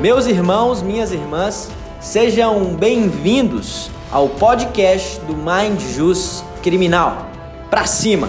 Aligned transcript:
Meus 0.00 0.28
irmãos, 0.28 0.80
minhas 0.80 1.10
irmãs, 1.10 1.72
sejam 2.00 2.76
bem-vindos 2.76 3.90
ao 4.12 4.28
podcast 4.28 5.18
do 5.22 5.34
Mind 5.34 5.80
Jus 5.80 6.44
Criminal. 6.62 7.28
Pra 7.68 7.84
cima! 7.84 8.28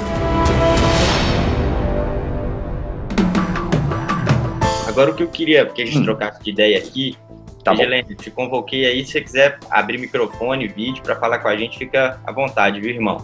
Agora 4.87 5.11
o 5.11 5.15
que 5.15 5.21
eu 5.21 5.27
queria, 5.27 5.63
porque 5.63 5.83
a 5.83 5.85
gente 5.85 5.99
hum. 5.99 6.05
trocar 6.05 6.39
de 6.39 6.49
ideia 6.49 6.75
aqui, 6.79 7.15
tá 7.63 7.75
Helene, 7.75 8.15
te 8.15 8.31
convoquei 8.31 8.87
aí, 8.87 9.05
se 9.05 9.11
você 9.11 9.21
quiser 9.21 9.59
abrir 9.69 9.99
microfone, 9.99 10.67
vídeo 10.67 11.03
para 11.03 11.17
falar 11.17 11.37
com 11.37 11.49
a 11.49 11.55
gente, 11.55 11.77
fica 11.77 12.19
à 12.25 12.31
vontade, 12.31 12.81
viu, 12.81 12.89
irmão? 12.89 13.23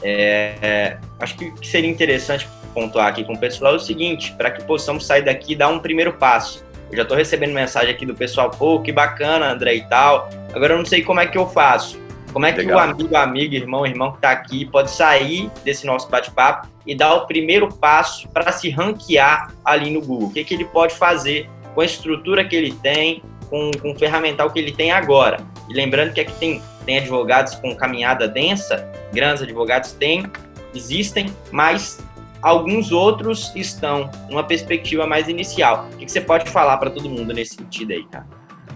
É, 0.00 0.54
é, 0.62 0.98
acho 1.18 1.36
que 1.36 1.52
seria 1.66 1.90
interessante 1.90 2.46
pontuar 2.72 3.08
aqui 3.08 3.24
com 3.24 3.32
o 3.32 3.38
pessoal 3.38 3.72
é 3.72 3.76
o 3.76 3.80
seguinte, 3.80 4.32
para 4.36 4.52
que 4.52 4.62
possamos 4.62 5.04
sair 5.04 5.22
daqui 5.22 5.54
e 5.54 5.56
dar 5.56 5.68
um 5.70 5.80
primeiro 5.80 6.12
passo. 6.12 6.64
Eu 6.94 6.98
já 6.98 7.02
estou 7.02 7.16
recebendo 7.16 7.52
mensagem 7.52 7.90
aqui 7.90 8.06
do 8.06 8.14
pessoal, 8.14 8.52
pô, 8.52 8.80
que 8.80 8.92
bacana, 8.92 9.50
André 9.50 9.74
e 9.74 9.82
tal. 9.82 10.30
Agora 10.54 10.74
eu 10.74 10.78
não 10.78 10.84
sei 10.84 11.02
como 11.02 11.18
é 11.18 11.26
que 11.26 11.36
eu 11.36 11.44
faço. 11.44 12.00
Como 12.32 12.46
é 12.46 12.52
que 12.52 12.60
Legal. 12.60 12.78
o 12.78 12.80
amigo, 12.80 13.16
amigo, 13.16 13.54
irmão, 13.54 13.84
irmão 13.84 14.12
que 14.12 14.18
está 14.18 14.30
aqui 14.30 14.64
pode 14.64 14.92
sair 14.92 15.50
desse 15.64 15.84
nosso 15.86 16.08
bate-papo 16.08 16.68
e 16.86 16.94
dar 16.94 17.14
o 17.14 17.26
primeiro 17.26 17.68
passo 17.68 18.28
para 18.28 18.52
se 18.52 18.70
ranquear 18.70 19.52
ali 19.64 19.90
no 19.90 20.00
Google? 20.00 20.28
O 20.28 20.32
que, 20.32 20.44
que 20.44 20.54
ele 20.54 20.66
pode 20.66 20.94
fazer 20.94 21.50
com 21.74 21.80
a 21.80 21.84
estrutura 21.84 22.44
que 22.44 22.54
ele 22.54 22.72
tem, 22.74 23.24
com, 23.50 23.72
com 23.82 23.90
o 23.90 23.98
ferramental 23.98 24.48
que 24.52 24.60
ele 24.60 24.70
tem 24.70 24.92
agora? 24.92 25.38
E 25.68 25.74
lembrando 25.74 26.12
que 26.12 26.20
aqui 26.20 26.32
tem, 26.38 26.62
tem 26.86 26.98
advogados 26.98 27.56
com 27.56 27.74
caminhada 27.74 28.28
densa, 28.28 28.88
grandes 29.12 29.42
advogados 29.42 29.90
têm, 29.90 30.26
existem, 30.72 31.26
mas 31.50 31.98
Alguns 32.44 32.92
outros 32.92 33.50
estão 33.56 34.10
numa 34.28 34.44
perspectiva 34.44 35.06
mais 35.06 35.28
inicial. 35.28 35.88
O 35.94 35.96
que, 35.96 36.06
você 36.06 36.20
pode 36.20 36.50
falar 36.50 36.76
para 36.76 36.90
todo 36.90 37.08
mundo 37.08 37.32
nesse 37.32 37.54
sentido 37.54 37.92
aí, 37.94 38.04
cara? 38.04 38.26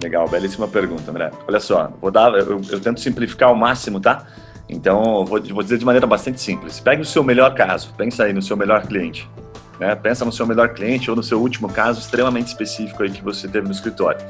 Legal, 0.02 0.27
belíssima 0.27 0.66
pergunta, 0.66 1.10
André. 1.10 1.30
Olha 1.46 1.60
só, 1.60 1.92
vou 2.00 2.10
dar, 2.10 2.33
eu, 2.33 2.62
eu 2.70 2.80
tento 2.80 2.98
simplificar 2.98 3.50
ao 3.50 3.55
máximo, 3.55 4.00
tá? 4.00 4.27
Então, 4.70 5.22
vou, 5.27 5.39
vou 5.42 5.62
dizer 5.62 5.77
de 5.77 5.84
maneira 5.84 6.06
bastante 6.06 6.41
simples. 6.41 6.80
Pegue 6.80 7.02
o 7.02 7.05
seu 7.05 7.22
melhor 7.22 7.55
caso, 7.55 7.92
pensa 7.94 8.24
aí 8.24 8.33
no 8.33 8.41
seu 8.41 8.56
melhor 8.56 8.86
cliente. 8.86 9.28
Né? 9.78 9.94
Pensa 9.94 10.24
no 10.24 10.33
seu 10.33 10.46
melhor 10.46 10.70
cliente 10.70 11.11
ou 11.11 11.16
no 11.16 11.22
seu 11.22 11.39
último 11.39 11.69
caso 11.69 12.00
extremamente 12.00 12.46
específico 12.46 13.02
aí 13.02 13.11
que 13.11 13.22
você 13.22 13.46
teve 13.46 13.66
no 13.66 13.72
escritório. 13.72 14.24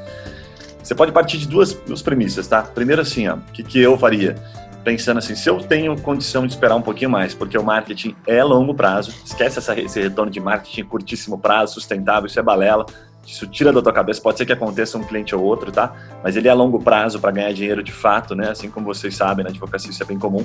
Você 0.83 0.93
pode 0.93 1.13
partir 1.13 1.37
de 1.37 1.47
duas, 1.47 1.73
duas 1.73 2.01
premissas, 2.01 2.45
tá? 2.45 2.61
Primeiro 2.61 3.01
assim, 3.01 3.29
o 3.29 3.37
que, 3.53 3.63
que 3.63 3.79
eu 3.79 3.97
faria? 3.97 4.35
Pensando 4.83 5.17
assim, 5.17 5.35
se 5.35 5.49
eu 5.49 5.59
tenho 5.59 5.99
condição 6.01 6.45
de 6.45 6.53
esperar 6.53 6.75
um 6.75 6.81
pouquinho 6.81 7.09
mais, 7.09 7.33
porque 7.33 7.57
o 7.57 7.63
marketing 7.63 8.15
é 8.25 8.43
longo 8.43 8.73
prazo, 8.73 9.13
esquece 9.25 9.59
essa, 9.59 9.79
esse 9.79 10.01
retorno 10.01 10.31
de 10.31 10.39
marketing 10.39 10.83
curtíssimo 10.83 11.37
prazo, 11.37 11.73
sustentável, 11.73 12.27
isso 12.27 12.39
é 12.39 12.43
balela, 12.43 12.85
isso 13.25 13.45
tira 13.45 13.71
da 13.71 13.81
tua 13.81 13.93
cabeça, 13.93 14.21
pode 14.21 14.37
ser 14.37 14.45
que 14.45 14.53
aconteça 14.53 14.97
um 14.97 15.03
cliente 15.03 15.35
ou 15.35 15.43
outro, 15.43 15.71
tá? 15.71 15.93
Mas 16.23 16.35
ele 16.35 16.47
é 16.47 16.53
longo 16.53 16.79
prazo 16.81 17.19
para 17.19 17.31
ganhar 17.31 17.53
dinheiro 17.53 17.83
de 17.83 17.91
fato, 17.91 18.35
né? 18.35 18.49
Assim 18.49 18.69
como 18.69 18.85
vocês 18.85 19.15
sabem, 19.15 19.43
na 19.43 19.51
advocacia 19.51 19.91
isso 19.91 20.01
é 20.01 20.05
bem 20.05 20.17
comum. 20.17 20.43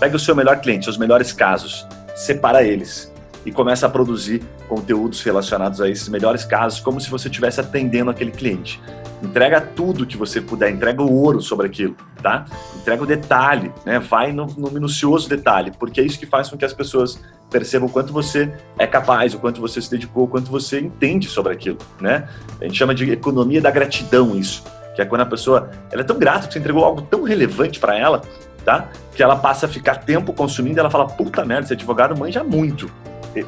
Pega 0.00 0.16
o 0.16 0.18
seu 0.18 0.34
melhor 0.34 0.60
cliente, 0.60 0.88
os 0.88 0.96
melhores 0.96 1.32
casos, 1.32 1.86
separa 2.14 2.62
eles, 2.62 3.12
e 3.44 3.50
começa 3.50 3.86
a 3.86 3.88
produzir 3.88 4.42
conteúdos 4.68 5.22
relacionados 5.22 5.80
a 5.80 5.88
esses 5.88 6.08
melhores 6.08 6.44
casos, 6.44 6.80
como 6.80 7.00
se 7.00 7.10
você 7.10 7.28
estivesse 7.28 7.60
atendendo 7.60 8.10
aquele 8.10 8.30
cliente. 8.30 8.80
Entrega 9.22 9.60
tudo 9.60 10.04
que 10.04 10.16
você 10.16 10.40
puder, 10.40 10.70
entrega 10.70 11.00
o 11.00 11.12
ouro 11.12 11.40
sobre 11.40 11.66
aquilo, 11.66 11.96
tá? 12.20 12.44
Entrega 12.76 13.02
o 13.02 13.06
detalhe, 13.06 13.72
né? 13.86 14.00
Vai 14.00 14.32
no, 14.32 14.46
no 14.46 14.70
minucioso 14.70 15.28
detalhe, 15.28 15.70
porque 15.78 16.00
é 16.00 16.04
isso 16.04 16.18
que 16.18 16.26
faz 16.26 16.48
com 16.48 16.56
que 16.56 16.64
as 16.64 16.72
pessoas 16.72 17.22
percebam 17.48 17.88
o 17.88 17.92
quanto 17.92 18.12
você 18.12 18.52
é 18.76 18.86
capaz, 18.86 19.32
o 19.32 19.38
quanto 19.38 19.60
você 19.60 19.80
se 19.80 19.90
dedicou, 19.90 20.24
o 20.24 20.28
quanto 20.28 20.50
você 20.50 20.80
entende 20.80 21.28
sobre 21.28 21.52
aquilo, 21.52 21.78
né? 22.00 22.28
A 22.60 22.64
gente 22.64 22.76
chama 22.76 22.94
de 22.94 23.10
economia 23.12 23.60
da 23.60 23.70
gratidão 23.70 24.36
isso, 24.36 24.64
que 24.96 25.00
é 25.00 25.04
quando 25.04 25.20
a 25.20 25.26
pessoa 25.26 25.70
ela 25.92 26.02
é 26.02 26.04
tão 26.04 26.18
grata 26.18 26.48
que 26.48 26.54
você 26.54 26.58
entregou 26.58 26.84
algo 26.84 27.02
tão 27.02 27.22
relevante 27.22 27.78
para 27.78 27.96
ela, 27.96 28.22
tá? 28.64 28.88
Que 29.14 29.22
ela 29.22 29.36
passa 29.36 29.66
a 29.66 29.68
ficar 29.68 29.96
tempo 29.96 30.32
consumindo 30.32 30.78
e 30.78 30.80
ela 30.80 30.90
fala, 30.90 31.06
puta 31.06 31.44
merda, 31.44 31.64
esse 31.64 31.74
advogado 31.74 32.18
manja 32.18 32.42
muito 32.42 32.90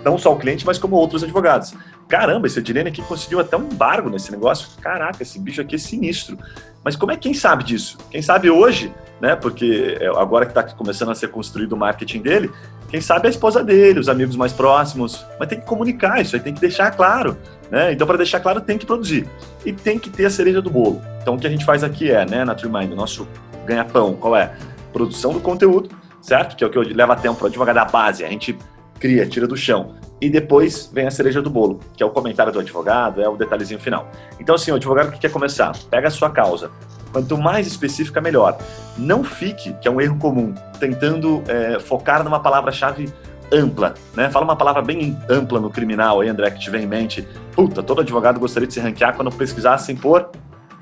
não 0.04 0.16
só 0.16 0.32
o 0.32 0.37
cliente, 0.37 0.65
mas 0.65 0.78
como 0.78 0.97
outros 0.97 1.22
advogados. 1.22 1.75
Caramba, 2.09 2.47
esse 2.47 2.59
Edilene 2.59 2.91
aqui 2.91 3.03
conseguiu 3.03 3.41
até 3.41 3.56
um 3.56 3.65
embargo 3.65 4.10
nesse 4.10 4.31
negócio. 4.31 4.69
Caraca, 4.81 5.22
esse 5.22 5.38
bicho 5.38 5.60
aqui 5.60 5.75
é 5.75 5.78
sinistro. 5.78 6.38
Mas 6.82 6.97
como 6.97 7.12
é 7.12 7.16
quem 7.16 7.32
sabe 7.32 7.65
disso? 7.65 7.97
Quem 8.10 8.20
sabe 8.20 8.50
hoje, 8.50 8.92
né? 9.20 9.34
Porque 9.34 9.97
é, 9.98 10.06
agora 10.09 10.44
que 10.44 10.50
está 10.50 10.62
começando 10.62 11.10
a 11.10 11.14
ser 11.14 11.28
construído 11.28 11.72
o 11.72 11.76
marketing 11.76 12.20
dele, 12.20 12.50
quem 12.91 13.00
sabe 13.00 13.26
a 13.26 13.31
esposa 13.31 13.64
dele, 13.64 13.98
os 13.98 14.09
amigos 14.09 14.37
mais 14.37 14.53
próximos. 14.53 15.25
Mas 15.38 15.48
tem 15.48 15.59
que 15.59 15.66
comunicar 15.66 16.20
isso 16.20 16.37
aí, 16.37 16.43
tem 16.43 16.53
que 16.53 16.60
deixar 16.60 16.91
claro. 16.91 17.37
Né? 17.70 17.93
Então, 17.93 18.06
para 18.06 18.19
deixar 18.19 18.41
claro, 18.41 18.60
tem 18.60 18.76
que 18.76 18.84
produzir. 18.84 19.26
E 19.64 19.72
tem 19.72 19.98
que 19.98 20.10
ter 20.10 20.26
a 20.26 20.31
cereja 20.31 20.60
do 20.60 20.70
bolo. 20.70 21.03
Então, 21.22 21.34
o 21.34 21.38
que 21.38 21.47
a 21.47 21.50
gente 21.50 21.64
faz 21.64 21.82
aqui 21.82 22.10
é, 22.10 22.26
né, 22.26 22.44
na 22.44 22.54
TreeMind, 22.54 22.93
o 22.93 22.97
nosso 22.97 23.26
ganha-pão, 23.64 24.14
qual 24.14 24.37
é? 24.37 24.54
Produção 24.93 25.32
do 25.32 25.41
conteúdo, 25.41 25.91
certo? 26.20 26.54
Que 26.54 26.62
é 26.62 26.66
o 26.66 26.70
que 26.70 26.78
leva 26.93 27.16
tempo 27.16 27.37
para 27.37 27.48
advogar 27.48 27.75
da 27.75 27.84
base. 27.84 28.25
A 28.25 28.28
gente 28.28 28.56
cria, 29.00 29.26
tira 29.26 29.47
do 29.47 29.56
chão. 29.56 29.94
E 30.25 30.31
depois 30.31 30.91
vem 30.91 31.07
a 31.07 31.11
cereja 31.11 31.43
do 31.43 31.51
bolo, 31.51 31.81
que 31.95 32.03
é 32.03 32.07
o 32.07 32.09
comentário 32.09 32.51
do 32.51 32.59
advogado, 32.59 33.21
é 33.21 33.29
o 33.29 33.37
detalhezinho 33.37 33.79
final. 33.79 34.09
Então, 34.41 34.55
assim, 34.55 34.71
o 34.71 34.77
advogado 34.77 35.12
que 35.12 35.19
quer 35.19 35.31
começar, 35.31 35.77
pega 35.91 36.09
a 36.09 36.11
sua 36.11 36.31
causa. 36.31 36.71
Quanto 37.12 37.37
mais 37.37 37.67
específica, 37.67 38.23
melhor. 38.23 38.57
Não 38.97 39.23
fique, 39.23 39.75
que 39.75 39.87
é 39.87 39.91
um 39.91 40.01
erro 40.01 40.17
comum, 40.17 40.55
tentando 40.81 41.45
é, 41.47 41.79
focar 41.79 42.25
numa 42.25 42.41
palavra-chave 42.41 43.12
ampla, 43.53 43.93
né? 44.15 44.31
Fala 44.31 44.47
uma 44.47 44.57
palavra 44.57 44.81
bem 44.81 45.15
ampla 45.29 45.61
no 45.61 45.69
criminal 45.69 46.23
aí, 46.23 46.29
André, 46.31 46.51
que 46.53 46.61
te 46.61 46.71
vem 46.71 46.85
em 46.85 46.87
mente. 46.87 47.29
Puta, 47.55 47.83
todo 47.83 48.01
advogado 48.01 48.41
gostaria 48.41 48.67
de 48.67 48.73
se 48.73 48.81
ranquear 48.81 49.15
quando 49.15 49.31
pesquisassem 49.31 49.95
por... 49.95 50.31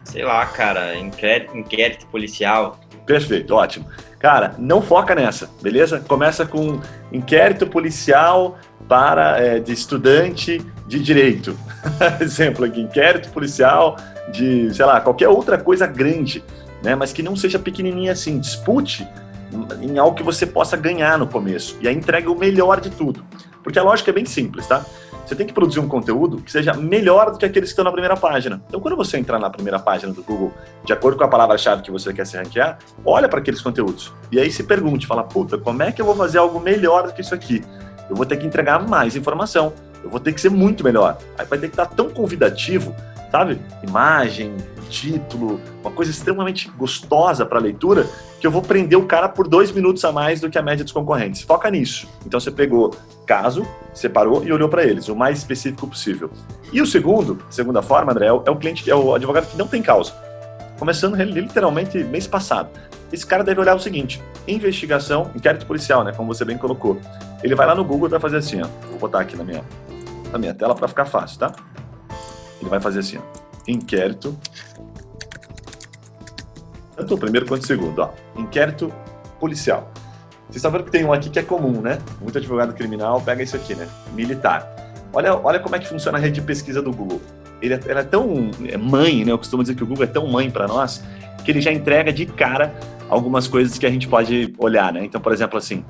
Sei 0.04 0.22
lá, 0.22 0.46
cara, 0.46 0.96
inquérito, 0.96 1.58
inquérito 1.58 2.06
policial. 2.06 2.78
Perfeito, 3.06 3.54
ótimo. 3.54 3.86
Cara, 4.18 4.54
não 4.58 4.80
foca 4.80 5.14
nessa, 5.14 5.50
beleza? 5.60 6.00
Começa 6.00 6.46
com 6.46 6.80
inquérito 7.12 7.66
policial 7.66 8.58
para 8.88 9.38
é, 9.40 9.58
de 9.58 9.72
estudante 9.72 10.64
de 10.86 11.00
direito. 11.00 11.58
Exemplo 12.20 12.64
aqui, 12.64 12.80
inquérito 12.80 13.30
policial 13.30 13.96
de, 14.32 14.72
sei 14.72 14.84
lá, 14.84 15.00
qualquer 15.00 15.28
outra 15.28 15.58
coisa 15.58 15.86
grande, 15.86 16.44
né? 16.82 16.94
Mas 16.94 17.12
que 17.12 17.22
não 17.22 17.34
seja 17.34 17.58
pequenininha 17.58 18.12
assim. 18.12 18.38
Dispute 18.38 19.06
em 19.80 19.98
algo 19.98 20.16
que 20.16 20.22
você 20.22 20.46
possa 20.46 20.76
ganhar 20.76 21.18
no 21.18 21.26
começo. 21.26 21.76
E 21.80 21.88
aí 21.88 21.94
entrega 21.94 22.30
o 22.30 22.38
melhor 22.38 22.80
de 22.80 22.90
tudo. 22.90 23.24
Porque 23.62 23.78
a 23.78 23.82
lógica 23.82 24.10
é 24.10 24.14
bem 24.14 24.24
simples, 24.24 24.66
tá? 24.66 24.84
Você 25.26 25.36
tem 25.36 25.46
que 25.46 25.52
produzir 25.52 25.80
um 25.80 25.88
conteúdo 25.88 26.38
que 26.38 26.50
seja 26.50 26.74
melhor 26.74 27.30
do 27.30 27.38
que 27.38 27.44
aqueles 27.44 27.70
que 27.70 27.72
estão 27.72 27.84
na 27.84 27.92
primeira 27.92 28.16
página. 28.16 28.62
Então, 28.68 28.80
quando 28.80 28.96
você 28.96 29.16
entrar 29.18 29.38
na 29.38 29.48
primeira 29.48 29.78
página 29.78 30.12
do 30.12 30.22
Google, 30.22 30.52
de 30.84 30.92
acordo 30.92 31.16
com 31.16 31.24
a 31.24 31.28
palavra-chave 31.28 31.82
que 31.82 31.90
você 31.90 32.12
quer 32.12 32.26
se 32.26 32.36
ranquear, 32.36 32.78
olha 33.04 33.28
para 33.28 33.38
aqueles 33.38 33.60
conteúdos. 33.60 34.12
E 34.30 34.38
aí 34.38 34.50
se 34.50 34.64
pergunte, 34.64 35.06
fala, 35.06 35.22
puta, 35.22 35.56
como 35.56 35.82
é 35.82 35.92
que 35.92 36.02
eu 36.02 36.06
vou 36.06 36.16
fazer 36.16 36.38
algo 36.38 36.60
melhor 36.60 37.06
do 37.06 37.12
que 37.12 37.20
isso 37.20 37.34
aqui? 37.34 37.64
Eu 38.10 38.16
vou 38.16 38.26
ter 38.26 38.36
que 38.36 38.46
entregar 38.46 38.86
mais 38.86 39.16
informação. 39.16 39.72
Eu 40.02 40.10
vou 40.10 40.18
ter 40.18 40.32
que 40.32 40.40
ser 40.40 40.50
muito 40.50 40.82
melhor. 40.82 41.16
Aí 41.38 41.46
vai 41.46 41.58
ter 41.58 41.68
que 41.68 41.74
estar 41.74 41.86
tão 41.86 42.10
convidativo, 42.10 42.94
sabe? 43.30 43.60
Imagem, 43.86 44.56
título, 44.88 45.60
uma 45.80 45.90
coisa 45.90 46.10
extremamente 46.10 46.68
gostosa 46.70 47.46
para 47.46 47.58
a 47.58 47.62
leitura, 47.62 48.06
que 48.40 48.46
eu 48.46 48.50
vou 48.50 48.60
prender 48.60 48.98
o 48.98 49.06
cara 49.06 49.28
por 49.28 49.48
dois 49.48 49.72
minutos 49.72 50.04
a 50.04 50.12
mais 50.12 50.40
do 50.40 50.50
que 50.50 50.58
a 50.58 50.62
média 50.62 50.84
dos 50.84 50.92
concorrentes. 50.92 51.42
Foca 51.42 51.70
nisso. 51.70 52.08
Então 52.26 52.38
você 52.38 52.50
pegou 52.50 52.94
caso, 53.32 53.66
separou 53.94 54.44
e 54.44 54.52
olhou 54.52 54.68
para 54.68 54.84
eles, 54.84 55.08
o 55.08 55.16
mais 55.16 55.38
específico 55.38 55.86
possível. 55.86 56.30
E 56.72 56.82
o 56.82 56.86
segundo, 56.86 57.42
segunda 57.48 57.80
forma, 57.80 58.12
André, 58.12 58.26
é 58.26 58.32
o 58.32 58.56
cliente, 58.56 58.88
é 58.90 58.94
o 58.94 59.14
advogado 59.14 59.46
que 59.46 59.56
não 59.56 59.66
tem 59.66 59.82
causa. 59.82 60.12
Começando 60.78 61.14
literalmente 61.14 62.02
mês 62.04 62.26
passado. 62.26 62.68
Esse 63.12 63.24
cara 63.24 63.42
deve 63.42 63.60
olhar 63.60 63.74
o 63.74 63.80
seguinte: 63.80 64.22
investigação, 64.46 65.30
inquérito 65.34 65.64
policial, 65.64 66.02
né? 66.02 66.12
Como 66.12 66.32
você 66.34 66.44
bem 66.44 66.58
colocou. 66.58 66.98
Ele 67.42 67.54
vai 67.54 67.66
lá 67.66 67.74
no 67.74 67.84
Google 67.84 68.08
e 68.08 68.10
vai 68.10 68.20
fazer 68.20 68.38
assim, 68.38 68.60
ó. 68.60 68.68
Vou 68.90 68.98
botar 68.98 69.20
aqui 69.20 69.36
na 69.36 69.44
minha, 69.44 69.62
na 70.32 70.38
minha 70.38 70.54
tela 70.54 70.74
para 70.74 70.88
ficar 70.88 71.04
fácil, 71.04 71.38
tá? 71.38 71.52
Ele 72.60 72.68
vai 72.68 72.80
fazer 72.80 73.00
assim, 73.00 73.18
ó 73.18 73.42
inquérito. 73.66 74.36
Tanto 76.96 77.14
o 77.14 77.18
primeiro 77.18 77.46
quanto 77.46 77.62
o 77.62 77.66
segundo, 77.66 78.00
ó. 78.00 78.10
Inquérito 78.36 78.92
policial. 79.38 79.90
Vocês 80.52 80.70
vendo 80.70 80.84
que 80.84 80.90
tem 80.90 81.02
um 81.02 81.12
aqui 81.14 81.30
que 81.30 81.38
é 81.38 81.42
comum, 81.42 81.80
né? 81.80 81.98
Muito 82.20 82.36
advogado 82.36 82.74
criminal 82.74 83.22
pega 83.22 83.42
isso 83.42 83.56
aqui, 83.56 83.74
né? 83.74 83.88
Militar. 84.12 84.68
Olha, 85.10 85.34
olha 85.34 85.58
como 85.58 85.74
é 85.74 85.78
que 85.78 85.88
funciona 85.88 86.18
a 86.18 86.20
rede 86.20 86.40
de 86.40 86.42
pesquisa 86.42 86.82
do 86.82 86.92
Google. 86.92 87.22
Ele 87.62 87.72
é, 87.72 87.80
ela 87.88 88.00
é 88.00 88.04
tão 88.04 88.50
é 88.66 88.76
mãe, 88.76 89.24
né? 89.24 89.32
Eu 89.32 89.38
costumo 89.38 89.62
dizer 89.62 89.74
que 89.74 89.82
o 89.82 89.86
Google 89.86 90.04
é 90.04 90.06
tão 90.06 90.26
mãe 90.26 90.50
para 90.50 90.68
nós 90.68 91.02
que 91.42 91.50
ele 91.50 91.60
já 91.62 91.72
entrega 91.72 92.12
de 92.12 92.26
cara 92.26 92.74
algumas 93.08 93.48
coisas 93.48 93.78
que 93.78 93.86
a 93.86 93.90
gente 93.90 94.06
pode 94.06 94.52
olhar, 94.58 94.92
né? 94.92 95.02
Então, 95.02 95.20
por 95.22 95.32
exemplo, 95.32 95.56
assim, 95.56 95.82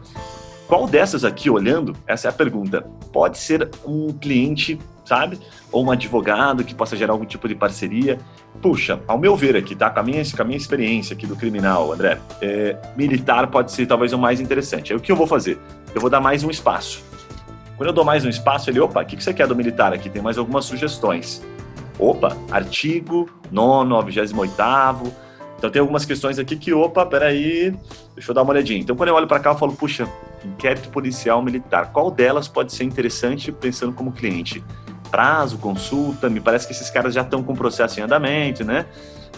qual 0.68 0.86
dessas 0.86 1.24
aqui, 1.24 1.50
olhando, 1.50 1.96
essa 2.06 2.28
é 2.28 2.30
a 2.30 2.32
pergunta, 2.32 2.82
pode 3.12 3.38
ser 3.38 3.68
um 3.84 4.12
cliente 4.12 4.78
sabe? 5.04 5.38
Ou 5.70 5.84
um 5.84 5.90
advogado 5.90 6.64
que 6.64 6.74
possa 6.74 6.96
gerar 6.96 7.12
algum 7.12 7.24
tipo 7.24 7.48
de 7.48 7.54
parceria. 7.54 8.18
Puxa, 8.60 9.00
ao 9.06 9.18
meu 9.18 9.36
ver 9.36 9.56
aqui, 9.56 9.74
tá? 9.74 9.90
Com 9.90 10.00
a 10.00 10.02
minha, 10.02 10.22
com 10.24 10.42
a 10.42 10.44
minha 10.44 10.56
experiência 10.56 11.14
aqui 11.14 11.26
do 11.26 11.36
criminal, 11.36 11.92
André, 11.92 12.18
é, 12.40 12.76
militar 12.96 13.46
pode 13.48 13.72
ser 13.72 13.86
talvez 13.86 14.12
o 14.12 14.18
mais 14.18 14.40
interessante. 14.40 14.92
Aí 14.92 14.98
o 14.98 15.00
que 15.00 15.10
eu 15.10 15.16
vou 15.16 15.26
fazer? 15.26 15.58
Eu 15.94 16.00
vou 16.00 16.10
dar 16.10 16.20
mais 16.20 16.44
um 16.44 16.50
espaço. 16.50 17.02
Quando 17.76 17.88
eu 17.88 17.92
dou 17.92 18.04
mais 18.04 18.24
um 18.24 18.28
espaço, 18.28 18.70
ele, 18.70 18.80
opa, 18.80 19.02
o 19.02 19.06
que 19.06 19.22
você 19.22 19.34
quer 19.34 19.46
do 19.46 19.56
militar 19.56 19.92
aqui? 19.92 20.08
Tem 20.08 20.22
mais 20.22 20.38
algumas 20.38 20.64
sugestões. 20.64 21.42
Opa, 21.98 22.36
artigo 22.50 23.28
9, 23.50 24.10
28 24.10 25.22
então 25.62 25.70
tem 25.70 25.78
algumas 25.78 26.04
questões 26.04 26.40
aqui 26.40 26.56
que, 26.56 26.72
opa, 26.72 27.06
peraí, 27.06 27.72
deixa 28.16 28.32
eu 28.32 28.34
dar 28.34 28.42
uma 28.42 28.52
olhadinha. 28.52 28.80
Então 28.80 28.96
quando 28.96 29.10
eu 29.10 29.14
olho 29.14 29.28
para 29.28 29.38
cá, 29.38 29.50
eu 29.50 29.54
falo, 29.56 29.72
puxa, 29.72 30.08
inquérito 30.44 30.88
policial 30.88 31.40
militar, 31.40 31.92
qual 31.92 32.10
delas 32.10 32.48
pode 32.48 32.72
ser 32.72 32.82
interessante 32.82 33.52
pensando 33.52 33.92
como 33.92 34.10
cliente? 34.10 34.60
Prazo, 35.12 35.58
consulta, 35.58 36.28
me 36.28 36.40
parece 36.40 36.66
que 36.66 36.72
esses 36.72 36.90
caras 36.90 37.14
já 37.14 37.20
estão 37.20 37.42
com 37.42 37.52
o 37.52 37.56
processo 37.56 38.00
em 38.00 38.02
andamento, 38.02 38.64
né? 38.64 38.86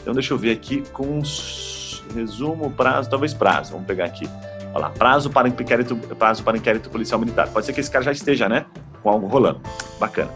Então 0.00 0.14
deixa 0.14 0.32
eu 0.32 0.38
ver 0.38 0.52
aqui 0.52 0.84
com 0.92 1.20
resumo, 2.14 2.70
prazo, 2.70 3.10
talvez 3.10 3.34
prazo, 3.34 3.72
vamos 3.72 3.86
pegar 3.86 4.04
aqui. 4.04 4.26
Olha 4.72 4.86
lá, 4.86 4.90
prazo 4.90 5.30
para 5.30 5.48
inquérito, 5.48 5.96
prazo 5.96 6.44
para 6.44 6.56
inquérito 6.56 6.88
policial 6.88 7.18
militar. 7.18 7.48
Pode 7.48 7.66
ser 7.66 7.72
que 7.72 7.80
esse 7.80 7.90
cara 7.90 8.04
já 8.04 8.12
esteja, 8.12 8.48
né? 8.48 8.66
Com 9.02 9.10
algo 9.10 9.26
rolando. 9.26 9.60
Bacana. 9.98 10.30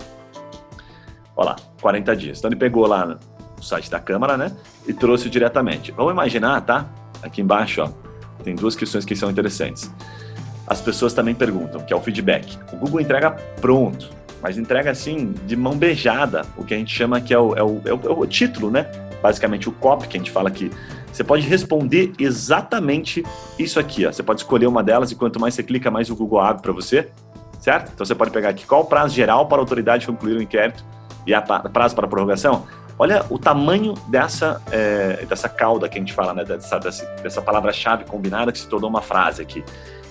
Olha 1.37 1.50
lá, 1.50 1.56
40 1.81 2.17
dias. 2.17 2.38
Então 2.38 2.49
ele 2.49 2.58
pegou 2.58 2.85
lá 2.87 3.06
no 3.06 3.19
site 3.62 3.88
da 3.88 4.00
Câmara, 4.00 4.37
né? 4.37 4.50
E 4.88 4.93
trouxe 4.93 5.31
diretamente. 5.31 5.93
Vamos 5.93 6.12
imaginar, 6.12 6.61
tá? 6.62 6.87
Aqui 7.23 7.40
embaixo, 7.40 7.81
ó, 7.81 7.90
tem 8.43 8.56
duas 8.56 8.75
questões 8.75 9.05
que 9.05 9.14
são 9.14 9.31
interessantes. 9.31 9.88
As 10.67 10.81
pessoas 10.81 11.14
também 11.14 11.35
perguntam, 11.35 11.81
que 11.81 11.93
é 11.93 11.96
o 11.96 12.00
feedback. 12.00 12.58
O 12.73 12.76
Google 12.76 13.00
entrega 13.00 13.31
pronto, 13.61 14.11
mas 14.43 14.56
entrega 14.56 14.90
assim, 14.90 15.35
de 15.46 15.56
mão 15.56 15.76
beijada, 15.76 16.44
o 16.56 16.64
que 16.64 16.75
a 16.75 16.76
gente 16.76 16.94
chama 16.94 17.20
que 17.20 17.35
é 17.35 17.38
o, 17.38 17.55
é 17.55 17.62
o, 17.62 17.81
é 17.85 17.93
o, 17.93 18.00
é 18.05 18.11
o 18.11 18.26
título, 18.26 18.70
né? 18.70 18.87
Basicamente 19.23 19.69
o 19.69 19.73
copy 19.73 20.06
que 20.06 20.17
a 20.17 20.20
gente 20.20 20.31
fala 20.31 20.49
aqui. 20.49 20.70
Você 21.12 21.25
pode 21.25 21.46
responder 21.46 22.12
exatamente 22.19 23.25
isso 23.58 23.81
aqui. 23.81 24.06
Ó. 24.06 24.12
Você 24.12 24.23
pode 24.23 24.40
escolher 24.40 24.67
uma 24.67 24.82
delas 24.82 25.11
e 25.11 25.17
quanto 25.17 25.40
mais 25.40 25.55
você 25.55 25.62
clica, 25.62 25.90
mais 25.90 26.11
o 26.11 26.14
Google 26.14 26.40
abre 26.40 26.62
para 26.62 26.73
você, 26.73 27.08
certo? 27.61 27.90
Então 27.93 28.06
você 28.06 28.14
pode 28.14 28.31
pegar 28.31 28.50
aqui 28.50 28.64
qual 28.64 28.82
o 28.82 28.85
prazo 28.85 29.14
geral 29.14 29.46
para 29.46 29.58
a 29.58 29.61
autoridade 29.61 30.06
concluir 30.06 30.37
o 30.37 30.43
inquérito 30.43 30.85
e 31.26 31.35
a 31.35 31.43
prazo 31.43 31.96
para 31.96 32.06
a 32.06 32.08
prorrogação. 32.08 32.67
Olha 32.96 33.25
o 33.31 33.38
tamanho 33.38 33.94
dessa, 34.08 34.61
é, 34.70 35.25
dessa 35.29 35.49
cauda 35.49 35.88
que 35.88 35.99
a 35.99 36.00
gente 36.00 36.12
fala, 36.12 36.35
né? 36.35 36.44
dessa, 36.44 36.79
dessa, 36.79 37.06
dessa 37.23 37.43
palavra-chave 37.43 38.05
combinada 38.05 38.52
que 38.52 38.58
se 38.58 38.69
tornou 38.69 38.90
uma 38.90 39.02
frase 39.02 39.43
aqui 39.43 39.64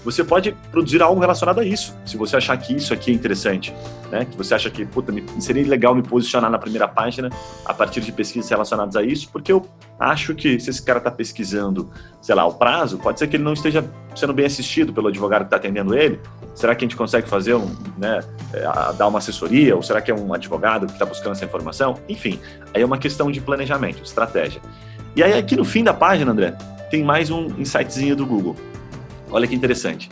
você 0.08 0.24
pode 0.24 0.54
produzir 0.72 1.02
algo 1.02 1.20
relacionado 1.20 1.60
a 1.60 1.66
isso. 1.66 1.94
Se 2.06 2.16
você 2.16 2.38
achar 2.38 2.56
que 2.56 2.74
isso 2.74 2.94
aqui 2.94 3.12
é 3.12 3.14
interessante, 3.14 3.74
né? 4.10 4.24
Que 4.24 4.38
você 4.38 4.54
acha 4.54 4.70
que, 4.70 4.86
puta, 4.86 5.14
seria 5.38 5.68
legal 5.68 5.94
me 5.94 6.02
posicionar 6.02 6.50
na 6.50 6.58
primeira 6.58 6.88
página 6.88 7.30
a 7.66 7.74
partir 7.74 8.00
de 8.00 8.14
pesquisas 8.14 8.50
relacionadas 8.50 8.96
a 8.96 9.04
isso, 9.04 9.28
porque 9.30 9.52
eu 9.52 9.68
acho 10.00 10.34
que 10.34 10.62
se 10.62 10.70
esse 10.70 10.82
cara 10.82 11.00
está 11.00 11.12
pesquisando, 11.12 11.92
sei 12.22 12.34
lá, 12.36 12.46
o 12.46 12.54
prazo, 12.54 12.98
pode 13.00 13.20
ser 13.20 13.28
que 13.28 13.36
ele 13.36 13.44
não 13.44 13.52
esteja 13.52 13.84
sendo 14.16 14.32
bem 14.32 14.46
assistido 14.46 14.94
pelo 14.94 15.10
advogado 15.10 15.42
que 15.42 15.48
está 15.48 15.58
atendendo 15.58 15.94
ele. 15.94 16.22
Será 16.56 16.74
que 16.74 16.86
a 16.86 16.88
gente 16.88 16.96
consegue 16.96 17.28
fazer 17.28 17.56
um, 17.56 17.70
né, 17.98 18.22
é, 18.54 18.62
dar 18.94 19.08
uma 19.10 19.20
assessoria? 19.20 19.76
Ou 19.76 19.84
será 19.84 20.02
que 20.02 20.10
é 20.10 20.16
um 20.16 20.34
advogado 20.34 20.88
que 20.88 20.94
está 20.94 21.06
buscando 21.06 21.34
essa 21.34 21.44
informação? 21.44 22.00
Enfim, 22.08 22.40
aí 22.74 22.82
é 22.82 22.86
uma 22.86 22.98
questão 22.98 23.30
de 23.30 23.42
planejamento, 23.42 23.98
de 23.98 24.08
estratégia. 24.08 24.62
E 25.18 25.22
aí 25.22 25.34
aqui 25.34 25.58
no 25.58 25.66
fim 25.66 25.84
da 25.84 25.94
página, 25.94 26.32
André, 26.32 26.58
tem 26.90 27.04
mais 27.04 27.30
um 27.30 27.48
insightzinho 27.60 28.16
do 28.16 28.26
Google. 28.26 28.56
Olha 29.32 29.48
que 29.48 29.56
interessante. 29.56 30.10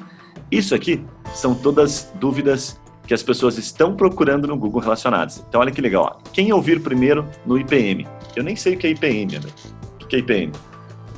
Isso 0.52 0.76
aqui 0.76 1.04
são 1.34 1.56
todas 1.56 2.12
dúvidas 2.16 2.80
que 3.08 3.14
as 3.14 3.22
pessoas 3.22 3.58
estão 3.58 3.96
procurando 3.96 4.48
no 4.48 4.58
Google 4.58 4.82
relacionadas. 4.82 5.44
Então, 5.48 5.62
olha 5.62 5.72
que 5.72 5.82
legal. 5.82 6.20
Ó. 6.20 6.30
Quem 6.32 6.52
ouvir 6.52 6.82
primeiro 6.82 7.28
no 7.46 7.58
IPM? 7.58 8.08
Eu 8.36 8.44
nem 8.44 8.56
sei 8.56 8.76
o 8.76 8.78
que 8.78 8.88
é 8.88 8.90
IPM, 8.92 9.38
André. 9.38 9.52
O 10.02 10.08
que 10.08 10.16
é 10.16 10.20
IPM? 10.20 10.52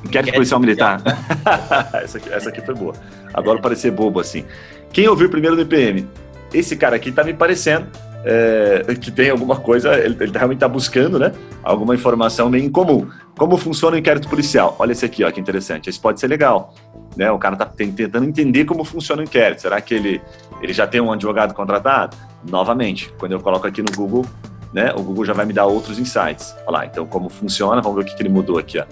Inquérito 0.04 0.34
Policial 0.34 0.60
Militar. 0.60 1.02
essa, 1.94 2.18
aqui, 2.18 2.30
essa 2.30 2.48
aqui 2.50 2.60
foi 2.60 2.74
boa. 2.74 2.94
Adoro 3.34 3.60
parecer 3.60 3.90
bobo 3.90 4.20
assim. 4.20 4.44
Quem 4.92 5.08
ouvir 5.08 5.28
primeiro 5.28 5.56
no 5.56 5.62
IPM? 5.62 6.06
Esse 6.52 6.76
cara 6.76 6.96
aqui 6.96 7.10
tá 7.10 7.24
me 7.24 7.34
parecendo 7.34 7.88
é, 8.24 8.94
que 9.00 9.10
tem 9.10 9.30
alguma 9.30 9.56
coisa, 9.56 9.94
ele, 9.94 10.16
ele 10.20 10.32
realmente 10.32 10.56
está 10.56 10.68
buscando, 10.68 11.18
né? 11.18 11.32
Alguma 11.62 11.94
informação 11.94 12.48
meio 12.48 12.64
incomum. 12.64 13.08
Como 13.36 13.56
funciona 13.56 13.96
o 13.96 13.98
inquérito 13.98 14.28
policial? 14.28 14.74
Olha 14.78 14.92
esse 14.92 15.04
aqui, 15.04 15.22
ó, 15.22 15.30
que 15.30 15.40
interessante. 15.40 15.88
Esse 15.88 16.00
pode 16.00 16.18
ser 16.18 16.26
legal. 16.26 16.74
Né? 17.16 17.30
O 17.30 17.38
cara 17.38 17.54
está 17.54 17.66
tentando 17.66 18.24
entender 18.24 18.64
como 18.64 18.84
funciona 18.84 19.22
o 19.22 19.24
inquérito. 19.24 19.62
Será 19.62 19.80
que 19.80 19.94
ele, 19.94 20.20
ele 20.60 20.72
já 20.72 20.86
tem 20.86 21.00
um 21.00 21.12
advogado 21.12 21.54
contratado? 21.54 22.16
Novamente, 22.48 23.12
quando 23.18 23.32
eu 23.32 23.40
coloco 23.40 23.66
aqui 23.66 23.82
no 23.82 23.92
Google, 23.94 24.26
né, 24.72 24.92
o 24.94 25.02
Google 25.02 25.24
já 25.24 25.32
vai 25.32 25.46
me 25.46 25.52
dar 25.52 25.66
outros 25.66 25.98
insights. 25.98 26.54
Olha 26.66 26.78
lá, 26.78 26.86
então 26.86 27.06
como 27.06 27.28
funciona, 27.28 27.80
vamos 27.80 27.96
ver 27.96 28.02
o 28.02 28.06
que, 28.06 28.16
que 28.16 28.22
ele 28.22 28.28
mudou 28.28 28.58
aqui. 28.58 28.78
Ó. 28.78 28.84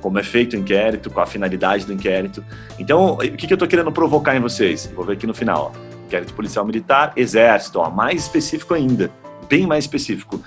Como 0.00 0.18
é 0.18 0.22
feito 0.22 0.54
o 0.54 0.56
inquérito, 0.58 1.10
qual 1.10 1.24
a 1.24 1.26
finalidade 1.26 1.84
do 1.86 1.92
inquérito. 1.92 2.44
Então, 2.78 3.14
o 3.14 3.18
que, 3.18 3.46
que 3.46 3.52
eu 3.52 3.56
estou 3.56 3.66
querendo 3.66 3.90
provocar 3.90 4.36
em 4.36 4.40
vocês? 4.40 4.90
Vou 4.94 5.04
ver 5.04 5.14
aqui 5.14 5.26
no 5.26 5.34
final. 5.34 5.72
Ó 5.74 5.85
inquérito 6.06 6.32
policial 6.34 6.64
militar, 6.64 7.12
exército, 7.16 7.78
ó, 7.78 7.90
mais 7.90 8.22
específico 8.22 8.74
ainda, 8.74 9.10
bem 9.48 9.66
mais 9.66 9.84
específico. 9.84 10.40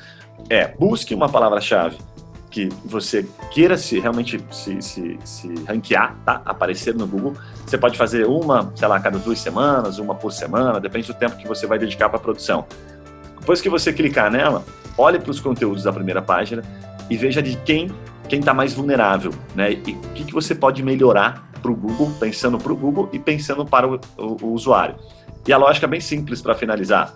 É, 0.50 0.68
busque 0.68 1.14
uma 1.14 1.30
palavra-chave 1.30 1.98
que 2.50 2.70
você 2.84 3.28
queira 3.52 3.78
se 3.78 4.00
realmente 4.00 4.44
se, 4.50 4.82
se, 4.82 5.20
se 5.24 5.54
ranquear, 5.68 6.16
tá? 6.26 6.42
Aparecer 6.46 6.96
no 6.96 7.06
Google. 7.06 7.36
Você 7.66 7.78
pode 7.78 7.98
fazer 7.98 8.26
uma, 8.26 8.72
sei 8.76 8.88
lá, 8.88 8.98
a 8.98 9.00
cada 9.00 9.20
duas 9.20 9.40
semanas, 9.40 10.00
uma 10.00 10.16
por 10.16 10.32
semana, 10.32 10.80
depende 10.80 11.08
do 11.08 11.14
tempo 11.14 11.36
que 11.38 11.48
você 11.48 11.68
vai 11.68 11.78
dedicar 11.78 12.10
para 12.10 12.18
a 12.18 12.22
produção. 12.22 12.66
Depois 13.40 13.62
que 13.62 13.70
você 13.70 13.94
clicar 13.94 14.32
nela, 14.32 14.64
olhe 14.98 15.20
para 15.20 15.30
os 15.30 15.40
conteúdos 15.40 15.84
da 15.84 15.94
primeira 15.94 16.22
página 16.22 16.64
e 17.10 17.18
veja 17.18 17.42
de 17.42 17.56
quem 17.58 17.92
quem 18.28 18.40
está 18.40 18.54
mais 18.54 18.74
vulnerável, 18.74 19.32
né? 19.56 19.72
E 19.72 19.76
o 19.76 19.80
que, 20.14 20.24
que 20.26 20.34
você 20.34 20.54
pode 20.54 20.84
melhorar 20.84 21.50
para 21.60 21.72
o 21.72 21.76
Google, 21.76 22.12
pensando 22.20 22.60
para 22.60 22.72
o 22.72 22.76
Google 22.76 23.10
e 23.12 23.18
pensando 23.18 23.66
para 23.66 23.88
o, 23.88 24.00
o, 24.18 24.46
o 24.46 24.54
usuário. 24.54 24.96
E 25.48 25.54
a 25.54 25.58
lógica 25.58 25.88
bem 25.88 26.00
simples 26.00 26.42
para 26.42 26.56
finalizar 26.56 27.14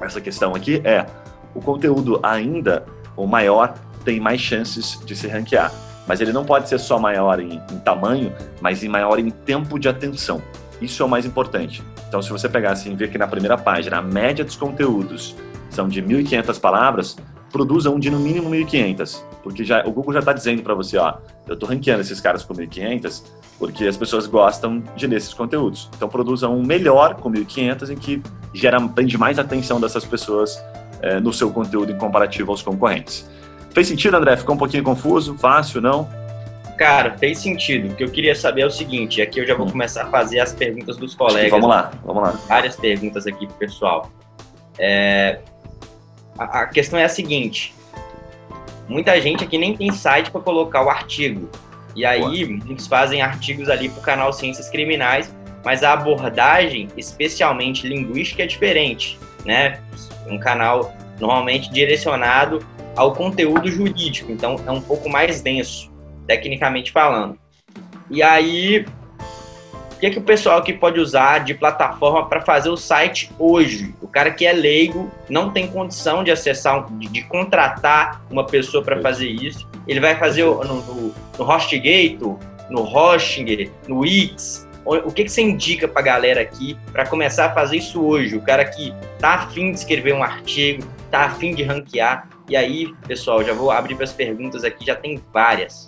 essa 0.00 0.20
questão 0.20 0.54
aqui 0.54 0.80
é 0.84 1.06
o 1.54 1.60
conteúdo 1.60 2.18
ainda, 2.22 2.84
o 3.16 3.26
maior, 3.26 3.74
tem 4.04 4.18
mais 4.18 4.40
chances 4.40 5.00
de 5.04 5.14
se 5.14 5.28
ranquear. 5.28 5.72
Mas 6.06 6.20
ele 6.20 6.32
não 6.32 6.44
pode 6.44 6.68
ser 6.68 6.78
só 6.78 6.98
maior 6.98 7.38
em, 7.38 7.62
em 7.70 7.78
tamanho, 7.78 8.34
mas 8.60 8.82
em 8.82 8.88
maior 8.88 9.18
em 9.18 9.30
tempo 9.30 9.78
de 9.78 9.88
atenção. 9.88 10.42
Isso 10.80 11.02
é 11.02 11.06
o 11.06 11.08
mais 11.08 11.24
importante. 11.24 11.82
Então, 12.08 12.20
se 12.20 12.30
você 12.30 12.48
pegar 12.48 12.72
assim 12.72 12.92
e 12.92 12.96
ver 12.96 13.10
que 13.10 13.16
na 13.16 13.28
primeira 13.28 13.56
página 13.56 13.98
a 13.98 14.02
média 14.02 14.44
dos 14.44 14.56
conteúdos 14.56 15.36
são 15.70 15.88
de 15.88 16.02
1.500 16.02 16.60
palavras, 16.60 17.16
produza 17.52 17.90
um 17.90 17.98
de 17.98 18.10
no 18.10 18.18
mínimo 18.18 18.50
1.500, 18.50 19.22
porque 19.42 19.64
já, 19.64 19.86
o 19.86 19.92
Google 19.92 20.14
já 20.14 20.18
está 20.18 20.32
dizendo 20.32 20.62
para 20.62 20.74
você, 20.74 20.96
ó, 20.96 21.14
eu 21.46 21.54
estou 21.54 21.68
ranqueando 21.68 22.00
esses 22.00 22.20
caras 22.20 22.42
com 22.42 22.54
1.500 22.54 23.22
porque 23.58 23.86
as 23.86 23.96
pessoas 23.96 24.26
gostam 24.26 24.82
de 24.96 25.06
ler 25.06 25.16
esses 25.16 25.32
conteúdos. 25.32 25.88
Então 25.96 26.08
produza 26.08 26.48
um 26.48 26.62
melhor 26.64 27.14
com 27.14 27.30
1.500 27.30 27.90
em 27.90 27.96
que 27.96 28.22
gera, 28.52 28.80
prende 28.80 29.16
mais 29.16 29.38
atenção 29.38 29.80
dessas 29.80 30.04
pessoas 30.04 30.62
é, 31.00 31.20
no 31.20 31.32
seu 31.32 31.50
conteúdo 31.50 31.92
em 31.92 31.98
comparativo 31.98 32.50
aos 32.50 32.62
concorrentes. 32.62 33.28
Fez 33.70 33.88
sentido, 33.88 34.16
André? 34.16 34.36
Ficou 34.36 34.54
um 34.54 34.58
pouquinho 34.58 34.82
confuso? 34.82 35.36
Fácil, 35.38 35.80
não? 35.80 36.08
Cara, 36.76 37.16
fez 37.16 37.38
sentido. 37.38 37.92
O 37.92 37.94
que 37.94 38.04
eu 38.04 38.10
queria 38.10 38.34
saber 38.34 38.62
é 38.62 38.66
o 38.66 38.70
seguinte, 38.70 39.22
aqui 39.22 39.40
eu 39.40 39.46
já 39.46 39.54
vou 39.54 39.66
hum. 39.66 39.70
começar 39.70 40.04
a 40.04 40.06
fazer 40.06 40.40
as 40.40 40.52
perguntas 40.52 40.96
dos 40.96 41.14
colegas. 41.14 41.50
Vamos 41.50 41.68
lá, 41.68 41.92
vamos 42.04 42.22
lá. 42.22 42.30
Várias 42.48 42.76
perguntas 42.76 43.26
aqui 43.26 43.46
pro 43.46 43.56
pessoal. 43.56 44.10
É, 44.78 45.40
a, 46.38 46.62
a 46.62 46.66
questão 46.66 46.98
é 46.98 47.04
a 47.04 47.08
seguinte: 47.08 47.74
muita 48.88 49.20
gente 49.20 49.44
aqui 49.44 49.58
nem 49.58 49.76
tem 49.76 49.92
site 49.92 50.30
para 50.30 50.40
colocar 50.40 50.84
o 50.84 50.90
artigo. 50.90 51.48
E 51.94 52.04
aí, 52.04 52.20
Boa. 52.20 52.64
muitos 52.64 52.86
fazem 52.86 53.22
artigos 53.22 53.68
ali 53.68 53.88
para 53.88 54.00
o 54.00 54.02
canal 54.02 54.32
Ciências 54.32 54.68
Criminais, 54.70 55.32
mas 55.64 55.82
a 55.82 55.92
abordagem, 55.92 56.88
especialmente 56.96 57.86
linguística, 57.86 58.42
é 58.42 58.46
diferente, 58.46 59.18
né? 59.44 59.80
Um 60.26 60.38
canal 60.38 60.94
normalmente 61.20 61.70
direcionado 61.70 62.64
ao 62.96 63.12
conteúdo 63.12 63.70
jurídico, 63.70 64.32
então 64.32 64.56
é 64.66 64.70
um 64.70 64.80
pouco 64.80 65.08
mais 65.08 65.40
denso, 65.40 65.92
tecnicamente 66.26 66.90
falando. 66.90 67.38
E 68.10 68.22
aí, 68.22 68.84
que, 70.02 70.06
é 70.06 70.10
que 70.10 70.18
o 70.18 70.22
pessoal 70.22 70.58
aqui 70.58 70.72
pode 70.72 70.98
usar 70.98 71.44
de 71.44 71.54
plataforma 71.54 72.28
para 72.28 72.40
fazer 72.40 72.68
o 72.68 72.76
site 72.76 73.30
hoje? 73.38 73.94
O 74.02 74.08
cara 74.08 74.32
que 74.32 74.44
é 74.44 74.52
leigo 74.52 75.08
não 75.28 75.52
tem 75.52 75.68
condição 75.68 76.24
de 76.24 76.32
acessar, 76.32 76.88
de, 76.98 77.06
de 77.06 77.22
contratar 77.22 78.20
uma 78.28 78.44
pessoa 78.44 78.82
para 78.82 79.00
fazer 79.00 79.28
isso. 79.28 79.64
Ele 79.86 80.00
vai 80.00 80.18
fazer 80.18 80.44
no, 80.44 80.64
no, 80.64 81.14
no 81.38 81.44
HostGator, 81.44 82.36
no 82.68 82.82
Hosting, 82.82 83.70
no 83.86 84.00
Wix. 84.00 84.68
O 84.84 85.12
que, 85.12 85.22
que 85.22 85.30
você 85.30 85.40
indica 85.40 85.86
para 85.86 86.00
a 86.00 86.04
galera 86.04 86.40
aqui 86.40 86.76
para 86.90 87.06
começar 87.06 87.46
a 87.46 87.54
fazer 87.54 87.76
isso 87.76 88.02
hoje? 88.02 88.34
O 88.34 88.42
cara 88.42 88.64
que 88.64 88.92
tá 89.20 89.34
afim 89.34 89.70
de 89.70 89.78
escrever 89.78 90.14
um 90.14 90.22
artigo, 90.24 90.82
tá 91.12 91.26
afim 91.26 91.54
de 91.54 91.62
ranquear. 91.62 92.28
E 92.48 92.56
aí, 92.56 92.92
pessoal, 93.06 93.44
já 93.44 93.52
vou 93.52 93.70
abrir 93.70 93.94
para 93.94 94.02
as 94.02 94.12
perguntas 94.12 94.64
aqui, 94.64 94.84
já 94.84 94.96
tem 94.96 95.22
várias. 95.32 95.86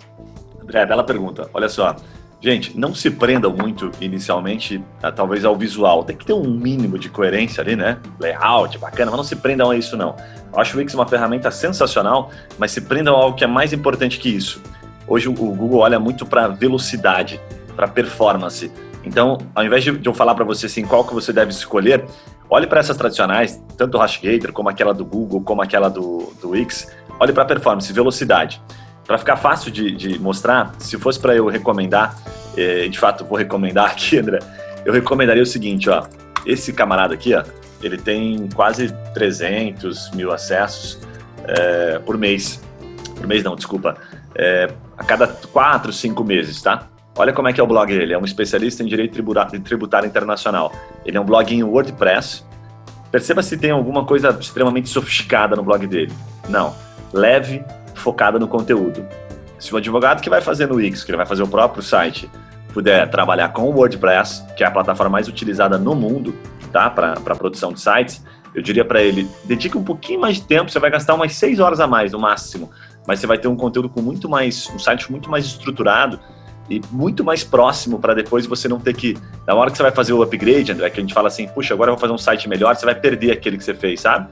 André, 0.61 0.85
bela 0.85 1.03
pergunta. 1.03 1.49
Olha 1.53 1.67
só, 1.67 1.97
Gente, 2.45 2.77
não 2.77 2.93
se 2.93 3.09
prendam 3.09 3.51
muito 3.51 3.89
inicialmente, 3.99 4.79
a, 5.01 5.11
talvez 5.11 5.43
ao 5.43 5.55
visual. 5.55 6.03
Tem 6.03 6.15
que 6.15 6.23
ter 6.23 6.33
um 6.33 6.47
mínimo 6.47 6.99
de 6.99 7.09
coerência 7.09 7.59
ali, 7.59 7.75
né? 7.75 7.97
Layout, 8.19 8.77
bacana, 8.77 9.09
mas 9.09 9.17
não 9.17 9.23
se 9.23 9.35
prendam 9.35 9.71
a 9.71 9.75
isso, 9.75 9.97
não. 9.97 10.15
Eu 10.53 10.59
acho 10.59 10.77
o 10.77 10.79
Wix 10.79 10.93
uma 10.93 11.07
ferramenta 11.07 11.49
sensacional, 11.49 12.29
mas 12.59 12.69
se 12.69 12.81
prendam 12.81 13.15
a 13.15 13.19
algo 13.19 13.35
que 13.35 13.43
é 13.43 13.47
mais 13.47 13.73
importante 13.73 14.19
que 14.19 14.29
isso. 14.29 14.61
Hoje 15.07 15.27
o 15.27 15.33
Google 15.33 15.79
olha 15.79 15.99
muito 15.99 16.23
para 16.23 16.47
velocidade, 16.47 17.41
para 17.75 17.87
performance. 17.87 18.71
Então, 19.03 19.39
ao 19.55 19.65
invés 19.65 19.83
de 19.83 19.99
eu 20.05 20.13
falar 20.13 20.35
para 20.35 20.45
você 20.45 20.67
assim, 20.67 20.85
qual 20.85 21.03
que 21.03 21.15
você 21.15 21.33
deve 21.33 21.49
escolher, 21.49 22.05
Olhe 22.47 22.67
para 22.67 22.79
essas 22.79 22.95
tradicionais, 22.95 23.59
tanto 23.75 23.97
o 23.97 24.01
HashGator 24.01 24.53
como 24.53 24.69
aquela 24.69 24.93
do 24.93 25.03
Google, 25.03 25.41
como 25.41 25.63
aquela 25.63 25.89
do, 25.89 26.31
do 26.39 26.49
Wix. 26.51 26.87
Olhe 27.19 27.33
para 27.33 27.43
performance, 27.43 27.91
velocidade. 27.91 28.61
Para 29.05 29.17
ficar 29.17 29.37
fácil 29.37 29.71
de, 29.71 29.91
de, 29.91 30.19
mostrar, 30.19 30.73
se 30.79 30.97
fosse 30.97 31.19
para 31.19 31.35
eu 31.35 31.47
recomendar, 31.47 32.17
eh, 32.57 32.87
de 32.87 32.97
fato 32.97 33.23
vou 33.23 33.37
recomendar 33.37 33.85
aqui, 33.91 34.17
André, 34.17 34.39
eu 34.83 34.91
recomendaria 34.91 35.43
o 35.43 35.45
seguinte, 35.45 35.89
ó. 35.89 36.05
Esse 36.45 36.73
camarada 36.73 37.13
aqui, 37.13 37.33
ó, 37.33 37.43
ele 37.81 37.97
tem 37.97 38.47
quase 38.53 38.93
300 39.13 40.11
mil 40.11 40.31
acessos 40.31 40.99
é, 41.47 41.99
por 41.99 42.17
mês. 42.17 42.61
Por 43.15 43.27
mês 43.27 43.43
não, 43.43 43.55
desculpa. 43.55 43.95
É, 44.35 44.69
a 44.97 45.03
cada 45.03 45.27
4, 45.27 45.91
5 45.91 46.23
meses, 46.23 46.61
tá? 46.61 46.87
Olha 47.17 47.31
como 47.31 47.47
é 47.47 47.53
que 47.53 47.61
é 47.61 47.63
o 47.63 47.67
blog 47.67 47.87
dele. 47.87 48.13
É 48.13 48.17
um 48.17 48.25
especialista 48.25 48.83
em 48.83 48.85
direito 48.85 49.13
tributário 49.63 50.07
internacional. 50.07 50.71
Ele 51.05 51.17
é 51.17 51.21
um 51.21 51.25
blog 51.25 51.53
em 51.53 51.63
WordPress. 51.63 52.43
Perceba 53.11 53.41
se 53.41 53.57
tem 53.57 53.71
alguma 53.71 54.05
coisa 54.05 54.35
extremamente 54.39 54.89
sofisticada 54.89 55.55
no 55.55 55.63
blog 55.63 55.87
dele. 55.87 56.11
Não. 56.49 56.75
Leve, 57.13 57.63
focada 58.05 58.37
no 58.37 58.47
conteúdo. 58.47 59.03
Se 59.57 59.73
o 59.73 59.77
advogado 59.77 60.21
que 60.21 60.29
vai 60.29 60.39
fazer 60.39 60.67
no 60.67 60.75
Wix, 60.75 61.03
que 61.03 61.09
ele 61.09 61.17
vai 61.17 61.25
fazer 61.25 61.41
o 61.41 61.47
próprio 61.47 61.81
site, 61.81 62.29
puder 62.71 63.09
trabalhar 63.09 63.49
com 63.49 63.63
o 63.63 63.75
WordPress, 63.75 64.43
que 64.55 64.63
é 64.63 64.67
a 64.67 64.71
plataforma 64.71 65.13
mais 65.13 65.27
utilizada 65.27 65.75
no 65.79 65.95
mundo, 65.95 66.35
tá, 66.71 66.87
para 66.87 67.35
produção 67.35 67.73
de 67.73 67.81
sites, 67.81 68.23
eu 68.53 68.61
diria 68.61 68.85
para 68.85 69.01
ele, 69.01 69.27
dedique 69.43 69.75
um 69.75 69.83
pouquinho 69.83 70.21
mais 70.21 70.35
de 70.35 70.43
tempo, 70.43 70.69
você 70.69 70.77
vai 70.77 70.91
gastar 70.91 71.15
umas 71.15 71.33
seis 71.33 71.59
horas 71.59 71.79
a 71.79 71.87
mais 71.87 72.11
no 72.11 72.19
máximo, 72.19 72.69
mas 73.07 73.19
você 73.19 73.25
vai 73.25 73.39
ter 73.39 73.47
um 73.47 73.55
conteúdo 73.55 73.89
com 73.89 74.01
muito 74.01 74.29
mais, 74.29 74.69
um 74.69 74.77
site 74.77 75.11
muito 75.11 75.29
mais 75.29 75.45
estruturado 75.45 76.19
e 76.69 76.79
muito 76.91 77.23
mais 77.23 77.43
próximo 77.43 77.97
para 77.97 78.13
depois 78.13 78.45
você 78.45 78.67
não 78.67 78.79
ter 78.79 78.93
que, 78.93 79.17
na 79.47 79.55
hora 79.55 79.71
que 79.71 79.77
você 79.77 79.83
vai 79.83 79.91
fazer 79.91 80.13
o 80.13 80.21
upgrade, 80.21 80.71
André, 80.71 80.89
que 80.91 80.99
a 80.99 81.01
gente 81.01 81.13
fala 81.13 81.27
assim, 81.27 81.47
puxa, 81.47 81.73
agora 81.73 81.89
eu 81.89 81.95
vou 81.95 82.01
fazer 82.01 82.13
um 82.13 82.17
site 82.17 82.47
melhor, 82.47 82.75
você 82.75 82.85
vai 82.85 82.95
perder 82.95 83.31
aquele 83.31 83.57
que 83.57 83.63
você 83.63 83.73
fez, 83.73 84.01
sabe? 84.01 84.29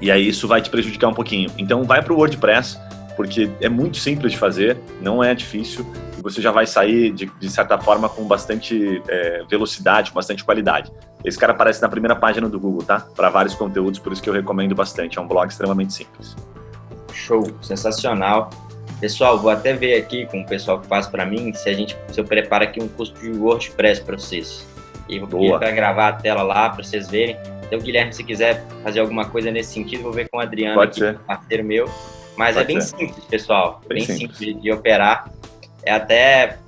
E 0.00 0.10
aí 0.10 0.28
isso 0.28 0.48
vai 0.48 0.62
te 0.62 0.70
prejudicar 0.70 1.08
um 1.08 1.14
pouquinho. 1.14 1.50
Então 1.58 1.84
vai 1.84 2.02
para 2.02 2.12
o 2.12 2.16
WordPress, 2.16 2.78
porque 3.16 3.50
é 3.60 3.68
muito 3.68 3.98
simples 3.98 4.32
de 4.32 4.38
fazer, 4.38 4.78
não 5.00 5.22
é 5.22 5.34
difícil, 5.34 5.86
e 6.18 6.22
você 6.22 6.40
já 6.40 6.50
vai 6.50 6.66
sair, 6.66 7.10
de, 7.12 7.26
de 7.38 7.50
certa 7.50 7.78
forma, 7.78 8.08
com 8.08 8.24
bastante 8.24 9.02
é, 9.08 9.42
velocidade, 9.48 10.10
com 10.10 10.14
bastante 10.14 10.44
qualidade. 10.44 10.90
Esse 11.24 11.38
cara 11.38 11.52
aparece 11.52 11.82
na 11.82 11.88
primeira 11.88 12.16
página 12.16 12.48
do 12.48 12.58
Google, 12.58 12.82
tá? 12.82 13.00
Para 13.00 13.28
vários 13.28 13.54
conteúdos, 13.54 13.98
por 13.98 14.12
isso 14.12 14.22
que 14.22 14.30
eu 14.30 14.34
recomendo 14.34 14.74
bastante. 14.74 15.18
É 15.18 15.20
um 15.20 15.26
blog 15.26 15.48
extremamente 15.48 15.92
simples. 15.92 16.34
Show, 17.12 17.46
sensacional. 17.60 18.50
Pessoal, 19.00 19.38
vou 19.38 19.50
até 19.50 19.72
ver 19.72 19.96
aqui 19.96 20.26
com 20.26 20.40
o 20.40 20.46
pessoal 20.46 20.78
que 20.80 20.86
faz 20.86 21.06
para 21.06 21.24
mim 21.24 21.52
se 21.54 21.68
a 21.68 21.72
gente 21.72 21.96
se 22.12 22.20
eu 22.20 22.24
preparo 22.24 22.64
aqui 22.64 22.82
um 22.82 22.88
curso 22.88 23.14
de 23.14 23.30
WordPress 23.30 24.02
para 24.02 24.18
vocês. 24.18 24.66
E 25.08 25.18
vou 25.18 25.28
pedir 25.28 25.58
para 25.58 25.70
gravar 25.70 26.08
a 26.08 26.12
tela 26.12 26.42
lá 26.42 26.70
para 26.70 26.84
vocês 26.84 27.08
verem. 27.08 27.36
Então, 27.70 27.78
Guilherme, 27.78 28.12
se 28.12 28.24
quiser 28.24 28.66
fazer 28.82 28.98
alguma 28.98 29.26
coisa 29.26 29.48
nesse 29.48 29.74
sentido, 29.74 30.02
vou 30.02 30.12
ver 30.12 30.28
com 30.28 30.38
o 30.38 30.40
Adriano, 30.40 30.74
Pode 30.74 30.90
aqui, 30.90 31.16
ser. 31.16 31.24
parceiro 31.24 31.64
meu. 31.64 31.88
Mas 32.36 32.56
é 32.56 32.60
Pode 32.60 32.72
é 32.72 32.74
bem 32.74 32.80
ser. 32.80 32.96
simples, 32.96 33.24
pessoal. 33.26 33.80
Bem, 33.86 33.98
bem 33.98 34.16
simples. 34.16 34.38
simples 34.38 34.60
de 34.60 34.72
operar. 34.72 35.30
É 35.84 35.92
até, 35.92 36.58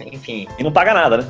enfim. 0.00 0.46
E 0.56 0.62
não 0.62 0.70
paga 0.70 0.94
nada, 0.94 1.16
né? 1.16 1.26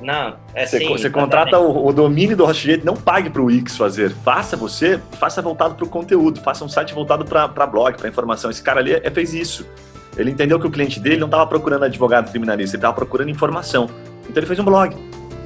Não, 0.00 0.34
é 0.52 0.66
Você, 0.66 0.80
sim, 0.80 0.88
você 0.88 1.08
contrata 1.08 1.60
o, 1.60 1.86
o, 1.86 1.92
domínio 1.92 2.36
do 2.36 2.44
HostGate, 2.44 2.84
não 2.84 2.96
pague 2.96 3.30
para 3.30 3.40
o 3.40 3.44
Wix 3.44 3.76
fazer. 3.76 4.10
Faça 4.10 4.56
você, 4.56 5.00
faça 5.12 5.40
voltado 5.40 5.76
para 5.76 5.84
o 5.84 5.88
conteúdo, 5.88 6.40
faça 6.40 6.64
um 6.64 6.68
site 6.68 6.92
voltado 6.92 7.24
para 7.24 7.66
blog, 7.68 7.96
para 7.96 8.08
informação. 8.08 8.50
Esse 8.50 8.64
cara 8.64 8.80
ali 8.80 8.94
é, 8.94 9.10
fez 9.12 9.32
isso. 9.32 9.64
Ele 10.16 10.32
entendeu 10.32 10.58
que 10.58 10.66
o 10.66 10.70
cliente 10.72 10.98
dele 10.98 11.18
não 11.18 11.28
estava 11.28 11.46
procurando 11.46 11.84
advogado 11.84 12.30
criminalista, 12.30 12.74
ele 12.74 12.80
estava 12.80 12.94
procurando 12.94 13.30
informação. 13.30 13.88
Então 14.24 14.38
ele 14.38 14.46
fez 14.46 14.58
um 14.58 14.64
blog. 14.64 14.96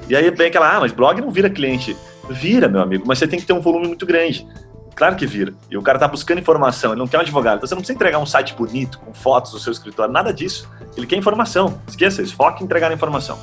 E 0.09 0.17
aí 0.17 0.31
vem 0.31 0.49
aquela, 0.49 0.77
ah, 0.77 0.81
mas 0.81 0.93
blog 0.93 1.21
não 1.21 1.31
vira 1.31 1.51
cliente. 1.51 1.97
Vira, 2.31 2.69
meu 2.69 2.81
amigo, 2.81 3.05
mas 3.07 3.19
você 3.19 3.27
tem 3.27 3.39
que 3.39 3.47
ter 3.47 3.53
um 3.53 3.61
volume 3.61 3.87
muito 3.87 4.07
grande. 4.07 4.47
Claro 4.95 5.15
que 5.15 5.27
vira. 5.27 5.53
E 5.71 5.77
o 5.77 5.83
cara 5.83 5.99
tá 5.99 6.09
buscando 6.09 6.39
informação, 6.39 6.93
ele 6.93 6.99
não 6.99 7.07
quer 7.07 7.19
um 7.19 7.21
advogado. 7.21 7.57
Então 7.57 7.69
você 7.69 7.75
não 7.75 7.83
precisa 7.83 7.97
entregar 7.97 8.19
um 8.19 8.27
site 8.27 8.55
bonito, 8.55 8.99
com 8.99 9.13
fotos 9.13 9.53
do 9.53 9.59
seu 9.59 9.71
escritório, 9.71 10.13
nada 10.13 10.33
disso. 10.33 10.71
Ele 10.97 11.07
quer 11.07 11.17
informação. 11.17 11.81
Esqueça 11.87 12.23
isso, 12.23 12.35
foque 12.35 12.63
em 12.63 12.65
entregar 12.65 12.91
informação. 12.93 13.39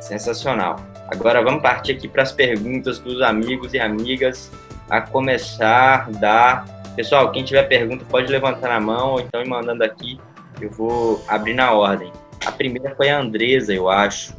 Sensacional. 0.00 0.80
Agora 1.08 1.40
vamos 1.42 1.62
partir 1.62 1.92
aqui 1.92 2.08
para 2.08 2.24
as 2.24 2.32
perguntas 2.32 2.98
dos 2.98 3.22
amigos 3.22 3.72
e 3.74 3.78
amigas. 3.78 4.50
A 4.90 5.00
começar 5.00 6.10
da. 6.10 6.64
Pessoal, 6.96 7.30
quem 7.30 7.44
tiver 7.44 7.62
pergunta 7.62 8.04
pode 8.04 8.30
levantar 8.30 8.68
na 8.68 8.80
mão 8.80 9.12
ou 9.12 9.20
então 9.20 9.40
ir 9.40 9.48
mandando 9.48 9.84
aqui. 9.84 10.18
Eu 10.60 10.70
vou 10.70 11.24
abrir 11.28 11.54
na 11.54 11.72
ordem. 11.72 12.12
A 12.44 12.50
primeira 12.50 12.94
foi 12.96 13.08
a 13.08 13.20
Andresa, 13.20 13.72
eu 13.72 13.88
acho. 13.88 14.34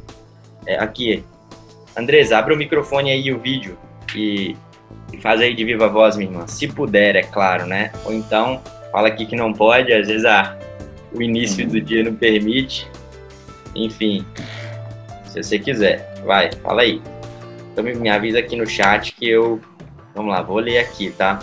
É, 0.66 0.78
aqui. 0.78 1.24
Andresa, 1.96 2.38
abre 2.38 2.54
o 2.54 2.56
microfone 2.56 3.10
aí 3.10 3.26
e 3.26 3.32
o 3.32 3.38
vídeo. 3.38 3.78
E 4.14 4.56
e 5.14 5.20
faz 5.20 5.40
aí 5.40 5.54
de 5.54 5.64
viva 5.64 5.88
voz, 5.88 6.16
minha 6.16 6.28
irmã. 6.28 6.46
Se 6.46 6.66
puder, 6.66 7.14
é 7.16 7.22
claro, 7.22 7.66
né? 7.66 7.92
Ou 8.04 8.12
então, 8.12 8.60
fala 8.90 9.08
aqui 9.08 9.26
que 9.26 9.36
não 9.36 9.52
pode, 9.52 9.92
às 9.92 10.08
vezes 10.08 10.24
ah, 10.24 10.58
o 11.12 11.22
início 11.22 11.66
do 11.66 11.80
dia 11.80 12.02
não 12.02 12.14
permite. 12.14 12.88
Enfim, 13.74 14.24
se 15.26 15.42
você 15.42 15.58
quiser, 15.58 16.14
vai, 16.24 16.50
fala 16.62 16.82
aí. 16.82 17.00
Então 17.72 17.84
me 17.84 18.08
avisa 18.08 18.38
aqui 18.38 18.56
no 18.56 18.66
chat 18.66 19.14
que 19.14 19.28
eu. 19.28 19.60
Vamos 20.14 20.32
lá, 20.32 20.42
vou 20.42 20.58
ler 20.58 20.78
aqui, 20.78 21.10
tá? 21.10 21.40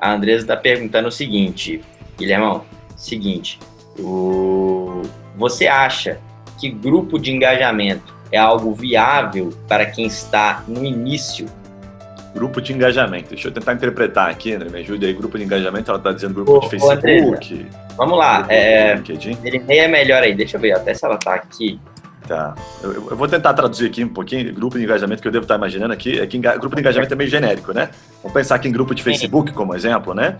A 0.00 0.12
Andresa 0.12 0.42
está 0.42 0.56
perguntando 0.56 1.08
o 1.08 1.12
seguinte, 1.12 1.80
Guilhermão, 2.18 2.64
seguinte, 2.96 3.58
o... 3.98 5.02
você 5.36 5.66
acha 5.66 6.20
que 6.58 6.68
grupo 6.68 7.18
de 7.18 7.32
engajamento 7.32 8.14
é 8.30 8.38
algo 8.38 8.72
viável 8.74 9.52
para 9.68 9.86
quem 9.86 10.06
está 10.06 10.64
no 10.66 10.84
início 10.84 11.46
Grupo 12.36 12.60
de 12.60 12.70
engajamento. 12.70 13.30
Deixa 13.30 13.48
eu 13.48 13.52
tentar 13.52 13.72
interpretar 13.72 14.28
aqui, 14.28 14.52
André, 14.52 14.68
me 14.68 14.80
ajude 14.80 15.06
aí. 15.06 15.14
Grupo 15.14 15.38
de 15.38 15.44
engajamento, 15.44 15.90
ela 15.90 15.96
está 15.96 16.12
dizendo 16.12 16.34
grupo 16.34 16.52
ô, 16.52 16.60
de 16.60 16.68
Facebook. 16.68 17.66
Vamos 17.96 18.18
lá. 18.18 18.44
É, 18.50 19.00
ele 19.42 19.62
é 19.66 19.88
melhor 19.88 20.22
aí. 20.22 20.34
Deixa 20.34 20.58
eu 20.58 20.60
ver 20.60 20.72
até 20.72 20.92
se 20.92 21.02
ela 21.02 21.14
está 21.14 21.34
aqui. 21.34 21.80
Tá. 22.28 22.54
Eu, 22.82 22.92
eu, 22.92 23.16
vou 23.16 23.26
tentar 23.26 23.54
traduzir 23.54 23.86
aqui 23.86 24.04
um 24.04 24.10
pouquinho. 24.10 24.52
Grupo 24.52 24.76
de 24.76 24.84
engajamento 24.84 25.22
que 25.22 25.28
eu 25.28 25.32
devo 25.32 25.44
estar 25.44 25.54
imaginando 25.54 25.94
aqui 25.94 26.20
é 26.20 26.26
que 26.26 26.36
grupo 26.36 26.76
de 26.76 26.82
engajamento 26.82 27.10
é 27.10 27.16
meio 27.16 27.30
genérico, 27.30 27.72
né? 27.72 27.88
Vamos 28.22 28.34
pensar 28.34 28.56
aqui 28.56 28.68
em 28.68 28.72
grupo 28.72 28.94
de 28.94 29.02
Facebook 29.02 29.52
como 29.54 29.74
exemplo, 29.74 30.12
né? 30.12 30.36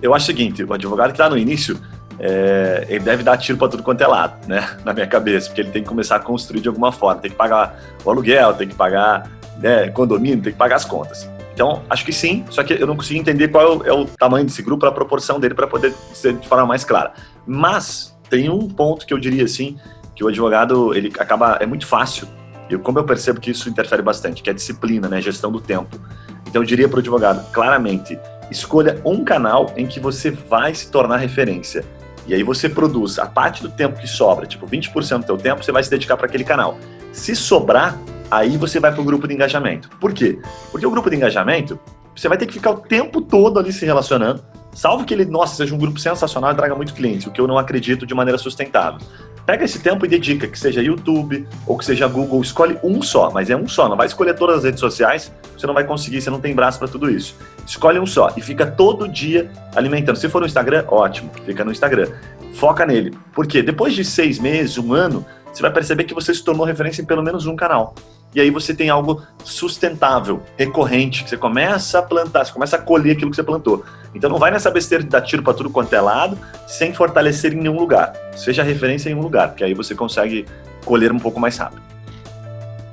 Eu 0.00 0.14
acho 0.14 0.22
o 0.24 0.26
seguinte: 0.26 0.64
o 0.64 0.72
advogado 0.72 1.08
que 1.08 1.16
está 1.20 1.28
no 1.28 1.36
início, 1.36 1.78
é, 2.18 2.86
ele 2.88 3.00
deve 3.00 3.22
dar 3.22 3.36
tiro 3.36 3.58
para 3.58 3.68
tudo 3.68 3.82
quanto 3.82 4.00
é 4.00 4.06
lado, 4.06 4.46
né? 4.48 4.76
Na 4.84 4.92
minha 4.92 5.06
cabeça, 5.06 5.48
porque 5.48 5.60
ele 5.60 5.70
tem 5.70 5.82
que 5.82 5.88
começar 5.88 6.16
a 6.16 6.20
construir 6.20 6.60
de 6.60 6.68
alguma 6.68 6.92
forma. 6.92 7.20
Tem 7.20 7.30
que 7.30 7.36
pagar 7.36 7.78
o 8.04 8.10
aluguel, 8.10 8.54
tem 8.54 8.68
que 8.68 8.74
pagar 8.74 9.30
né, 9.58 9.88
condomínio, 9.88 10.42
tem 10.42 10.52
que 10.52 10.58
pagar 10.58 10.76
as 10.76 10.84
contas. 10.84 11.28
Então, 11.56 11.82
acho 11.88 12.04
que 12.04 12.12
sim, 12.12 12.44
só 12.50 12.62
que 12.62 12.74
eu 12.74 12.86
não 12.86 12.96
consigo 12.96 13.18
entender 13.18 13.48
qual 13.48 13.82
é 13.86 13.92
o, 13.92 14.02
é 14.02 14.06
tamanho 14.18 14.44
desse 14.44 14.62
grupo, 14.62 14.84
a 14.84 14.92
proporção 14.92 15.40
dele 15.40 15.54
para 15.54 15.66
poder 15.66 15.92
ser 16.12 16.34
de 16.34 16.46
forma 16.46 16.66
mais 16.66 16.84
clara. 16.84 17.14
Mas 17.46 18.14
tem 18.28 18.50
um 18.50 18.68
ponto 18.68 19.06
que 19.06 19.14
eu 19.14 19.18
diria 19.18 19.44
assim, 19.44 19.78
que 20.14 20.22
o 20.22 20.28
advogado, 20.28 20.94
ele 20.94 21.10
acaba, 21.18 21.56
é 21.58 21.64
muito 21.64 21.86
fácil, 21.86 22.28
e 22.68 22.76
como 22.76 22.98
eu 22.98 23.04
percebo 23.04 23.40
que 23.40 23.50
isso 23.50 23.70
interfere 23.70 24.02
bastante, 24.02 24.42
que 24.42 24.50
é 24.50 24.52
disciplina, 24.52 25.08
né, 25.08 25.22
gestão 25.22 25.50
do 25.50 25.58
tempo. 25.58 25.98
Então, 26.46 26.60
eu 26.60 26.66
diria 26.66 26.88
para 26.90 26.96
o 26.96 27.00
advogado, 27.00 27.50
claramente, 27.52 28.18
escolha 28.50 29.00
um 29.02 29.24
canal 29.24 29.72
em 29.78 29.86
que 29.86 29.98
você 29.98 30.30
vai 30.30 30.74
se 30.74 30.90
tornar 30.90 31.16
referência. 31.16 31.84
E 32.26 32.34
aí 32.34 32.42
você 32.42 32.68
produz 32.68 33.18
a 33.18 33.26
parte 33.26 33.62
do 33.62 33.70
tempo 33.70 33.98
que 33.98 34.06
sobra, 34.06 34.46
tipo 34.46 34.66
20% 34.66 35.20
do 35.20 35.26
teu 35.26 35.36
tempo, 35.36 35.64
você 35.64 35.70
vai 35.70 35.82
se 35.82 35.90
dedicar 35.90 36.16
para 36.16 36.26
aquele 36.26 36.44
canal. 36.44 36.78
Se 37.12 37.36
sobrar, 37.36 37.98
aí 38.30 38.56
você 38.56 38.80
vai 38.80 38.92
para 38.92 39.00
o 39.00 39.04
grupo 39.04 39.28
de 39.28 39.34
engajamento. 39.34 39.88
Por 40.00 40.12
quê? 40.12 40.38
Porque 40.70 40.86
o 40.86 40.90
grupo 40.90 41.08
de 41.08 41.16
engajamento, 41.16 41.78
você 42.14 42.28
vai 42.28 42.36
ter 42.36 42.46
que 42.46 42.54
ficar 42.54 42.70
o 42.70 42.78
tempo 42.78 43.20
todo 43.20 43.58
ali 43.58 43.72
se 43.72 43.86
relacionando, 43.86 44.44
salvo 44.72 45.04
que 45.04 45.14
ele, 45.14 45.24
nossa, 45.24 45.56
seja 45.56 45.74
um 45.74 45.78
grupo 45.78 46.00
sensacional 46.00 46.52
e 46.52 46.54
traga 46.54 46.74
muito 46.74 46.94
cliente, 46.94 47.28
o 47.28 47.32
que 47.32 47.40
eu 47.40 47.46
não 47.46 47.58
acredito 47.58 48.06
de 48.06 48.14
maneira 48.14 48.38
sustentável. 48.38 49.00
Pega 49.46 49.64
esse 49.64 49.78
tempo 49.78 50.04
e 50.04 50.08
dedica, 50.08 50.48
que 50.48 50.58
seja 50.58 50.82
YouTube 50.82 51.46
ou 51.64 51.78
que 51.78 51.84
seja 51.84 52.08
Google, 52.08 52.42
escolhe 52.42 52.76
um 52.82 53.00
só, 53.00 53.30
mas 53.30 53.48
é 53.48 53.56
um 53.56 53.68
só, 53.68 53.88
não 53.88 53.96
vai 53.96 54.08
escolher 54.08 54.34
todas 54.34 54.58
as 54.58 54.64
redes 54.64 54.80
sociais, 54.80 55.32
você 55.56 55.68
não 55.68 55.72
vai 55.72 55.84
conseguir, 55.84 56.20
você 56.20 56.28
não 56.28 56.40
tem 56.40 56.52
braço 56.52 56.80
para 56.80 56.88
tudo 56.88 57.08
isso. 57.08 57.36
Escolhe 57.64 58.00
um 58.00 58.06
só 58.06 58.34
e 58.36 58.40
fica 58.40 58.66
todo 58.66 59.08
dia 59.08 59.48
alimentando. 59.76 60.16
Se 60.16 60.28
for 60.28 60.40
no 60.40 60.46
Instagram, 60.46 60.84
ótimo, 60.88 61.30
fica 61.44 61.64
no 61.64 61.70
Instagram. 61.70 62.08
Foca 62.54 62.84
nele. 62.84 63.16
Porque 63.32 63.62
depois 63.62 63.94
de 63.94 64.04
seis 64.04 64.40
meses, 64.40 64.78
um 64.78 64.92
ano, 64.92 65.24
você 65.52 65.62
vai 65.62 65.72
perceber 65.72 66.04
que 66.04 66.14
você 66.14 66.34
se 66.34 66.42
tornou 66.42 66.66
referência 66.66 67.00
em 67.00 67.04
pelo 67.04 67.22
menos 67.22 67.46
um 67.46 67.54
canal 67.54 67.94
e 68.36 68.40
aí 68.42 68.50
você 68.50 68.74
tem 68.74 68.90
algo 68.90 69.22
sustentável, 69.42 70.42
recorrente, 70.58 71.24
que 71.24 71.30
você 71.30 71.38
começa 71.38 72.00
a 72.00 72.02
plantar, 72.02 72.44
você 72.44 72.52
começa 72.52 72.76
a 72.76 72.78
colher 72.78 73.12
aquilo 73.12 73.30
que 73.30 73.36
você 73.36 73.42
plantou. 73.42 73.82
Então 74.14 74.28
não 74.28 74.38
vai 74.38 74.50
nessa 74.50 74.70
besteira 74.70 75.02
de 75.02 75.08
dar 75.08 75.22
tiro 75.22 75.42
para 75.42 75.54
tudo 75.54 75.70
quanto 75.70 75.94
é 75.94 76.00
lado, 76.02 76.38
sem 76.66 76.92
fortalecer 76.92 77.54
em 77.54 77.56
nenhum 77.56 77.78
lugar. 77.78 78.12
Seja 78.36 78.62
referência 78.62 79.08
em 79.08 79.14
um 79.14 79.22
lugar, 79.22 79.48
porque 79.48 79.64
aí 79.64 79.72
você 79.72 79.94
consegue 79.94 80.44
colher 80.84 81.12
um 81.12 81.18
pouco 81.18 81.40
mais 81.40 81.56
rápido. 81.56 81.80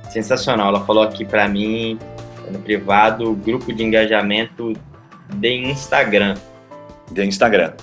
Sensacional. 0.09 0.69
Ela 0.69 0.85
falou 0.85 1.03
aqui 1.03 1.25
para 1.25 1.45
mim, 1.49 1.99
no 2.49 2.59
privado, 2.59 3.33
grupo 3.33 3.73
de 3.73 3.83
engajamento 3.83 4.71
de 5.35 5.55
Instagram. 5.55 6.35
De 7.11 7.21
Instagram. 7.25 7.73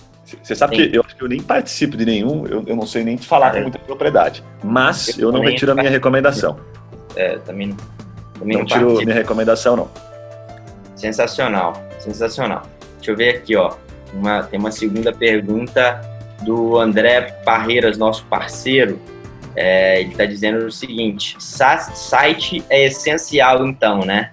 Você 0.42 0.54
sabe 0.54 0.76
Sim. 0.76 0.88
que 0.88 0.96
eu 0.96 1.04
eu 1.20 1.28
nem 1.28 1.42
participo 1.42 1.94
de 1.94 2.06
nenhum, 2.06 2.46
eu, 2.46 2.64
eu 2.66 2.74
não 2.74 2.86
sei 2.86 3.04
nem 3.04 3.16
te 3.16 3.26
falar 3.26 3.50
com 3.50 3.60
muita 3.60 3.78
propriedade. 3.80 4.42
Mas 4.64 5.18
eu, 5.18 5.28
eu 5.28 5.32
não 5.32 5.40
retiro 5.42 5.72
a 5.72 5.74
minha 5.74 5.90
recomendação. 5.90 6.58
É, 7.16 7.38
também, 7.38 7.76
também 8.38 8.56
não, 8.56 8.60
não 8.60 8.66
tiro 8.66 8.96
minha 8.96 9.14
recomendação, 9.14 9.76
não. 9.76 9.90
Sensacional, 10.94 11.74
sensacional. 11.98 12.62
Deixa 12.96 13.10
eu 13.10 13.16
ver 13.16 13.36
aqui, 13.36 13.56
ó. 13.56 13.74
Uma, 14.12 14.42
tem 14.42 14.58
uma 14.58 14.70
segunda 14.70 15.12
pergunta 15.12 16.00
do 16.42 16.78
André 16.78 17.22
Parreiras, 17.44 17.96
nosso 17.96 18.24
parceiro. 18.26 18.98
É, 19.56 20.00
ele 20.00 20.10
está 20.10 20.24
dizendo 20.24 20.66
o 20.66 20.72
seguinte: 20.72 21.36
site 21.38 22.64
é 22.68 22.86
essencial, 22.86 23.66
então, 23.66 24.00
né? 24.00 24.30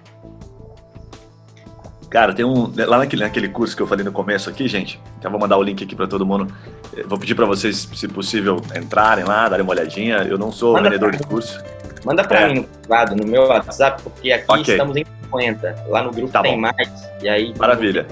Cara, 2.10 2.32
tem 2.32 2.44
um. 2.44 2.72
Lá 2.74 2.98
naquele, 2.98 3.22
naquele 3.22 3.48
curso 3.48 3.76
que 3.76 3.82
eu 3.82 3.86
falei 3.86 4.04
no 4.04 4.12
começo 4.12 4.48
aqui, 4.48 4.66
gente, 4.66 4.98
então 5.18 5.30
vou 5.30 5.38
mandar 5.38 5.58
o 5.58 5.62
link 5.62 5.82
aqui 5.84 5.94
para 5.94 6.06
todo 6.06 6.24
mundo. 6.24 6.46
Vou 7.06 7.18
pedir 7.18 7.34
para 7.34 7.44
vocês, 7.44 7.88
se 7.94 8.08
possível, 8.08 8.62
entrarem 8.74 9.24
lá, 9.24 9.48
darem 9.48 9.62
uma 9.62 9.72
olhadinha. 9.72 10.16
Eu 10.18 10.38
não 10.38 10.50
sou 10.50 10.74
Manda 10.74 10.88
vendedor 10.88 11.12
de 11.12 11.22
curso. 11.22 11.62
Manda 12.08 12.24
para 12.24 12.40
é. 12.40 12.48
mim 12.48 12.54
no 12.54 12.64
privado, 12.64 13.14
no 13.14 13.26
meu 13.26 13.48
WhatsApp, 13.48 14.02
porque 14.02 14.32
aqui 14.32 14.50
okay. 14.50 14.74
estamos 14.74 14.96
em 14.96 15.04
50. 15.24 15.84
Lá 15.88 16.02
no 16.02 16.10
grupo 16.10 16.32
tá 16.32 16.40
tem 16.40 16.56
mais. 16.56 16.74
E 17.20 17.28
aí. 17.28 17.52
Maravilha. 17.58 18.06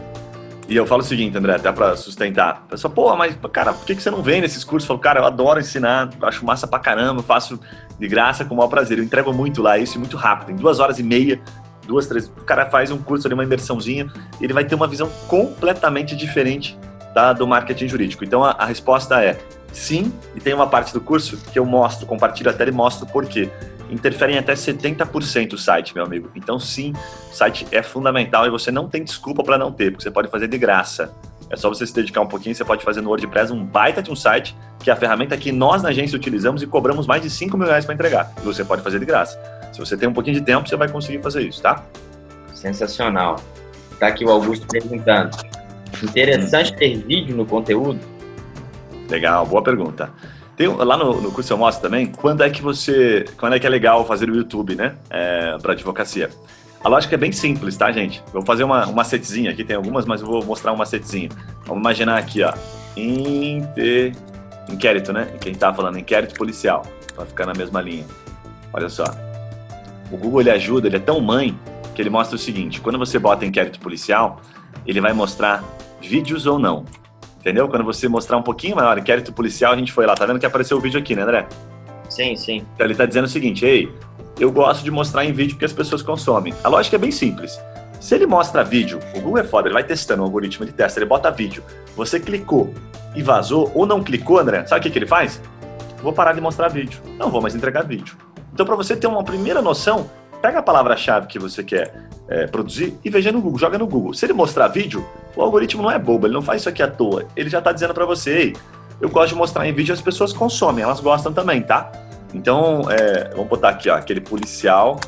E 0.69 0.77
eu 0.77 0.87
falo 0.87 1.01
o 1.01 1.05
seguinte, 1.05 1.39
André, 1.39 1.55
até 1.55 1.73
para 1.73 1.97
sustentar. 1.97 2.51
A 2.67 2.71
pessoa, 2.73 2.93
pô, 2.93 3.17
mas, 3.17 3.35
cara, 3.51 3.73
por 3.73 3.87
que, 3.87 3.95
que 3.95 4.03
você 4.03 4.11
não 4.11 4.23
vem 4.23 4.43
nesses 4.43 4.65
cursos? 4.65 4.87
Eu 4.87 4.89
falo, 4.89 5.01
cara, 5.01 5.21
eu 5.21 5.25
adoro 5.25 5.61
ensinar, 5.61 6.11
acho 6.21 6.45
massa 6.45 6.67
pra 6.67 6.79
caramba, 6.79 7.23
faço 7.23 7.59
de 7.99 8.07
graça 8.07 8.45
com 8.45 8.53
o 8.53 8.59
maior 8.59 8.69
prazer. 8.69 8.99
Eu 8.99 9.05
entrego 9.05 9.33
muito 9.33 9.63
lá, 9.63 9.79
isso 9.79 9.99
muito 9.99 10.19
rápido. 10.19 10.53
Em 10.53 10.57
duas 10.57 10.79
horas 10.79 10.99
e 10.99 11.03
meia, 11.03 11.41
duas, 11.87 12.07
três. 12.07 12.27
O 12.27 12.45
cara 12.45 12.67
faz 12.67 12.91
um 12.91 12.99
curso 12.99 13.27
ali, 13.27 13.33
uma 13.33 13.45
imersãozinha, 13.45 14.13
ele 14.43 14.53
vai 14.53 14.67
ter 14.67 14.75
uma 14.75 14.87
visão 14.87 15.09
completamente 15.27 16.15
diferente 16.15 16.79
da, 17.15 17.33
do 17.33 17.47
marketing 17.47 17.89
jurídico. 17.89 18.25
Então 18.25 18.45
a, 18.45 18.51
a 18.51 18.67
resposta 18.67 19.25
é 19.25 19.39
sim, 19.73 20.13
e 20.35 20.41
tem 20.41 20.53
uma 20.53 20.67
parte 20.67 20.93
do 20.93 21.01
curso 21.01 21.39
que 21.51 21.59
eu 21.59 21.65
mostro, 21.65 22.07
compartilho 22.07 22.51
até 22.51 22.69
e 22.69 22.73
mostro 22.73 23.07
por 23.07 23.25
quê 23.25 23.51
interfere 23.91 24.33
em 24.33 24.39
até 24.39 24.55
70% 24.55 25.53
o 25.53 25.59
site, 25.59 25.95
meu 25.95 26.05
amigo. 26.05 26.31
Então, 26.35 26.59
sim, 26.59 26.93
o 27.31 27.35
site 27.35 27.67
é 27.71 27.83
fundamental 27.83 28.47
e 28.47 28.51
você 28.51 28.71
não 28.71 28.89
tem 28.89 29.05
desculpa 29.05 29.43
para 29.43 29.57
não 29.57 29.73
ter, 29.73 29.91
porque 29.91 30.03
você 30.03 30.11
pode 30.11 30.29
fazer 30.29 30.49
de 30.49 30.59
graça. 30.59 31.13
É 31.49 31.57
só 31.57 31.69
você 31.69 31.87
se 31.87 31.95
dedicar 31.95 32.21
um 32.21 32.27
pouquinho, 32.27 32.55
você 32.55 32.65
pode 32.65 32.85
fazer 32.85 33.01
no 33.01 33.09
WordPress 33.09 33.53
um 33.53 33.65
baita 33.65 34.03
de 34.03 34.11
um 34.11 34.17
site, 34.17 34.57
que 34.81 34.91
é 34.91 34.93
a 34.93 34.97
ferramenta 34.97 35.37
que 35.37 35.53
nós 35.53 35.83
na 35.83 35.91
agência 35.91 36.17
utilizamos 36.17 36.61
e 36.63 36.67
cobramos 36.67 37.07
mais 37.07 37.23
de 37.23 37.31
5 37.31 37.57
mil 37.57 37.69
reais 37.69 37.85
para 37.85 37.95
entregar. 37.95 38.33
E 38.39 38.45
você 38.45 38.65
pode 38.65 38.83
fazer 38.83 38.99
de 38.99 39.05
graça. 39.05 39.39
Se 39.73 39.79
você 39.79 39.97
tem 39.97 40.09
um 40.09 40.13
pouquinho 40.13 40.35
de 40.35 40.43
tempo, 40.43 40.69
você 40.69 40.77
vai 40.77 40.89
conseguir 40.89 41.23
fazer 41.23 41.43
isso, 41.43 41.63
tá? 41.63 41.85
Sensacional. 42.53 43.37
Tá 44.01 44.09
aqui 44.09 44.25
o 44.25 44.31
Augusto 44.31 44.67
perguntando. 44.67 45.37
Interessante 46.03 46.75
ter 46.75 46.97
vídeo 46.99 47.37
no 47.37 47.47
conteúdo? 47.47 48.01
Legal, 49.09 49.47
boa 49.47 49.63
pergunta. 49.63 50.11
Tem, 50.57 50.69
lá 50.69 50.97
no, 50.97 51.21
no 51.21 51.31
curso 51.31 51.53
eu 51.53 51.59
mostro 51.59 51.83
também 51.83 52.07
quando 52.07 52.43
é 52.43 52.49
que 52.49 52.63
você. 52.63 53.27
Quando 53.37 53.55
é 53.55 53.59
que 53.59 53.67
é 53.67 53.71
legal 53.71 54.07
fazer 54.07 54.31
o 54.31 54.35
YouTube, 54.35 54.75
né? 54.75 54.95
É, 55.11 55.59
para 55.59 55.73
advocacia. 55.73 56.31
A 56.83 56.89
lógica 56.89 57.15
é 57.15 57.19
bem 57.19 57.33
simples, 57.33 57.77
tá, 57.77 57.91
gente? 57.91 58.23
Vou 58.33 58.43
fazer 58.43 58.65
uma, 58.65 58.85
uma 58.85 58.93
macetezinha 58.93 59.51
aqui, 59.51 59.65
tem 59.65 59.77
algumas, 59.77 60.07
mas 60.07 60.21
eu 60.21 60.27
vou 60.27 60.45
mostrar 60.45 60.73
uma 60.73 60.79
macetezinha. 60.79 61.29
Vamos 61.67 61.81
imaginar 61.81 62.17
aqui, 62.17 62.43
ó. 62.43 62.53
Inter... 62.97 64.15
Inquérito, 64.69 65.13
né? 65.13 65.29
Quem 65.41 65.55
tá 65.55 65.73
falando, 65.73 65.99
inquérito 65.99 66.35
policial, 66.35 66.85
para 67.15 67.27
ficar 67.27 67.47
na 67.47 67.55
mesma 67.55 67.81
linha. 67.81 68.05
Olha 68.73 68.89
só. 68.89 69.05
O 70.11 70.17
Google 70.17 70.41
ele 70.41 70.51
ajuda, 70.51 70.87
ele 70.87 70.97
é 70.97 71.01
tão 71.01 71.21
mãe 71.21 71.59
que 71.95 72.01
ele 72.01 72.11
mostra 72.11 72.37
o 72.37 72.39
seguinte: 72.39 72.81
quando 72.81 72.99
você 72.99 73.19
bota 73.19 73.45
inquérito 73.45 73.81
policial, 73.81 74.41
ele 74.87 75.01
vai 75.01 75.13
mostrar 75.13 75.65
vídeos 76.01 76.47
ou 76.47 76.59
não. 76.59 76.85
Entendeu? 77.47 77.69
Quando 77.69 77.85
você 77.85 78.09
mostrar 78.09 78.37
um 78.37 78.43
pouquinho 78.43 78.75
maior, 78.75 78.99
inquérito 78.99 79.33
policial, 79.33 79.73
a 79.73 79.77
gente 79.77 79.93
foi 79.93 80.05
lá. 80.05 80.17
Tá 80.17 80.27
vendo 80.27 80.41
que 80.41 80.47
apareceu 80.47 80.77
o 80.77 80.81
vídeo 80.81 80.99
aqui, 80.99 81.15
né, 81.15 81.23
André? 81.23 81.47
Sim, 82.09 82.35
sim. 82.35 82.67
Então 82.75 82.85
ele 82.85 82.95
tá 82.97 83.07
dizendo 83.07 83.27
o 83.27 83.29
seguinte, 83.29 83.65
ei, 83.65 83.89
eu 84.41 84.51
gosto 84.51 84.83
de 84.83 84.91
mostrar 84.91 85.25
em 85.25 85.33
vídeo 85.33 85.55
porque 85.55 85.65
as 85.65 85.73
pessoas 85.73 86.03
consomem. 86.03 86.53
A 86.65 86.69
lógica 86.69 86.97
é 86.97 86.99
bem 86.99 87.13
simples. 87.13 87.57
Se 88.01 88.17
ele 88.17 88.27
mostra 88.27 88.65
vídeo, 88.65 88.99
o 89.15 89.21
Google 89.21 89.39
é 89.39 89.45
foda, 89.45 89.69
ele 89.69 89.75
vai 89.75 89.85
testando 89.85 90.23
o 90.23 90.25
algoritmo, 90.25 90.65
ele 90.65 90.73
testa, 90.73 90.99
ele 90.99 91.07
bota 91.07 91.31
vídeo. 91.31 91.63
Você 91.95 92.19
clicou 92.19 92.75
e 93.15 93.23
vazou, 93.23 93.71
ou 93.77 93.87
não 93.87 94.03
clicou, 94.03 94.41
André, 94.41 94.67
sabe 94.67 94.81
o 94.81 94.83
que, 94.83 94.91
que 94.91 94.99
ele 94.99 95.07
faz? 95.07 95.41
Vou 96.03 96.13
parar 96.13 96.33
de 96.33 96.41
mostrar 96.41 96.67
vídeo. 96.67 97.01
Não 97.17 97.31
vou 97.31 97.41
mais 97.41 97.55
entregar 97.55 97.83
vídeo. 97.83 98.17
Então, 98.53 98.67
para 98.67 98.75
você 98.75 98.97
ter 98.97 99.07
uma 99.07 99.23
primeira 99.23 99.63
noção, 99.63 100.11
pega 100.41 100.59
a 100.59 100.63
palavra-chave 100.63 101.27
que 101.27 101.39
você 101.39 101.63
quer 101.63 102.09
é, 102.29 102.47
produzir 102.47 102.99
e 103.05 103.11
veja 103.11 103.31
no 103.33 103.41
Google, 103.41 103.59
joga 103.59 103.79
no 103.79 103.87
Google. 103.87 104.15
Se 104.15 104.27
ele 104.27 104.33
mostrar 104.33 104.69
vídeo, 104.69 105.07
o 105.35 105.43
algoritmo 105.43 105.83
não 105.83 105.91
é 105.91 105.99
bobo, 105.99 106.27
ele 106.27 106.35
não 106.35 106.43
faz 106.43 106.63
isso 106.63 106.69
aqui 106.69 106.83
à 106.83 106.89
toa. 106.89 107.25
Ele 107.37 107.49
já 107.49 107.59
está 107.59 107.73
dizendo 107.73 107.95
para 107.95 108.05
você, 108.05 108.31
ei, 108.31 108.57
eu 109.01 109.09
gosto 109.09 109.31
de 109.31 109.35
mostrar 109.35 109.67
em 109.67 109.73
vídeo, 109.73 109.93
as 109.93 110.01
pessoas 110.01 110.33
consomem, 110.33 110.83
elas 110.83 111.01
gostam 111.01 111.33
também, 111.33 111.63
tá? 111.63 111.91
Então, 112.33 112.83
é, 112.91 113.31
vamos 113.31 113.49
botar 113.49 113.71
aqui, 113.71 113.89
ó, 113.89 113.95
aquele 113.95 114.21
policial 114.21 114.99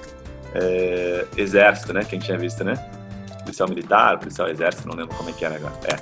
é, 0.54 1.26
exército, 1.36 1.92
né? 1.92 2.04
Quem 2.04 2.18
tinha 2.18 2.38
visto, 2.38 2.62
né? 2.62 2.74
Policial 3.42 3.68
militar, 3.68 4.18
policial 4.18 4.48
exército, 4.48 4.86
não 4.86 4.94
lembro 4.94 5.16
como 5.16 5.30
é 5.30 5.32
que 5.32 5.44
era 5.44 5.56
agora. 5.56 5.74
É, 5.84 5.96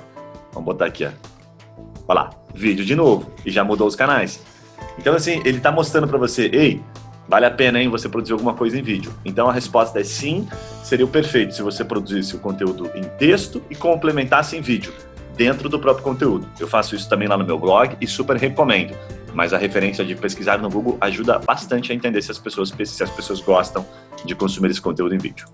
vamos 0.51 0.65
botar 0.65 0.85
aqui, 0.85 1.05
ó. 1.05 1.09
Olha 2.07 2.21
lá, 2.21 2.29
vídeo 2.53 2.85
de 2.85 2.95
novo, 2.95 3.31
e 3.45 3.51
já 3.51 3.63
mudou 3.63 3.87
os 3.87 3.95
canais. 3.95 4.41
Então, 4.97 5.13
assim, 5.13 5.41
ele 5.45 5.57
está 5.57 5.71
mostrando 5.71 6.07
para 6.07 6.17
você, 6.17 6.49
ei, 6.53 6.81
Vale 7.27 7.45
a 7.45 7.51
pena, 7.51 7.81
hein, 7.81 7.89
você 7.89 8.07
produzir 8.07 8.31
alguma 8.31 8.53
coisa 8.53 8.79
em 8.79 8.81
vídeo? 8.81 9.13
Então 9.25 9.49
a 9.49 9.53
resposta 9.53 9.99
é 9.99 10.03
sim, 10.03 10.47
seria 10.81 11.05
o 11.05 11.09
perfeito 11.09 11.53
se 11.53 11.61
você 11.61 11.83
produzisse 11.83 12.35
o 12.35 12.39
conteúdo 12.39 12.89
em 12.95 13.03
texto 13.03 13.61
e 13.69 13.75
complementasse 13.75 14.55
em 14.55 14.61
vídeo, 14.61 14.93
dentro 15.35 15.67
do 15.67 15.77
próprio 15.77 16.03
conteúdo. 16.03 16.47
Eu 16.57 16.67
faço 16.67 16.95
isso 16.95 17.09
também 17.09 17.27
lá 17.27 17.37
no 17.37 17.45
meu 17.45 17.59
blog 17.59 17.97
e 17.99 18.07
super 18.07 18.37
recomendo. 18.37 18.95
Mas 19.33 19.53
a 19.53 19.57
referência 19.57 20.05
de 20.05 20.15
pesquisar 20.15 20.57
no 20.57 20.69
Google 20.69 20.97
ajuda 21.01 21.37
bastante 21.37 21.91
a 21.91 21.95
entender 21.95 22.21
se 22.21 22.31
as 22.31 22.39
pessoas, 22.39 22.73
se 22.85 23.03
as 23.03 23.11
pessoas 23.11 23.41
gostam 23.41 23.85
de 24.23 24.33
consumir 24.33 24.71
esse 24.71 24.81
conteúdo 24.81 25.13
em 25.13 25.17
vídeo. 25.17 25.47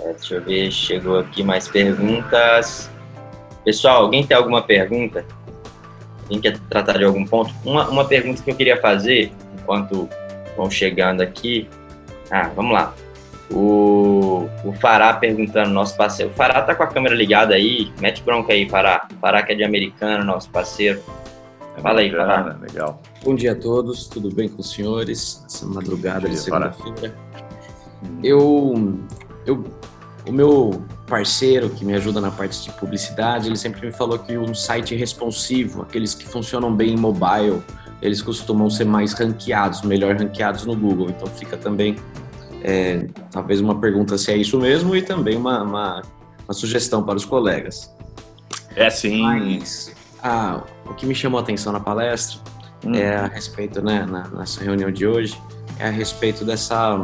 É, 0.00 0.12
deixa 0.12 0.34
eu 0.34 0.42
ver, 0.42 0.70
chegou 0.72 1.18
aqui 1.20 1.42
mais 1.42 1.68
perguntas. 1.68 2.90
Pessoal, 3.64 4.02
alguém 4.02 4.26
tem 4.26 4.36
alguma 4.36 4.60
pergunta? 4.60 5.24
Quem 6.28 6.40
quer 6.40 6.58
tratar 6.68 6.98
de 6.98 7.04
algum 7.04 7.24
ponto? 7.24 7.54
Uma, 7.64 7.88
uma 7.88 8.04
pergunta 8.04 8.42
que 8.42 8.50
eu 8.50 8.54
queria 8.54 8.78
fazer, 8.80 9.32
enquanto 9.58 10.08
vão 10.58 10.70
chegando 10.70 11.22
aqui. 11.22 11.68
Ah, 12.30 12.50
vamos 12.54 12.72
lá. 12.72 12.92
O, 13.50 14.46
o 14.64 14.72
Fará 14.74 15.14
perguntando, 15.14 15.70
nosso 15.70 15.96
parceiro. 15.96 16.32
O 16.32 16.34
Fará 16.34 16.60
tá 16.60 16.74
com 16.74 16.82
a 16.82 16.86
câmera 16.88 17.14
ligada 17.14 17.54
aí, 17.54 17.90
mete 17.98 18.22
bronca 18.22 18.52
aí, 18.52 18.68
Fará. 18.68 19.08
Fará 19.20 19.42
que 19.42 19.52
é 19.52 19.54
de 19.54 19.64
americano, 19.64 20.24
nosso 20.24 20.50
parceiro. 20.50 21.00
É 21.76 21.80
Fala 21.80 22.00
aí, 22.00 22.10
Fará. 22.10 22.58
Legal. 22.60 23.00
Bom 23.24 23.34
dia 23.34 23.52
a 23.52 23.54
todos, 23.54 24.06
tudo 24.06 24.34
bem 24.34 24.48
com 24.48 24.60
os 24.60 24.72
senhores? 24.72 25.42
Essa 25.46 25.64
madrugada 25.64 26.28
de 26.28 26.36
segunda-feira. 26.36 27.14
Eu, 28.22 28.98
eu, 29.46 29.64
o 30.26 30.32
meu 30.32 30.82
parceiro 31.06 31.70
que 31.70 31.84
me 31.84 31.94
ajuda 31.94 32.20
na 32.20 32.30
parte 32.30 32.62
de 32.62 32.70
publicidade, 32.72 33.48
ele 33.48 33.56
sempre 33.56 33.86
me 33.86 33.92
falou 33.92 34.18
que 34.18 34.36
um 34.36 34.54
site 34.54 34.94
responsivo, 34.94 35.82
aqueles 35.82 36.14
que 36.14 36.26
funcionam 36.26 36.74
bem 36.74 36.90
em 36.90 36.96
mobile, 36.96 37.62
eles 38.00 38.22
costumam 38.22 38.70
ser 38.70 38.84
mais 38.84 39.12
ranqueados, 39.12 39.82
melhor 39.82 40.16
ranqueados 40.16 40.64
no 40.64 40.76
Google. 40.76 41.10
Então 41.10 41.26
fica 41.28 41.56
também 41.56 41.96
é, 42.62 43.06
talvez 43.30 43.60
uma 43.60 43.78
pergunta 43.80 44.16
se 44.18 44.32
é 44.32 44.36
isso 44.36 44.58
mesmo 44.58 44.94
e 44.94 45.02
também 45.02 45.36
uma, 45.36 45.62
uma, 45.62 46.02
uma 46.44 46.54
sugestão 46.54 47.02
para 47.02 47.16
os 47.16 47.24
colegas. 47.24 47.92
É 48.74 48.90
sim. 48.90 49.22
Mas 49.22 49.92
ah, 50.22 50.62
o 50.86 50.94
que 50.94 51.06
me 51.06 51.14
chamou 51.14 51.38
a 51.38 51.42
atenção 51.42 51.72
na 51.72 51.80
palestra 51.80 52.40
hum. 52.84 52.94
é 52.94 53.16
a 53.16 53.26
respeito, 53.26 53.82
né, 53.82 54.06
na, 54.06 54.28
nessa 54.28 54.62
reunião 54.62 54.90
de 54.90 55.06
hoje, 55.06 55.40
é 55.78 55.88
a 55.88 55.90
respeito 55.90 56.44
dessa 56.44 56.98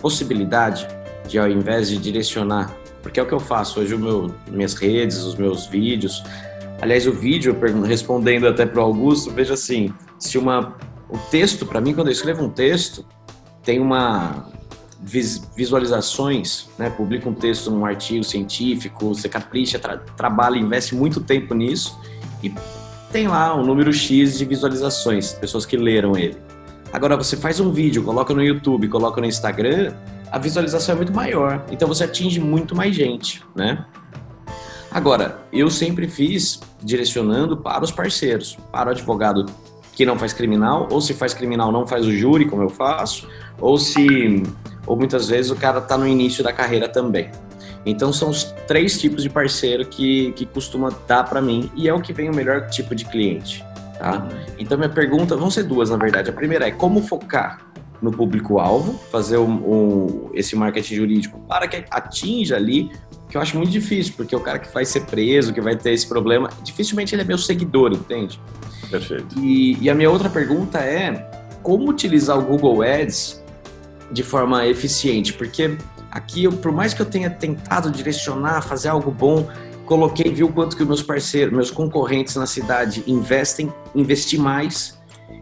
possibilidade 0.00 0.86
de 1.28 1.38
ao 1.38 1.48
invés 1.48 1.88
de 1.88 1.98
direcionar, 1.98 2.74
porque 3.02 3.18
é 3.18 3.22
o 3.22 3.26
que 3.26 3.32
eu 3.32 3.40
faço 3.40 3.80
hoje, 3.80 3.94
o 3.94 3.98
meu, 3.98 4.34
minhas 4.48 4.74
redes, 4.74 5.18
os 5.18 5.34
meus 5.34 5.66
vídeos. 5.66 6.22
Aliás, 6.80 7.06
o 7.06 7.12
vídeo, 7.12 7.56
respondendo 7.84 8.46
até 8.46 8.66
para 8.66 8.80
o 8.80 8.84
Augusto, 8.84 9.30
veja 9.30 9.54
assim, 9.54 9.92
se 10.18 10.38
uma 10.38 10.76
o 11.08 11.18
texto 11.30 11.66
para 11.66 11.80
mim 11.80 11.94
quando 11.94 12.08
eu 12.08 12.12
escrevo 12.12 12.42
um 12.42 12.50
texto 12.50 13.04
tem 13.62 13.80
uma 13.80 14.48
visualizações, 15.00 16.68
né? 16.78 16.88
Publica 16.88 17.28
um 17.28 17.34
texto 17.34 17.70
num 17.70 17.84
artigo 17.84 18.24
científico, 18.24 19.14
você 19.14 19.28
capricha, 19.28 19.78
tra 19.78 19.98
trabalha, 19.98 20.56
investe 20.56 20.94
muito 20.94 21.20
tempo 21.20 21.54
nisso 21.54 21.98
e 22.42 22.52
tem 23.12 23.28
lá 23.28 23.54
um 23.54 23.64
número 23.64 23.92
X 23.92 24.38
de 24.38 24.44
visualizações, 24.44 25.32
pessoas 25.34 25.66
que 25.66 25.76
leram 25.76 26.16
ele. 26.16 26.36
Agora 26.92 27.16
você 27.16 27.36
faz 27.36 27.60
um 27.60 27.70
vídeo, 27.70 28.02
coloca 28.02 28.32
no 28.32 28.42
YouTube, 28.42 28.88
coloca 28.88 29.20
no 29.20 29.26
Instagram, 29.26 29.94
a 30.30 30.38
visualização 30.38 30.94
é 30.94 30.96
muito 30.96 31.12
maior, 31.12 31.64
então 31.70 31.86
você 31.86 32.04
atinge 32.04 32.40
muito 32.40 32.74
mais 32.74 32.94
gente, 32.94 33.42
né? 33.54 33.84
Agora, 34.90 35.40
eu 35.52 35.68
sempre 35.70 36.06
fiz 36.06 36.60
direcionando 36.80 37.56
para 37.56 37.82
os 37.82 37.90
parceiros, 37.90 38.56
para 38.70 38.88
o 38.88 38.92
advogado 38.92 39.44
que 39.94 40.04
não 40.04 40.18
faz 40.18 40.32
criminal, 40.32 40.88
ou 40.90 41.00
se 41.00 41.14
faz 41.14 41.32
criminal 41.32 41.70
não 41.70 41.86
faz 41.86 42.06
o 42.06 42.12
júri, 42.12 42.46
como 42.46 42.62
eu 42.62 42.68
faço, 42.68 43.28
ou 43.60 43.78
se 43.78 44.42
ou 44.86 44.96
muitas 44.96 45.28
vezes 45.28 45.50
o 45.50 45.56
cara 45.56 45.78
está 45.78 45.96
no 45.96 46.06
início 46.06 46.44
da 46.44 46.52
carreira 46.52 46.88
também. 46.88 47.30
Então 47.86 48.12
são 48.12 48.30
os 48.30 48.44
três 48.66 48.98
tipos 48.98 49.22
de 49.22 49.30
parceiro 49.30 49.84
que, 49.86 50.32
que 50.32 50.46
costuma 50.46 50.90
dar 51.06 51.24
para 51.24 51.40
mim 51.40 51.70
e 51.74 51.88
é 51.88 51.94
o 51.94 52.00
que 52.00 52.12
vem 52.12 52.30
o 52.30 52.34
melhor 52.34 52.68
tipo 52.68 52.94
de 52.94 53.04
cliente. 53.04 53.64
Tá? 53.98 54.26
Então 54.58 54.76
minha 54.76 54.90
pergunta, 54.90 55.36
vão 55.36 55.50
ser 55.50 55.64
duas 55.64 55.90
na 55.90 55.96
verdade. 55.96 56.30
A 56.30 56.32
primeira 56.32 56.66
é 56.66 56.70
como 56.70 57.02
focar 57.02 57.60
no 58.02 58.10
público-alvo, 58.10 58.98
fazer 59.10 59.38
esse 60.34 60.54
marketing 60.56 60.94
jurídico 60.94 61.40
para 61.48 61.66
que 61.66 61.84
atinja 61.90 62.56
ali, 62.56 62.90
que 63.30 63.36
eu 63.36 63.40
acho 63.40 63.56
muito 63.56 63.70
difícil, 63.70 64.12
porque 64.16 64.34
o 64.36 64.40
cara 64.40 64.58
que 64.58 64.72
vai 64.72 64.84
ser 64.84 65.06
preso, 65.06 65.52
que 65.54 65.60
vai 65.60 65.74
ter 65.74 65.92
esse 65.92 66.06
problema, 66.06 66.50
dificilmente 66.62 67.14
ele 67.14 67.22
é 67.22 67.24
meu 67.24 67.38
seguidor, 67.38 67.92
entende? 67.92 68.38
Perfeito. 68.98 69.38
E, 69.40 69.76
e 69.80 69.90
a 69.90 69.94
minha 69.94 70.10
outra 70.10 70.30
pergunta 70.30 70.78
é 70.78 71.28
como 71.62 71.88
utilizar 71.88 72.38
o 72.38 72.42
Google 72.42 72.82
Ads 72.82 73.42
de 74.12 74.22
forma 74.22 74.66
eficiente, 74.66 75.32
porque 75.32 75.76
aqui, 76.10 76.44
eu, 76.44 76.52
por 76.52 76.70
mais 76.70 76.94
que 76.94 77.02
eu 77.02 77.06
tenha 77.06 77.28
tentado 77.28 77.90
direcionar, 77.90 78.62
fazer 78.62 78.88
algo 78.88 79.10
bom, 79.10 79.48
coloquei, 79.84 80.30
vi 80.32 80.44
o 80.44 80.48
quanto 80.48 80.76
que 80.76 80.84
meus 80.84 81.02
parceiros, 81.02 81.52
meus 81.52 81.70
concorrentes 81.70 82.36
na 82.36 82.46
cidade 82.46 83.02
investem, 83.06 83.72
investi 83.94 84.38
mais, 84.38 84.96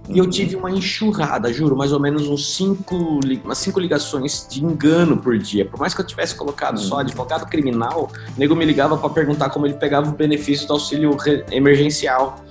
e 0.08 0.18
eu 0.18 0.28
tive 0.28 0.56
uma 0.56 0.70
enxurrada, 0.70 1.52
juro, 1.52 1.76
mais 1.76 1.92
ou 1.92 2.00
menos 2.00 2.28
uns 2.28 2.54
cinco, 2.54 3.20
umas 3.44 3.58
cinco 3.58 3.78
ligações 3.78 4.46
de 4.48 4.64
engano 4.64 5.16
por 5.16 5.38
dia. 5.38 5.64
Por 5.64 5.78
mais 5.78 5.94
que 5.94 6.00
eu 6.00 6.06
tivesse 6.06 6.34
colocado 6.34 6.78
só 6.80 6.98
advogado 7.00 7.48
criminal, 7.48 8.10
o 8.36 8.40
nego 8.40 8.56
me 8.56 8.64
ligava 8.64 8.96
para 8.96 9.10
perguntar 9.10 9.50
como 9.50 9.66
ele 9.66 9.74
pegava 9.74 10.08
o 10.08 10.12
benefício 10.12 10.66
do 10.66 10.72
auxílio 10.72 11.16
emergencial. 11.50 12.42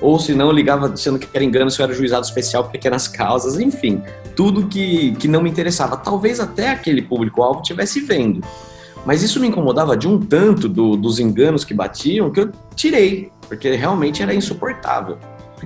Ou 0.00 0.18
se 0.18 0.34
não, 0.34 0.52
ligava 0.52 0.88
dizendo 0.88 1.18
que 1.18 1.28
era 1.32 1.44
engano 1.44 1.70
se 1.70 1.80
eu 1.80 1.84
era 1.84 1.92
juizado 1.92 2.24
especial 2.24 2.64
por 2.64 2.72
pequenas 2.72 3.08
causas, 3.08 3.58
enfim, 3.58 4.02
tudo 4.36 4.66
que, 4.66 5.12
que 5.16 5.26
não 5.26 5.42
me 5.42 5.50
interessava. 5.50 5.96
Talvez 5.96 6.38
até 6.38 6.70
aquele 6.70 7.02
público-alvo 7.02 7.60
estivesse 7.60 8.00
vendo. 8.00 8.40
Mas 9.04 9.22
isso 9.22 9.40
me 9.40 9.48
incomodava 9.48 9.96
de 9.96 10.06
um 10.06 10.18
tanto 10.20 10.68
do, 10.68 10.96
dos 10.96 11.18
enganos 11.18 11.64
que 11.64 11.74
batiam 11.74 12.30
que 12.30 12.40
eu 12.40 12.52
tirei, 12.76 13.32
porque 13.48 13.74
realmente 13.74 14.22
era 14.22 14.34
insuportável. 14.34 15.18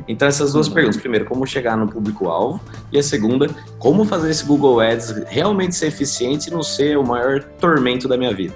Então, 0.08 0.26
essas 0.26 0.52
duas 0.52 0.68
uhum. 0.68 0.74
perguntas. 0.74 1.00
Primeiro, 1.00 1.26
como 1.26 1.46
chegar 1.46 1.76
no 1.76 1.88
público-alvo. 1.88 2.60
E 2.90 2.98
a 2.98 3.02
segunda, 3.02 3.48
como 3.78 4.04
fazer 4.04 4.30
esse 4.30 4.44
Google 4.44 4.80
Ads 4.80 5.24
realmente 5.28 5.74
ser 5.74 5.88
eficiente 5.88 6.48
e 6.48 6.50
não 6.50 6.62
ser 6.62 6.96
o 6.96 7.04
maior 7.04 7.42
tormento 7.42 8.08
da 8.08 8.16
minha 8.16 8.34
vida. 8.34 8.54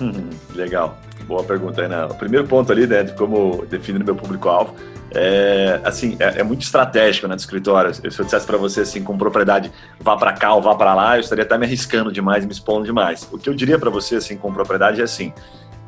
Legal. 0.54 0.98
Boa 1.28 1.44
pergunta, 1.44 1.82
Renan. 1.82 2.06
O 2.06 2.14
primeiro 2.14 2.46
ponto 2.48 2.72
ali, 2.72 2.86
né, 2.86 3.02
de 3.02 3.12
como 3.12 3.66
definir 3.66 4.02
meu 4.02 4.16
público-alvo, 4.16 4.74
é, 5.14 5.78
assim, 5.84 6.16
é, 6.18 6.40
é, 6.40 6.42
muito 6.42 6.62
estratégico 6.62 7.28
né, 7.28 7.34
do 7.34 7.38
escritório. 7.38 7.92
Se 7.92 8.02
eu 8.02 8.24
dissesse 8.24 8.46
para 8.46 8.56
você 8.56 8.80
assim, 8.80 9.04
com 9.04 9.16
propriedade, 9.18 9.70
vá 10.00 10.16
para 10.16 10.32
cá 10.32 10.54
ou 10.54 10.62
vá 10.62 10.74
para 10.74 10.94
lá, 10.94 11.18
eu 11.18 11.20
estaria 11.20 11.44
até 11.44 11.58
me 11.58 11.66
arriscando 11.66 12.10
demais, 12.10 12.46
me 12.46 12.52
expondo 12.52 12.86
demais. 12.86 13.28
O 13.30 13.36
que 13.36 13.46
eu 13.46 13.52
diria 13.52 13.78
para 13.78 13.90
você, 13.90 14.16
assim, 14.16 14.38
com 14.38 14.50
propriedade 14.50 15.02
é 15.02 15.04
assim: 15.04 15.34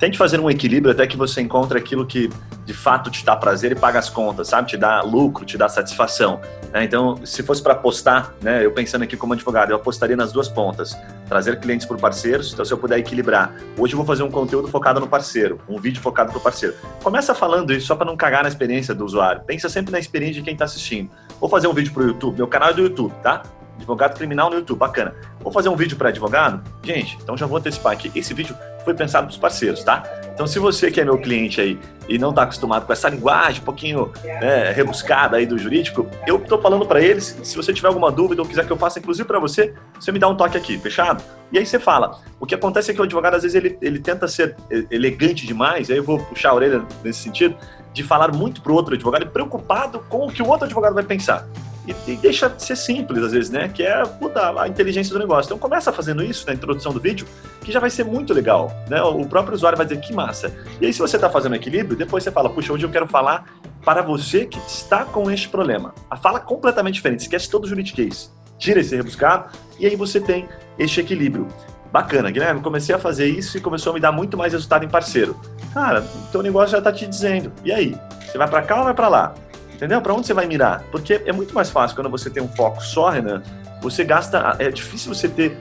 tente 0.01 0.17
fazer 0.17 0.41
um 0.41 0.51
equilíbrio 0.51 0.91
até 0.91 1.07
que 1.07 1.17
você 1.17 1.43
encontre 1.43 1.79
aquilo 1.79 2.07
que 2.07 2.31
de 2.65 2.73
fato 2.73 3.11
te 3.11 3.25
dá 3.25 3.37
prazer 3.37 3.73
e 3.73 3.75
paga 3.75 3.99
as 3.99 4.09
contas, 4.09 4.49
sabe? 4.49 4.69
Te 4.69 4.77
dá 4.77 5.03
lucro, 5.03 5.45
te 5.45 5.59
dá 5.59 5.69
satisfação. 5.69 6.41
Né? 6.73 6.85
Então, 6.85 7.21
se 7.27 7.43
fosse 7.43 7.63
para 7.63 7.75
apostar, 7.75 8.33
né? 8.41 8.65
Eu 8.65 8.73
pensando 8.73 9.03
aqui 9.03 9.17
como 9.17 9.35
advogado, 9.35 9.71
eu 9.71 9.77
apostaria 9.77 10.17
nas 10.17 10.33
duas 10.33 10.49
pontas: 10.49 10.97
trazer 11.29 11.61
clientes 11.61 11.87
por 11.87 11.99
parceiros. 11.99 12.53
Então, 12.53 12.65
se 12.65 12.73
eu 12.73 12.79
puder 12.79 12.99
equilibrar, 12.99 13.55
hoje 13.77 13.93
eu 13.93 13.99
vou 13.99 14.07
fazer 14.07 14.23
um 14.23 14.31
conteúdo 14.31 14.69
focado 14.69 14.99
no 15.01 15.07
parceiro, 15.07 15.61
um 15.69 15.79
vídeo 15.79 16.01
focado 16.01 16.33
no 16.33 16.41
parceiro. 16.41 16.75
Começa 17.03 17.35
falando 17.35 17.71
isso 17.73 17.87
só 17.87 17.95
para 17.95 18.07
não 18.07 18.17
cagar 18.17 18.43
na 18.43 18.49
experiência 18.49 18.95
do 18.95 19.05
usuário. 19.05 19.43
Pensa 19.43 19.69
sempre 19.69 19.93
na 19.93 19.99
experiência 19.99 20.37
de 20.37 20.43
quem 20.43 20.55
está 20.55 20.65
assistindo. 20.65 21.11
Vou 21.39 21.51
fazer 21.51 21.69
um 21.69 21.75
vídeo 21.75 21.93
para 21.93 22.05
o 22.05 22.07
YouTube, 22.07 22.37
meu 22.37 22.49
canal 22.49 22.71
é 22.71 22.73
do 22.73 22.83
YouTube, 22.83 23.13
tá? 23.23 23.43
advogado 23.77 24.15
criminal 24.17 24.51
no 24.51 24.57
YouTube, 24.57 24.79
bacana. 24.79 25.15
Vou 25.41 25.51
fazer 25.51 25.69
um 25.69 25.77
vídeo 25.77 25.97
para 25.97 26.11
advogado? 26.11 26.63
Gente, 26.83 27.19
então 27.23 27.37
já 27.37 27.47
vou 27.47 27.57
antecipar 27.57 27.93
aqui. 27.93 28.13
Esse 28.15 28.35
vídeo 28.35 28.55
foi 28.85 28.95
pensado 28.95 29.27
para 29.27 29.33
os 29.33 29.39
parceiros, 29.39 29.83
tá? 29.85 30.03
Então, 30.33 30.47
se 30.47 30.59
você 30.59 30.91
que 30.91 31.01
é 31.01 31.05
meu 31.05 31.19
cliente 31.19 31.61
aí 31.61 31.79
e 32.11 32.19
não 32.19 32.31
está 32.31 32.43
acostumado 32.43 32.85
com 32.85 32.93
essa 32.93 33.09
linguagem 33.09 33.63
um 33.63 33.65
pouquinho 33.65 34.13
né, 34.25 34.73
rebuscada 34.73 35.37
aí 35.37 35.47
do 35.47 35.57
jurídico, 35.57 36.07
eu 36.27 36.39
estou 36.39 36.61
falando 36.61 36.85
para 36.85 37.01
eles. 37.01 37.39
Se 37.45 37.57
você 37.57 37.73
tiver 37.73 37.87
alguma 37.87 38.11
dúvida 38.11 38.43
ou 38.43 38.49
quiser 38.49 38.67
que 38.67 38.73
eu 38.73 38.77
faça, 38.77 38.99
inclusive 38.99 39.27
para 39.27 39.39
você, 39.39 39.73
você 39.95 40.11
me 40.11 40.19
dá 40.19 40.29
um 40.29 40.35
toque 40.35 40.59
aqui, 40.59 40.77
fechado? 40.77 41.23
E 41.53 41.59
aí 41.59 41.65
você 41.65 41.79
fala. 41.79 42.19
O 42.41 42.47
que 42.47 42.55
acontece 42.55 42.91
é 42.91 42.95
que 42.95 43.01
o 43.01 43.05
advogado, 43.05 43.35
às 43.35 43.43
vezes, 43.43 43.55
ele, 43.55 43.79
ele 43.81 44.01
tenta 44.01 44.27
ser 44.27 44.57
elegante 44.91 45.47
demais, 45.47 45.89
aí 45.89 45.99
eu 45.99 46.05
vou 46.05 46.19
puxar 46.19 46.51
a 46.51 46.55
orelha 46.55 46.83
nesse 47.05 47.21
sentido, 47.21 47.55
de 47.93 48.03
falar 48.03 48.35
muito 48.35 48.61
para 48.61 48.73
o 48.73 48.75
outro 48.75 48.95
advogado, 48.95 49.27
preocupado 49.29 50.01
com 50.09 50.27
o 50.27 50.33
que 50.33 50.43
o 50.43 50.49
outro 50.49 50.65
advogado 50.65 50.95
vai 50.95 51.05
pensar 51.05 51.49
e, 51.87 52.13
e, 52.13 52.17
deixa 52.17 52.49
de 52.49 52.63
ser 52.63 52.77
simples 52.77 53.23
às 53.23 53.33
vezes, 53.33 53.51
né? 53.51 53.69
Que 53.69 53.83
é 53.83 54.05
puta, 54.05 54.61
a 54.61 54.69
inteligência 54.69 55.13
do 55.13 55.19
negócio. 55.19 55.49
Então 55.49 55.59
começa 55.59 55.93
fazendo 55.93 56.23
isso 56.23 56.47
na 56.47 56.53
introdução 56.53 56.93
do 56.93 57.01
vídeo, 57.01 57.27
que 57.63 57.73
já 57.73 57.81
vai 57.81 57.91
ser 57.91 58.05
muito 58.05 58.33
legal, 58.33 58.73
né? 58.89 59.03
O 59.03 59.25
próprio 59.27 59.55
usuário 59.55 59.77
vai 59.77 59.87
dizer 59.87 60.01
que 60.01 60.13
massa. 60.13 60.53
E 60.81 60.87
aí 60.87 60.93
se 60.93 60.99
você 60.99 61.17
está 61.17 61.31
fazendo 61.31 61.55
equilíbrio, 61.55 61.97
depois 62.01 62.25
você 62.25 62.33
fala, 62.33 62.51
puxa, 62.51 62.73
hoje 62.73 62.85
eu 62.85 62.91
quero 62.91 63.07
falar 63.07 63.45
para 63.85 64.03
você 64.03 64.47
que 64.47 64.59
está 64.67 65.05
com 65.05 65.31
este 65.31 65.49
problema. 65.49 65.95
A 66.11 66.17
fala 66.17 66.39
é 66.39 66.43
completamente 66.43 66.95
diferente, 66.95 67.21
esquece 67.21 67.49
todo 67.49 67.65
o 67.65 67.69
juridiquês. 67.69 68.33
Tira 68.59 68.81
esse 68.81 68.97
rebuscado 68.97 69.53
e 69.79 69.87
aí 69.87 69.97
você 69.97 70.21
tem 70.21 70.49
este 70.79 71.01
equilíbrio. 71.01 71.47
Bacana, 71.93 72.31
Guilherme, 72.31 72.61
comecei 72.61 72.95
a 72.95 72.99
fazer 72.99 73.27
isso 73.27 73.57
e 73.59 73.61
começou 73.61 73.91
a 73.91 73.95
me 73.95 74.01
dar 74.01 74.13
muito 74.13 74.37
mais 74.37 74.53
resultado 74.53 74.85
em 74.85 74.89
parceiro. 74.89 75.39
Cara, 75.75 76.03
o 76.03 76.33
teu 76.33 76.43
negócio 76.43 76.71
já 76.71 76.79
está 76.79 76.93
te 76.93 77.07
dizendo. 77.07 77.53
E 77.65 77.73
aí? 77.73 77.97
Você 78.21 78.39
vai 78.39 78.49
para 78.49 78.63
cá 78.63 78.79
ou 78.79 78.85
vai 78.85 78.95
para 78.95 79.09
lá? 79.09 79.35
Entendeu? 79.75 80.01
Para 80.01 80.15
onde 80.15 80.27
você 80.27 80.35
vai 80.35 80.47
mirar? 80.47 80.85
Porque 80.91 81.23
é 81.25 81.33
muito 81.33 81.55
mais 81.55 81.71
fácil 81.71 81.97
quando 81.97 82.11
você 82.11 82.31
tem 82.31 82.43
um 82.43 82.49
foco 82.49 82.83
só, 82.83 83.09
Renan. 83.11 83.43
Você 83.83 84.05
gasta. 84.05 84.57
É 84.59 84.71
difícil 84.71 85.13
você 85.13 85.29
ter, 85.29 85.57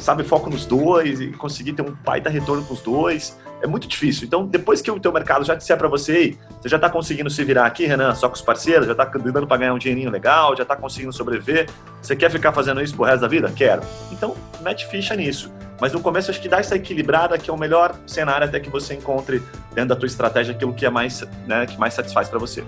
sabe, 0.00 0.24
foco 0.24 0.50
nos 0.50 0.66
dois 0.66 1.20
e 1.20 1.28
conseguir 1.28 1.72
ter 1.72 1.82
um 1.82 1.94
baita 2.04 2.28
retorno 2.28 2.64
com 2.64 2.74
os 2.74 2.80
dois. 2.80 3.38
É 3.62 3.66
muito 3.66 3.88
difícil. 3.88 4.26
Então, 4.26 4.46
depois 4.46 4.80
que 4.80 4.90
o 4.90 5.00
teu 5.00 5.12
mercado 5.12 5.44
já 5.44 5.54
disser 5.54 5.76
para 5.76 5.88
você, 5.88 6.36
você 6.60 6.68
já 6.68 6.76
está 6.76 6.88
conseguindo 6.88 7.28
se 7.28 7.42
virar 7.42 7.66
aqui, 7.66 7.86
Renan, 7.86 8.14
só 8.14 8.28
com 8.28 8.34
os 8.34 8.42
parceiros, 8.42 8.86
já 8.86 8.92
está 8.92 9.04
dando 9.04 9.46
para 9.46 9.56
ganhar 9.56 9.74
um 9.74 9.78
dinheirinho 9.78 10.10
legal, 10.10 10.56
já 10.56 10.62
está 10.62 10.76
conseguindo 10.76 11.12
sobreviver. 11.12 11.68
Você 12.00 12.14
quer 12.14 12.30
ficar 12.30 12.52
fazendo 12.52 12.80
isso 12.80 12.94
pro 12.94 13.04
resto 13.04 13.22
da 13.22 13.28
vida? 13.28 13.50
Quero. 13.54 13.82
Então, 14.12 14.36
mete 14.60 14.86
ficha 14.86 15.16
nisso. 15.16 15.52
Mas 15.80 15.92
no 15.92 16.00
começo 16.00 16.30
acho 16.30 16.40
que 16.40 16.48
dá 16.48 16.58
essa 16.58 16.76
equilibrada 16.76 17.38
que 17.38 17.50
é 17.50 17.52
o 17.52 17.58
melhor 17.58 17.94
cenário 18.06 18.46
até 18.46 18.58
que 18.58 18.68
você 18.68 18.94
encontre 18.94 19.42
dentro 19.74 19.90
da 19.90 19.96
tua 19.96 20.06
estratégia 20.06 20.54
aquilo 20.54 20.72
que 20.72 20.84
é 20.84 20.90
mais, 20.90 21.24
né, 21.46 21.66
que 21.66 21.78
mais 21.78 21.94
satisfaz 21.94 22.28
para 22.28 22.38
você. 22.38 22.64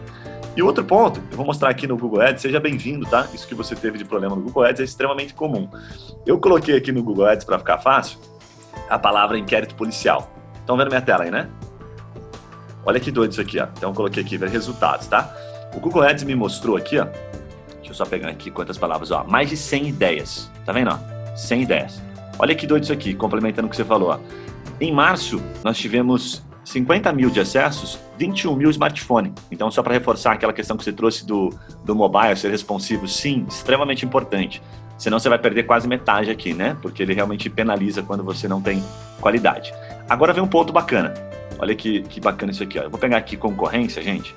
E 0.57 0.63
outro 0.63 0.85
ponto, 0.85 1.23
eu 1.31 1.37
vou 1.37 1.47
mostrar 1.47 1.71
aqui 1.71 1.87
no 1.87 1.97
Google 1.97 2.21
Ads, 2.21 2.43
seja 2.43 2.59
bem-vindo, 2.59 3.07
tá? 3.07 3.29
Isso 3.33 3.47
que 3.47 3.55
você 3.55 3.77
teve 3.77 3.97
de 3.97 4.05
problema 4.05 4.35
no 4.35 4.43
Google 4.43 4.65
Ads 4.65 4.81
é 4.81 4.85
extremamente 4.85 5.33
comum. 5.33 5.69
Eu 6.27 6.41
coloquei 6.41 6.77
aqui 6.77 6.91
no 6.91 7.03
Google 7.03 7.27
Ads 7.27 7.45
para 7.45 7.59
ficar 7.59 7.79
fácil 7.79 8.19
a 8.89 8.99
palavra 8.99 9.39
inquérito 9.39 9.77
policial. 9.77 10.29
Estão 10.59 10.77
vendo 10.77 10.89
minha 10.89 11.01
tela 11.01 11.23
aí, 11.25 11.31
né? 11.31 11.49
Olha 12.85 12.99
que 12.99 13.13
doido 13.13 13.31
isso 13.31 13.41
aqui, 13.41 13.61
ó. 13.61 13.69
Então 13.77 13.91
eu 13.91 13.95
coloquei 13.95 14.23
aqui, 14.23 14.37
ver 14.37 14.49
resultados, 14.49 15.07
tá? 15.07 15.33
O 15.75 15.79
Google 15.79 16.03
Ads 16.03 16.25
me 16.25 16.35
mostrou 16.35 16.77
aqui, 16.77 16.99
ó. 16.99 17.05
Deixa 17.77 17.91
eu 17.91 17.95
só 17.95 18.05
pegar 18.05 18.29
aqui 18.29 18.51
quantas 18.51 18.77
palavras, 18.77 19.13
ó. 19.13 19.23
Mais 19.25 19.49
de 19.49 19.57
100 19.57 19.89
ideias. 19.89 20.51
Tá 20.67 20.73
vendo, 20.73 20.91
ó? 20.91 21.37
100 21.37 21.63
ideias. 21.63 22.03
Olha 22.39 22.55
que 22.57 22.67
doido 22.67 22.83
isso 22.83 22.93
aqui, 22.93 23.15
complementando 23.15 23.69
o 23.69 23.71
que 23.71 23.77
você 23.77 23.85
falou, 23.85 24.11
ó. 24.11 24.19
Em 24.81 24.93
março, 24.93 25.41
nós 25.63 25.79
tivemos 25.79 26.43
50 26.71 27.13
mil 27.13 27.31
de 27.31 27.41
acessos, 27.41 27.99
21 28.17 28.55
mil 28.55 28.71
smartphone. 28.71 29.35
Então, 29.51 29.69
só 29.73 29.83
para 29.83 29.93
reforçar 29.93 30.33
aquela 30.33 30.53
questão 30.53 30.77
que 30.77 30.85
você 30.85 30.93
trouxe 30.93 31.27
do, 31.27 31.53
do 31.85 31.97
mobile 31.97 32.37
ser 32.37 32.49
responsivo, 32.49 33.09
sim, 33.09 33.45
extremamente 33.49 34.07
importante. 34.07 34.63
Senão 34.97 35.19
você 35.19 35.29
vai 35.29 35.39
perder 35.39 35.65
quase 35.65 35.89
metade 35.89 36.31
aqui, 36.31 36.55
né? 36.55 36.77
Porque 36.81 37.03
ele 37.03 37.13
realmente 37.13 37.51
penaliza 37.51 38.05
quando 38.05 38.23
você 38.23 38.47
não 38.47 38.63
tem 38.63 38.85
qualidade. 39.21 39.75
Agora 40.09 40.33
vem 40.33 40.45
um 40.45 40.47
ponto 40.47 40.73
bacana. 40.73 41.13
Olha 41.59 41.75
que, 41.75 42.03
que 42.03 42.21
bacana 42.21 42.53
isso 42.53 42.63
aqui. 42.63 42.79
Ó. 42.79 42.83
Eu 42.83 42.91
vou 42.91 43.01
pegar 43.01 43.17
aqui 43.17 43.37
concorrência, 43.37 44.01
gente, 44.01 44.33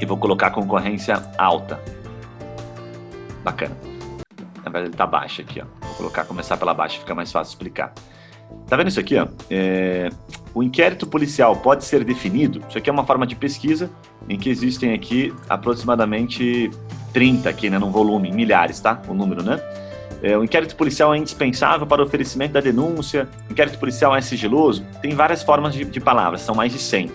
e 0.00 0.06
vou 0.06 0.16
colocar 0.16 0.50
concorrência 0.50 1.20
alta. 1.36 1.80
Bacana. 3.42 3.76
Na 4.58 4.70
verdade, 4.70 4.84
ele 4.84 4.94
está 4.94 5.06
baixa 5.06 5.42
aqui. 5.42 5.60
Ó. 5.60 5.64
Vou 5.84 5.96
colocar, 5.96 6.24
começar 6.26 6.56
pela 6.56 6.72
baixa, 6.72 7.00
fica 7.00 7.14
mais 7.14 7.32
fácil 7.32 7.50
explicar. 7.50 7.92
Tá 8.66 8.76
vendo 8.76 8.88
isso 8.88 9.00
aqui? 9.00 9.16
Ó? 9.16 9.26
É... 9.50 10.10
O 10.54 10.62
inquérito 10.62 11.06
policial 11.06 11.56
pode 11.56 11.84
ser 11.84 12.04
definido. 12.04 12.62
Isso 12.68 12.78
aqui 12.78 12.88
é 12.88 12.92
uma 12.92 13.04
forma 13.04 13.26
de 13.26 13.34
pesquisa 13.34 13.90
em 14.28 14.38
que 14.38 14.48
existem 14.48 14.92
aqui 14.92 15.34
aproximadamente 15.48 16.70
30 17.12 17.48
aqui, 17.48 17.68
né, 17.68 17.78
num 17.78 17.90
volume, 17.90 18.30
milhares, 18.30 18.80
tá? 18.80 19.02
O 19.08 19.14
número, 19.14 19.42
né? 19.42 19.60
É, 20.22 20.38
o 20.38 20.44
inquérito 20.44 20.74
policial 20.76 21.14
é 21.14 21.18
indispensável 21.18 21.86
para 21.86 22.00
o 22.00 22.04
oferecimento 22.04 22.52
da 22.52 22.60
denúncia. 22.60 23.28
O 23.48 23.52
inquérito 23.52 23.78
policial 23.78 24.16
é 24.16 24.20
sigiloso. 24.20 24.84
Tem 25.02 25.14
várias 25.14 25.42
formas 25.42 25.74
de, 25.74 25.84
de 25.84 26.00
palavras, 26.00 26.40
são 26.40 26.54
mais 26.54 26.72
de 26.72 26.78
100. 26.78 27.10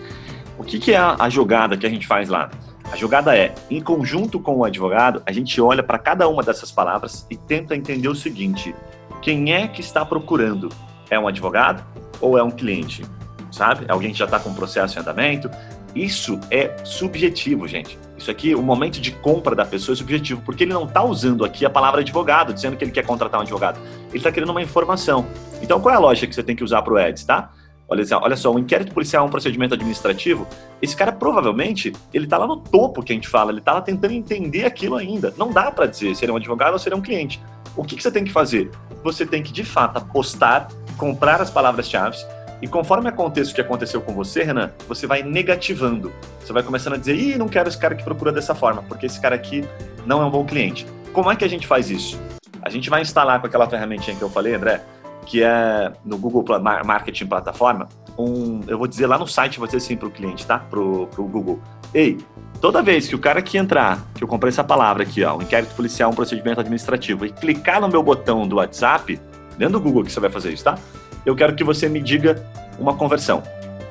O 0.58 0.64
que, 0.64 0.78
que 0.78 0.92
é 0.92 0.98
a, 0.98 1.16
a 1.18 1.30
jogada 1.30 1.78
que 1.78 1.88
a 1.88 1.90
gente 1.90 2.06
faz 2.06 2.30
lá? 2.30 2.52
A 2.92 2.96
jogada 2.96 3.36
é, 3.38 3.54
em 3.70 3.82
conjunto 3.82 4.40
com 4.40 4.58
o 4.58 4.64
advogado, 4.64 5.22
a 5.26 5.32
gente 5.32 5.60
olha 5.62 5.82
para 5.82 5.98
cada 5.98 6.28
uma 6.28 6.44
dessas 6.44 6.72
palavras 6.72 7.26
e 7.30 7.38
tenta 7.38 7.76
entender 7.76 8.10
o 8.10 8.16
seguinte: 8.16 8.76
quem 9.22 9.54
é 9.54 9.68
que 9.68 9.82
está 9.82 10.04
procurando? 10.04 10.70
É 11.10 11.20
um 11.20 11.28
advogado 11.28 11.84
ou 12.22 12.38
é 12.38 12.44
um 12.44 12.52
cliente? 12.52 13.04
Sabe? 13.52 13.86
É 13.88 13.92
alguém 13.92 14.12
que 14.12 14.18
já 14.18 14.26
está 14.26 14.40
com 14.40 14.50
um 14.50 14.54
processo 14.54 14.98
em 14.98 15.02
andamento. 15.02 15.50
Isso 15.96 16.40
é 16.52 16.76
subjetivo, 16.84 17.68
gente. 17.68 17.98
Isso 18.18 18.30
aqui, 18.30 18.54
o 18.54 18.62
momento 18.62 19.00
de 19.00 19.12
compra 19.12 19.56
da 19.56 19.66
pessoa 19.66 19.94
é 19.94 19.98
subjetivo, 19.98 20.42
porque 20.46 20.64
ele 20.64 20.74
não 20.74 20.84
está 20.84 21.04
usando 21.04 21.44
aqui 21.44 21.66
a 21.66 21.70
palavra 21.70 22.02
advogado, 22.02 22.54
dizendo 22.54 22.78
que 22.78 22.84
ele 22.84 22.92
quer 22.92 23.06
contratar 23.06 23.40
um 23.40 23.44
advogado. 23.44 23.80
Ele 24.10 24.18
está 24.18 24.32
querendo 24.32 24.50
uma 24.50 24.62
informação. 24.62 25.26
Então, 25.62 25.80
qual 25.80 25.94
é 25.94 25.98
a 25.98 26.02
lógica 26.02 26.28
que 26.28 26.36
você 26.36 26.44
tem 26.44 26.56
que 26.56 26.64
usar 26.64 26.82
para 26.82 26.94
o 26.94 27.00
Eds, 27.00 27.24
tá? 27.24 27.52
Olha, 27.90 28.04
olha 28.22 28.36
só, 28.36 28.54
um 28.54 28.60
inquérito 28.60 28.94
policial 28.94 29.24
é 29.24 29.28
um 29.28 29.32
procedimento 29.32 29.74
administrativo. 29.74 30.48
Esse 30.80 30.96
cara 30.96 31.12
provavelmente 31.12 31.92
ele 32.14 32.26
está 32.26 32.38
lá 32.38 32.46
no 32.46 32.58
topo 32.58 33.02
que 33.02 33.12
a 33.12 33.16
gente 33.16 33.28
fala, 33.28 33.52
ele 33.52 33.60
está 33.60 33.74
lá 33.74 33.82
tentando 33.82 34.14
entender 34.14 34.64
aquilo 34.64 34.96
ainda. 34.96 35.34
Não 35.36 35.52
dá 35.52 35.72
para 35.72 35.88
dizer 35.88 36.16
se 36.16 36.24
ele 36.24 36.32
é 36.32 36.34
um 36.34 36.38
advogado 36.38 36.74
ou 36.74 36.80
se 36.80 36.88
ele 36.88 36.94
é 36.94 36.98
um 36.98 37.02
cliente. 37.02 37.42
O 37.76 37.84
que, 37.84 37.96
que 37.96 38.04
você 38.04 38.12
tem 38.12 38.24
que 38.24 38.32
fazer? 38.32 38.70
Você 39.04 39.26
tem 39.26 39.42
que 39.42 39.52
de 39.52 39.64
fato 39.64 39.98
apostar, 39.98 40.68
comprar 40.98 41.42
as 41.42 41.50
palavras-chave 41.50 42.18
e 42.62 42.68
conforme 42.68 43.08
aconteça 43.08 43.52
o 43.52 43.56
que 43.56 43.62
aconteceu 43.62 44.02
com 44.02 44.14
você, 44.14 44.44
Renan, 44.44 44.72
você 44.88 45.08
vai 45.08 45.24
negativando. 45.24 46.12
Você 46.44 46.52
vai 46.52 46.62
começando 46.62 46.94
a 46.94 46.98
dizer, 46.98 47.16
ih, 47.16 47.38
não 47.38 47.48
quero 47.48 47.70
esse 47.70 47.78
cara 47.78 47.96
que 47.96 48.04
procura 48.04 48.32
dessa 48.32 48.54
forma, 48.54 48.84
porque 48.84 49.06
esse 49.06 49.20
cara 49.20 49.36
aqui 49.36 49.64
não 50.06 50.22
é 50.22 50.26
um 50.26 50.30
bom 50.30 50.46
cliente. 50.46 50.86
Como 51.14 51.32
é 51.32 51.36
que 51.36 51.46
a 51.46 51.48
gente 51.48 51.66
faz 51.66 51.90
isso? 51.90 52.20
A 52.62 52.70
gente 52.70 52.90
vai 52.90 53.02
instalar 53.02 53.40
com 53.40 53.48
aquela 53.48 53.70
ferramentinha 53.70 54.16
que 54.16 54.22
eu 54.22 54.30
falei, 54.30 54.54
André, 54.54 54.82
que 55.26 55.42
é 55.42 55.92
no 56.04 56.18
Google 56.18 56.44
Marketing 56.60 57.28
Plataforma, 57.28 57.88
um, 58.18 58.62
eu 58.68 58.78
vou 58.78 58.88
dizer 58.88 59.08
lá 59.08 59.18
no 59.18 59.28
site, 59.28 59.60
vou 59.60 59.68
dizer 59.68 59.78
assim 59.78 59.96
para 59.96 60.08
o 60.08 60.12
cliente, 60.12 60.46
tá? 60.46 60.60
Pro, 60.60 61.08
pro 61.08 61.24
Google. 61.24 61.62
Ei, 61.94 62.18
toda 62.62 62.82
vez 62.82 63.08
que 63.08 63.16
o 63.16 63.20
cara 63.20 63.42
que 63.42 63.58
entrar, 63.58 64.06
que 64.16 64.24
eu 64.24 64.28
comprei 64.28 64.50
essa 64.50 64.64
palavra 64.64 65.04
aqui, 65.04 65.24
ó, 65.24 65.38
um 65.38 65.42
inquérito 65.42 65.76
policial, 65.76 66.12
um 66.12 66.16
procedimento 66.16 66.60
administrativo, 66.60 67.26
e 67.26 67.32
clicar 67.32 67.82
no 67.82 67.88
meu 67.88 68.04
botão 68.04 68.48
do 68.48 68.58
WhatsApp, 68.58 69.20
dentro 69.58 69.74
do 69.74 69.82
Google 69.82 70.04
que 70.04 70.12
você 70.12 70.20
vai 70.20 70.30
fazer 70.30 70.52
isso, 70.52 70.64
tá? 70.64 70.78
eu 71.26 71.36
quero 71.36 71.56
que 71.56 71.64
você 71.64 71.88
me 71.88 72.02
diga 72.02 72.44
uma 72.80 72.96
conversão. 72.96 73.44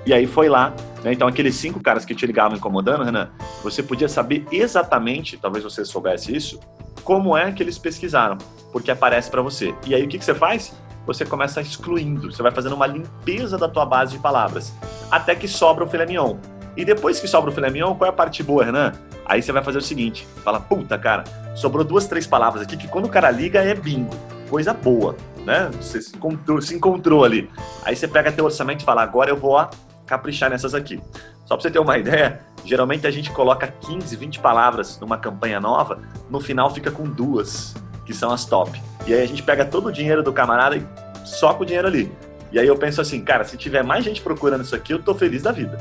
E 0.06 0.12
aí 0.12 0.26
foi 0.26 0.48
lá, 0.48 0.72
né? 1.02 1.12
Então 1.12 1.28
aqueles 1.28 1.54
cinco 1.54 1.80
caras 1.80 2.04
que 2.04 2.14
te 2.14 2.26
ligavam 2.26 2.56
incomodando, 2.56 3.04
Renan, 3.04 3.28
você 3.62 3.82
podia 3.82 4.08
saber 4.08 4.46
exatamente, 4.50 5.36
talvez 5.36 5.64
você 5.64 5.84
soubesse 5.84 6.34
isso, 6.34 6.58
como 7.04 7.36
é 7.36 7.52
que 7.52 7.62
eles 7.62 7.78
pesquisaram, 7.78 8.38
porque 8.72 8.90
aparece 8.90 9.30
para 9.30 9.42
você. 9.42 9.74
E 9.86 9.94
aí 9.94 10.02
o 10.02 10.08
que, 10.08 10.18
que 10.18 10.24
você 10.24 10.34
faz? 10.34 10.74
Você 11.06 11.24
começa 11.24 11.60
excluindo, 11.60 12.32
você 12.32 12.42
vai 12.42 12.52
fazendo 12.52 12.74
uma 12.74 12.86
limpeza 12.86 13.56
da 13.56 13.68
tua 13.68 13.86
base 13.86 14.12
de 14.12 14.18
palavras, 14.18 14.74
até 15.10 15.34
que 15.34 15.48
sobra 15.48 15.84
o 15.84 15.88
filé 15.88 16.06
mignon. 16.06 16.36
E 16.78 16.84
depois 16.84 17.20
que 17.20 17.28
sobra 17.28 17.50
o 17.50 17.52
filé 17.52 17.68
mignon, 17.68 17.94
qual 17.94 18.06
é 18.06 18.10
a 18.10 18.16
parte 18.16 18.42
boa, 18.42 18.64
Renan? 18.64 18.92
Aí 19.26 19.42
você 19.42 19.52
vai 19.52 19.62
fazer 19.62 19.76
o 19.76 19.82
seguinte, 19.82 20.26
fala, 20.42 20.58
puta, 20.58 20.96
cara, 20.96 21.24
sobrou 21.54 21.84
duas, 21.84 22.06
três 22.06 22.26
palavras 22.26 22.62
aqui 22.62 22.76
que 22.76 22.88
quando 22.88 23.04
o 23.04 23.10
cara 23.10 23.30
liga 23.30 23.60
é 23.60 23.74
bingo, 23.74 24.16
coisa 24.48 24.72
boa 24.72 25.14
né? 25.48 25.70
Você 25.80 26.02
se 26.02 26.14
encontrou, 26.14 26.60
se 26.60 26.74
encontrou 26.74 27.24
ali. 27.24 27.50
Aí 27.82 27.96
você 27.96 28.06
pega 28.06 28.30
teu 28.30 28.44
orçamento 28.44 28.82
e 28.82 28.84
fala, 28.84 29.02
agora 29.02 29.30
eu 29.30 29.36
vou 29.36 29.58
caprichar 30.06 30.50
nessas 30.50 30.74
aqui. 30.74 31.00
Só 31.46 31.56
para 31.56 31.62
você 31.62 31.70
ter 31.70 31.78
uma 31.78 31.96
ideia, 31.96 32.40
geralmente 32.66 33.06
a 33.06 33.10
gente 33.10 33.30
coloca 33.30 33.66
15, 33.66 34.14
20 34.14 34.40
palavras 34.40 35.00
numa 35.00 35.16
campanha 35.16 35.58
nova, 35.58 36.00
no 36.28 36.38
final 36.38 36.70
fica 36.70 36.90
com 36.90 37.04
duas, 37.04 37.74
que 38.04 38.12
são 38.12 38.30
as 38.30 38.44
top. 38.44 38.80
E 39.06 39.14
aí 39.14 39.22
a 39.22 39.26
gente 39.26 39.42
pega 39.42 39.64
todo 39.64 39.88
o 39.88 39.92
dinheiro 39.92 40.22
do 40.22 40.34
camarada 40.34 40.76
e 40.76 40.84
soca 41.24 41.62
o 41.62 41.66
dinheiro 41.66 41.88
ali. 41.88 42.12
E 42.52 42.58
aí 42.58 42.66
eu 42.66 42.76
penso 42.76 43.00
assim, 43.00 43.22
cara, 43.22 43.44
se 43.44 43.56
tiver 43.56 43.82
mais 43.82 44.04
gente 44.04 44.20
procurando 44.20 44.62
isso 44.62 44.76
aqui, 44.76 44.92
eu 44.92 45.02
tô 45.02 45.14
feliz 45.14 45.42
da 45.42 45.52
vida. 45.52 45.78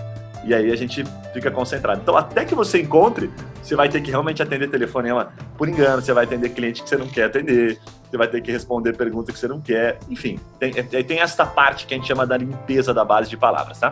E 0.47 0.53
aí 0.53 0.71
a 0.71 0.75
gente 0.77 1.03
fica 1.33 1.51
concentrado. 1.51 1.99
Então, 2.01 2.15
até 2.15 2.45
que 2.45 2.55
você 2.55 2.81
encontre, 2.81 3.29
você 3.61 3.75
vai 3.75 3.89
ter 3.89 3.99
que 3.99 4.09
realmente 4.09 4.41
atender 4.41 4.69
telefonema 4.69 5.33
por 5.57 5.67
engano, 5.67 6.01
você 6.01 6.13
vai 6.13 6.23
atender 6.23 6.49
cliente 6.49 6.81
que 6.81 6.87
você 6.87 6.95
não 6.95 7.07
quer 7.07 7.25
atender, 7.25 7.77
você 8.09 8.17
vai 8.17 8.29
ter 8.29 8.41
que 8.41 8.49
responder 8.49 8.95
pergunta 8.95 9.33
que 9.33 9.37
você 9.37 9.47
não 9.47 9.59
quer. 9.59 9.99
Enfim, 10.09 10.39
tem, 10.57 10.71
é, 10.77 11.03
tem 11.03 11.19
esta 11.19 11.45
parte 11.45 11.85
que 11.85 11.93
a 11.93 11.97
gente 11.97 12.07
chama 12.07 12.25
da 12.25 12.37
limpeza 12.37 12.93
da 12.93 13.03
base 13.03 13.29
de 13.29 13.35
palavras, 13.35 13.77
tá? 13.77 13.91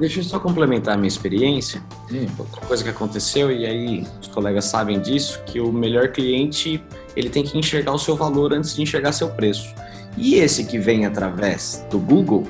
Deixa 0.00 0.18
eu 0.18 0.24
só 0.24 0.40
complementar 0.40 0.94
a 0.94 0.96
minha 0.96 1.06
experiência. 1.06 1.80
Hum. 2.10 2.26
Outra 2.36 2.60
coisa 2.62 2.82
que 2.82 2.90
aconteceu, 2.90 3.52
e 3.52 3.64
aí 3.64 4.04
os 4.20 4.26
colegas 4.26 4.64
sabem 4.64 5.00
disso, 5.00 5.40
que 5.46 5.60
o 5.60 5.72
melhor 5.72 6.08
cliente 6.08 6.82
ele 7.14 7.30
tem 7.30 7.44
que 7.44 7.56
enxergar 7.56 7.92
o 7.92 7.98
seu 8.00 8.16
valor 8.16 8.52
antes 8.52 8.74
de 8.74 8.82
enxergar 8.82 9.12
seu 9.12 9.28
preço. 9.30 9.72
E 10.16 10.34
esse 10.34 10.64
que 10.64 10.76
vem 10.76 11.06
através 11.06 11.86
do 11.88 12.00
Google, 12.00 12.44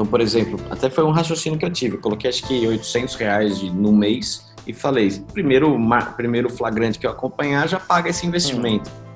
então, 0.00 0.10
por 0.10 0.22
exemplo, 0.22 0.58
até 0.70 0.88
foi 0.88 1.04
um 1.04 1.10
raciocínio 1.10 1.58
que 1.58 1.64
eu 1.64 1.70
tive. 1.70 1.96
Eu 1.96 2.00
coloquei 2.00 2.30
acho 2.30 2.42
que 2.44 2.66
800 2.66 3.16
reais 3.16 3.60
no 3.60 3.92
mês 3.92 4.50
e 4.66 4.72
falei: 4.72 5.10
primeiro, 5.34 5.78
primeiro 6.16 6.48
flagrante 6.48 6.98
que 6.98 7.06
eu 7.06 7.10
acompanhar 7.10 7.68
já 7.68 7.78
paga 7.78 8.08
esse 8.08 8.26
investimento. 8.26 8.88
Hum. 8.88 9.10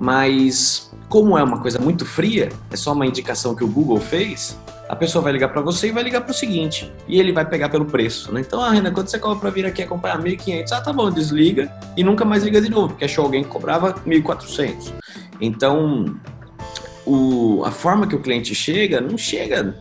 Mas, 0.00 0.90
como 1.08 1.38
é 1.38 1.44
uma 1.44 1.60
coisa 1.60 1.78
muito 1.78 2.04
fria, 2.04 2.48
é 2.72 2.76
só 2.76 2.92
uma 2.92 3.06
indicação 3.06 3.54
que 3.54 3.62
o 3.62 3.68
Google 3.68 4.00
fez, 4.00 4.58
a 4.88 4.96
pessoa 4.96 5.22
vai 5.22 5.32
ligar 5.32 5.50
para 5.50 5.60
você 5.60 5.88
e 5.88 5.92
vai 5.92 6.02
ligar 6.02 6.22
para 6.22 6.32
o 6.32 6.34
seguinte, 6.34 6.90
e 7.06 7.20
ele 7.20 7.32
vai 7.32 7.44
pegar 7.44 7.68
pelo 7.68 7.84
preço, 7.84 8.32
né? 8.32 8.40
Então, 8.40 8.60
ah, 8.60 8.70
Renan, 8.70 8.92
quando 8.92 9.06
você 9.06 9.18
cobra 9.18 9.38
para 9.38 9.50
vir 9.50 9.64
aqui 9.64 9.82
acompanhar 9.82 10.18
1.500, 10.20 10.72
ah, 10.72 10.80
tá 10.80 10.92
bom, 10.92 11.08
desliga 11.08 11.70
e 11.96 12.02
nunca 12.02 12.24
mais 12.24 12.42
liga 12.42 12.60
de 12.60 12.68
novo, 12.68 12.88
porque 12.88 13.04
achou 13.04 13.26
alguém 13.26 13.44
que 13.44 13.50
cobrava 13.50 13.92
1.400. 14.06 14.92
Então, 15.38 16.18
o, 17.06 17.62
a 17.64 17.70
forma 17.70 18.06
que 18.06 18.14
o 18.14 18.20
cliente 18.20 18.54
chega, 18.54 19.00
não 19.00 19.18
chega 19.18 19.76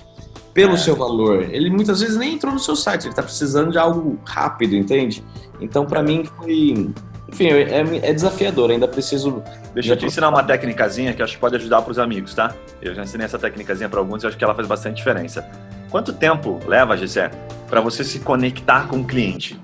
pelo 0.60 0.74
é. 0.74 0.78
seu 0.78 0.96
valor. 0.96 1.44
Ele 1.50 1.70
muitas 1.70 2.02
vezes 2.02 2.18
nem 2.18 2.34
entrou 2.34 2.54
no 2.54 2.60
seu 2.60 2.76
site, 2.76 3.04
ele 3.04 3.12
está 3.12 3.24
precisando 3.24 3.72
de 3.72 3.78
algo 3.78 4.20
rápido, 4.26 4.76
entende? 4.76 5.24
Então, 5.62 5.86
para 5.86 6.04
mim, 6.04 6.26
foi. 6.38 6.90
Enfim, 7.30 7.48
é, 7.48 8.10
é, 8.10 8.14
desafiador, 8.14 8.72
ainda 8.72 8.88
preciso. 8.88 9.42
Deixa 9.74 9.94
eu 9.94 9.98
te 9.98 10.06
ensinar 10.06 10.30
uma 10.30 10.44
técnicazinha 10.44 11.14
que 11.14 11.22
acho 11.22 11.36
que 11.36 11.40
pode 11.40 11.56
ajudar 11.56 11.82
para 11.82 11.92
os 11.92 12.00
amigos, 12.00 12.34
tá? 12.34 12.54
Eu 12.82 12.94
já 12.94 13.04
ensinei 13.04 13.26
essa 13.26 13.38
técnicazinha 13.38 13.88
para 13.88 14.00
alguns 14.00 14.24
e 14.24 14.28
acho 14.28 14.38
que 14.38 14.44
ela 14.44 14.56
faz 14.56 14.68
bastante 14.68 14.98
diferença. 14.98 15.48
Quanto 15.90 16.12
tempo 16.12 16.60
leva, 16.68 16.98
Gessé, 16.98 17.30
para 17.70 17.82
você 17.82 18.04
se 18.04 18.20
conectar 18.20 18.88
com 18.88 18.98
o 18.98 19.06
cliente? 19.06 19.60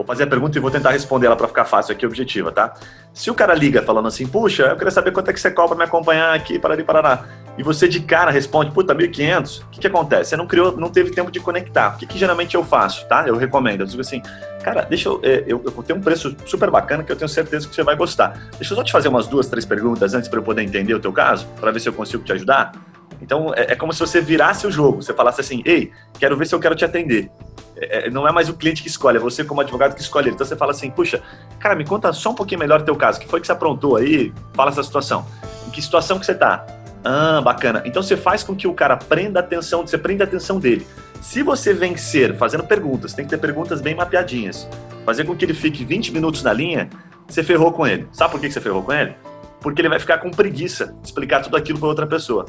Vou 0.00 0.06
fazer 0.06 0.22
a 0.22 0.26
pergunta 0.26 0.56
e 0.56 0.60
vou 0.62 0.70
tentar 0.70 0.92
responder 0.92 1.26
ela 1.26 1.36
para 1.36 1.46
ficar 1.46 1.66
fácil 1.66 1.92
aqui, 1.92 2.06
objetiva, 2.06 2.50
tá? 2.50 2.72
Se 3.12 3.30
o 3.30 3.34
cara 3.34 3.52
liga 3.52 3.82
falando 3.82 4.08
assim, 4.08 4.26
puxa, 4.26 4.62
eu 4.62 4.74
queria 4.74 4.90
saber 4.90 5.12
quanto 5.12 5.28
é 5.28 5.32
que 5.34 5.38
você 5.38 5.50
cobra 5.50 5.76
me 5.76 5.84
acompanhar 5.84 6.34
aqui, 6.34 6.58
para 6.58 6.72
ali, 6.72 6.82
Paraná. 6.82 7.24
E 7.58 7.62
você 7.62 7.86
de 7.86 8.00
cara 8.00 8.30
responde, 8.30 8.70
puta, 8.70 8.94
1.500, 8.94 9.60
o 9.60 9.68
que, 9.68 9.80
que 9.80 9.86
acontece? 9.86 10.30
Você 10.30 10.36
não 10.38 10.46
criou, 10.46 10.74
não 10.74 10.88
teve 10.88 11.10
tempo 11.10 11.30
de 11.30 11.38
conectar. 11.38 11.96
O 11.96 11.98
que, 11.98 12.06
que 12.06 12.16
geralmente 12.16 12.54
eu 12.54 12.64
faço, 12.64 13.06
tá? 13.08 13.28
Eu 13.28 13.36
recomendo. 13.36 13.82
Eu 13.82 13.86
digo 13.86 14.00
assim, 14.00 14.22
cara, 14.62 14.86
deixa 14.88 15.10
eu, 15.10 15.20
é, 15.22 15.44
eu, 15.46 15.62
eu 15.62 15.82
tenho 15.82 15.98
um 15.98 16.02
preço 16.02 16.34
super 16.46 16.70
bacana 16.70 17.04
que 17.04 17.12
eu 17.12 17.16
tenho 17.16 17.28
certeza 17.28 17.68
que 17.68 17.74
você 17.74 17.82
vai 17.82 17.94
gostar. 17.94 18.48
Deixa 18.56 18.72
eu 18.72 18.78
só 18.78 18.82
te 18.82 18.92
fazer 18.92 19.08
umas 19.08 19.26
duas, 19.26 19.48
três 19.48 19.66
perguntas 19.66 20.14
antes 20.14 20.30
para 20.30 20.38
eu 20.38 20.42
poder 20.42 20.62
entender 20.62 20.94
o 20.94 21.00
teu 21.00 21.12
caso, 21.12 21.46
para 21.60 21.70
ver 21.70 21.80
se 21.80 21.90
eu 21.90 21.92
consigo 21.92 22.24
te 22.24 22.32
ajudar. 22.32 22.72
Então, 23.20 23.52
é, 23.54 23.72
é, 23.72 23.76
como 23.76 23.92
se 23.92 24.00
você 24.00 24.20
virasse 24.20 24.66
o 24.66 24.70
jogo. 24.70 25.02
Você 25.02 25.12
falasse 25.12 25.40
assim, 25.40 25.62
ei, 25.64 25.92
quero 26.18 26.36
ver 26.36 26.46
se 26.46 26.54
eu 26.54 26.60
quero 26.60 26.74
te 26.74 26.84
atender. 26.84 27.30
É, 27.76 28.06
é, 28.06 28.10
não 28.10 28.26
é 28.26 28.32
mais 28.32 28.48
o 28.48 28.54
cliente 28.54 28.82
que 28.82 28.88
escolhe, 28.88 29.18
é 29.18 29.20
você 29.20 29.44
como 29.44 29.60
advogado 29.60 29.94
que 29.94 30.00
escolhe. 30.00 30.30
Então, 30.30 30.46
você 30.46 30.56
fala 30.56 30.72
assim, 30.72 30.90
puxa, 30.90 31.22
cara, 31.58 31.74
me 31.74 31.84
conta 31.84 32.12
só 32.12 32.30
um 32.30 32.34
pouquinho 32.34 32.60
melhor 32.60 32.80
o 32.80 32.84
teu 32.84 32.96
caso. 32.96 33.18
O 33.18 33.20
que 33.20 33.28
foi 33.28 33.40
que 33.40 33.46
você 33.46 33.52
aprontou 33.52 33.96
aí? 33.96 34.32
Fala 34.54 34.70
essa 34.70 34.82
situação. 34.82 35.26
Em 35.66 35.70
que 35.70 35.82
situação 35.82 36.18
que 36.18 36.26
você 36.26 36.32
está? 36.32 36.66
Ah, 37.04 37.40
bacana. 37.42 37.82
Então, 37.84 38.02
você 38.02 38.16
faz 38.16 38.42
com 38.42 38.54
que 38.54 38.66
o 38.66 38.74
cara 38.74 38.96
prenda 38.96 39.40
a 39.40 39.42
atenção, 39.42 39.86
você 39.86 39.98
prenda 39.98 40.24
a 40.24 40.26
atenção 40.26 40.58
dele. 40.58 40.86
Se 41.20 41.42
você 41.42 41.74
vencer 41.74 42.34
fazendo 42.36 42.64
perguntas, 42.64 43.12
tem 43.12 43.24
que 43.24 43.30
ter 43.30 43.38
perguntas 43.38 43.80
bem 43.80 43.94
mapeadinhas. 43.94 44.66
Fazer 45.04 45.24
com 45.24 45.36
que 45.36 45.44
ele 45.44 45.54
fique 45.54 45.84
20 45.84 46.12
minutos 46.12 46.42
na 46.42 46.52
linha, 46.52 46.88
você 47.28 47.42
ferrou 47.42 47.72
com 47.72 47.86
ele. 47.86 48.08
Sabe 48.12 48.32
por 48.32 48.40
que 48.40 48.50
você 48.50 48.60
ferrou 48.60 48.82
com 48.82 48.92
ele? 48.92 49.14
Porque 49.60 49.80
ele 49.82 49.88
vai 49.90 49.98
ficar 49.98 50.18
com 50.18 50.30
preguiça 50.30 50.94
de 51.00 51.08
explicar 51.08 51.42
tudo 51.42 51.56
aquilo 51.56 51.78
para 51.78 51.88
outra 51.88 52.06
pessoa 52.06 52.46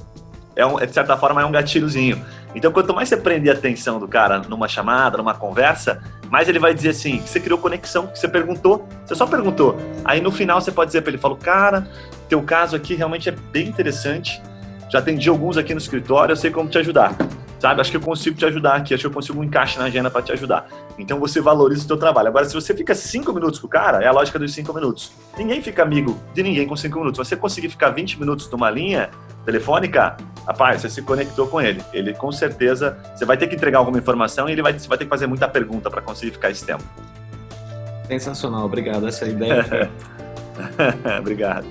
é, 0.56 0.66
um, 0.66 0.76
de 0.78 0.94
certa 0.94 1.18
forma, 1.18 1.42
é 1.42 1.46
um 1.46 1.52
gatilhozinho. 1.52 2.24
Então, 2.54 2.72
quanto 2.72 2.94
mais 2.94 3.10
você 3.10 3.18
prender 3.18 3.56
a 3.56 3.58
atenção 3.58 4.00
do 4.00 4.08
cara 4.08 4.40
numa 4.40 4.68
chamada, 4.68 5.18
numa 5.18 5.34
conversa, 5.34 6.02
mais 6.30 6.48
ele 6.50 6.60
vai 6.60 6.74
dizer 6.74 6.90
assim, 6.90 7.20
que 7.20 7.30
você 7.30 7.40
criou 7.40 7.60
conexão, 7.60 8.08
que 8.08 8.20
você 8.20 8.28
perguntou, 8.28 8.88
você 9.06 9.16
só 9.16 9.26
perguntou. 9.26 9.78
Aí 10.04 10.22
no 10.22 10.32
final 10.32 10.60
você 10.60 10.72
pode 10.72 10.90
dizer 10.90 11.02
para 11.02 11.12
ele, 11.12 11.18
falou, 11.18 11.38
cara, 11.38 11.88
teu 12.28 12.42
caso 12.42 12.76
aqui 12.76 12.96
realmente 12.96 13.30
é 13.30 13.32
bem 13.32 13.68
interessante, 13.68 14.42
já 14.90 15.00
atendi 15.00 15.30
alguns 15.30 15.58
aqui 15.58 15.74
no 15.74 15.80
escritório, 15.80 16.34
eu 16.34 16.38
sei 16.38 16.52
como 16.52 16.70
te 16.70 16.78
ajudar. 16.78 17.16
Sabe? 17.60 17.80
Acho 17.80 17.92
que 17.92 17.98
eu 17.98 18.02
consigo 18.02 18.36
te 18.36 18.44
ajudar 18.46 18.78
aqui, 18.78 18.94
acho 18.94 19.02
que 19.02 19.08
eu 19.08 19.12
consigo 19.12 19.40
um 19.40 19.44
encaixe 19.44 19.78
na 19.78 19.86
agenda 19.86 20.10
para 20.10 20.22
te 20.22 20.32
ajudar. 20.32 20.68
Então 20.98 21.20
você 21.20 21.40
valoriza 21.40 21.86
o 21.86 21.88
teu 21.88 21.98
trabalho. 21.98 22.28
Agora, 22.28 22.44
se 22.44 22.54
você 22.54 22.74
fica 22.74 22.96
cinco 22.96 23.32
minutos 23.32 23.60
com 23.60 23.68
o 23.68 23.70
cara, 23.70 24.04
é 24.04 24.08
a 24.08 24.12
lógica 24.12 24.40
dos 24.40 24.52
cinco 24.52 24.74
minutos. 24.74 25.12
Ninguém 25.38 25.62
fica 25.62 25.84
amigo 25.84 26.18
de 26.34 26.42
ninguém 26.42 26.66
com 26.66 26.76
cinco 26.76 26.98
minutos. 26.98 27.20
Você 27.20 27.36
conseguir 27.36 27.70
ficar 27.70 27.92
20 27.92 28.20
minutos 28.20 28.50
numa 28.50 28.70
linha 28.72 29.12
telefônica, 29.46 30.18
rapaz, 30.46 30.82
você 30.82 30.90
se 30.90 31.02
conectou 31.02 31.48
com 31.48 31.62
ele. 31.62 31.82
Ele 31.94 32.14
com 32.14 32.32
certeza, 32.32 32.98
você 33.16 33.26
vai 33.26 33.38
ter 33.38 33.48
que 33.48 33.56
entregar 33.56 33.80
alguma 33.80 33.98
informação 33.98 34.50
e 34.50 34.52
ele 34.52 34.62
vai, 34.62 34.74
você 34.74 34.88
vai 34.88 34.98
ter 34.98 35.06
que 35.06 35.10
fazer 35.10 35.28
muita 35.28 35.48
pergunta 35.48 35.90
para 35.90 36.02
conseguir 36.02 36.32
ficar 36.32 36.50
esse 36.50 36.66
tempo. 36.66 36.84
Sensacional, 38.08 38.66
obrigado. 38.66 39.08
Essa 39.08 39.26
ideia. 39.26 39.90
obrigado. 41.20 41.66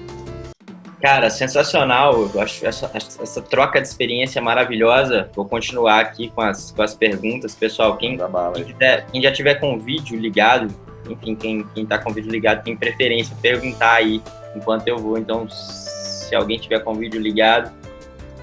Cara, 1.00 1.30
sensacional. 1.30 2.30
Eu 2.34 2.40
acho 2.40 2.66
essa, 2.66 2.90
essa 2.94 3.40
troca 3.42 3.80
de 3.80 3.88
experiência 3.88 4.38
é 4.38 4.42
maravilhosa. 4.42 5.30
Vou 5.34 5.46
continuar 5.46 6.00
aqui 6.00 6.30
com 6.30 6.42
as, 6.42 6.70
com 6.70 6.82
as 6.82 6.94
perguntas, 6.94 7.54
pessoal. 7.54 7.96
Quem, 7.96 8.18
quem, 8.54 8.64
quiser, 8.64 9.06
quem 9.06 9.22
já 9.22 9.32
tiver 9.32 9.54
com 9.54 9.74
o 9.74 9.80
vídeo 9.80 10.18
ligado, 10.18 10.68
enfim, 11.08 11.34
quem, 11.34 11.64
quem 11.74 11.86
tá 11.86 11.98
com 11.98 12.10
o 12.10 12.12
vídeo 12.12 12.30
ligado 12.30 12.62
tem 12.62 12.76
preferência, 12.76 13.34
perguntar 13.40 13.94
aí 13.94 14.22
enquanto 14.54 14.86
eu 14.88 14.98
vou. 14.98 15.16
Então, 15.16 15.48
se 15.48 16.34
alguém 16.34 16.58
tiver 16.58 16.80
com 16.80 16.92
o 16.92 16.94
vídeo 16.94 17.20
ligado, 17.20 17.72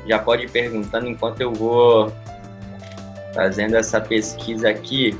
já 0.07 0.19
pode 0.19 0.45
ir 0.45 0.49
perguntando 0.49 1.07
enquanto 1.07 1.41
eu 1.41 1.53
vou 1.53 2.11
fazendo 3.33 3.75
essa 3.75 3.99
pesquisa 3.99 4.69
aqui. 4.69 5.17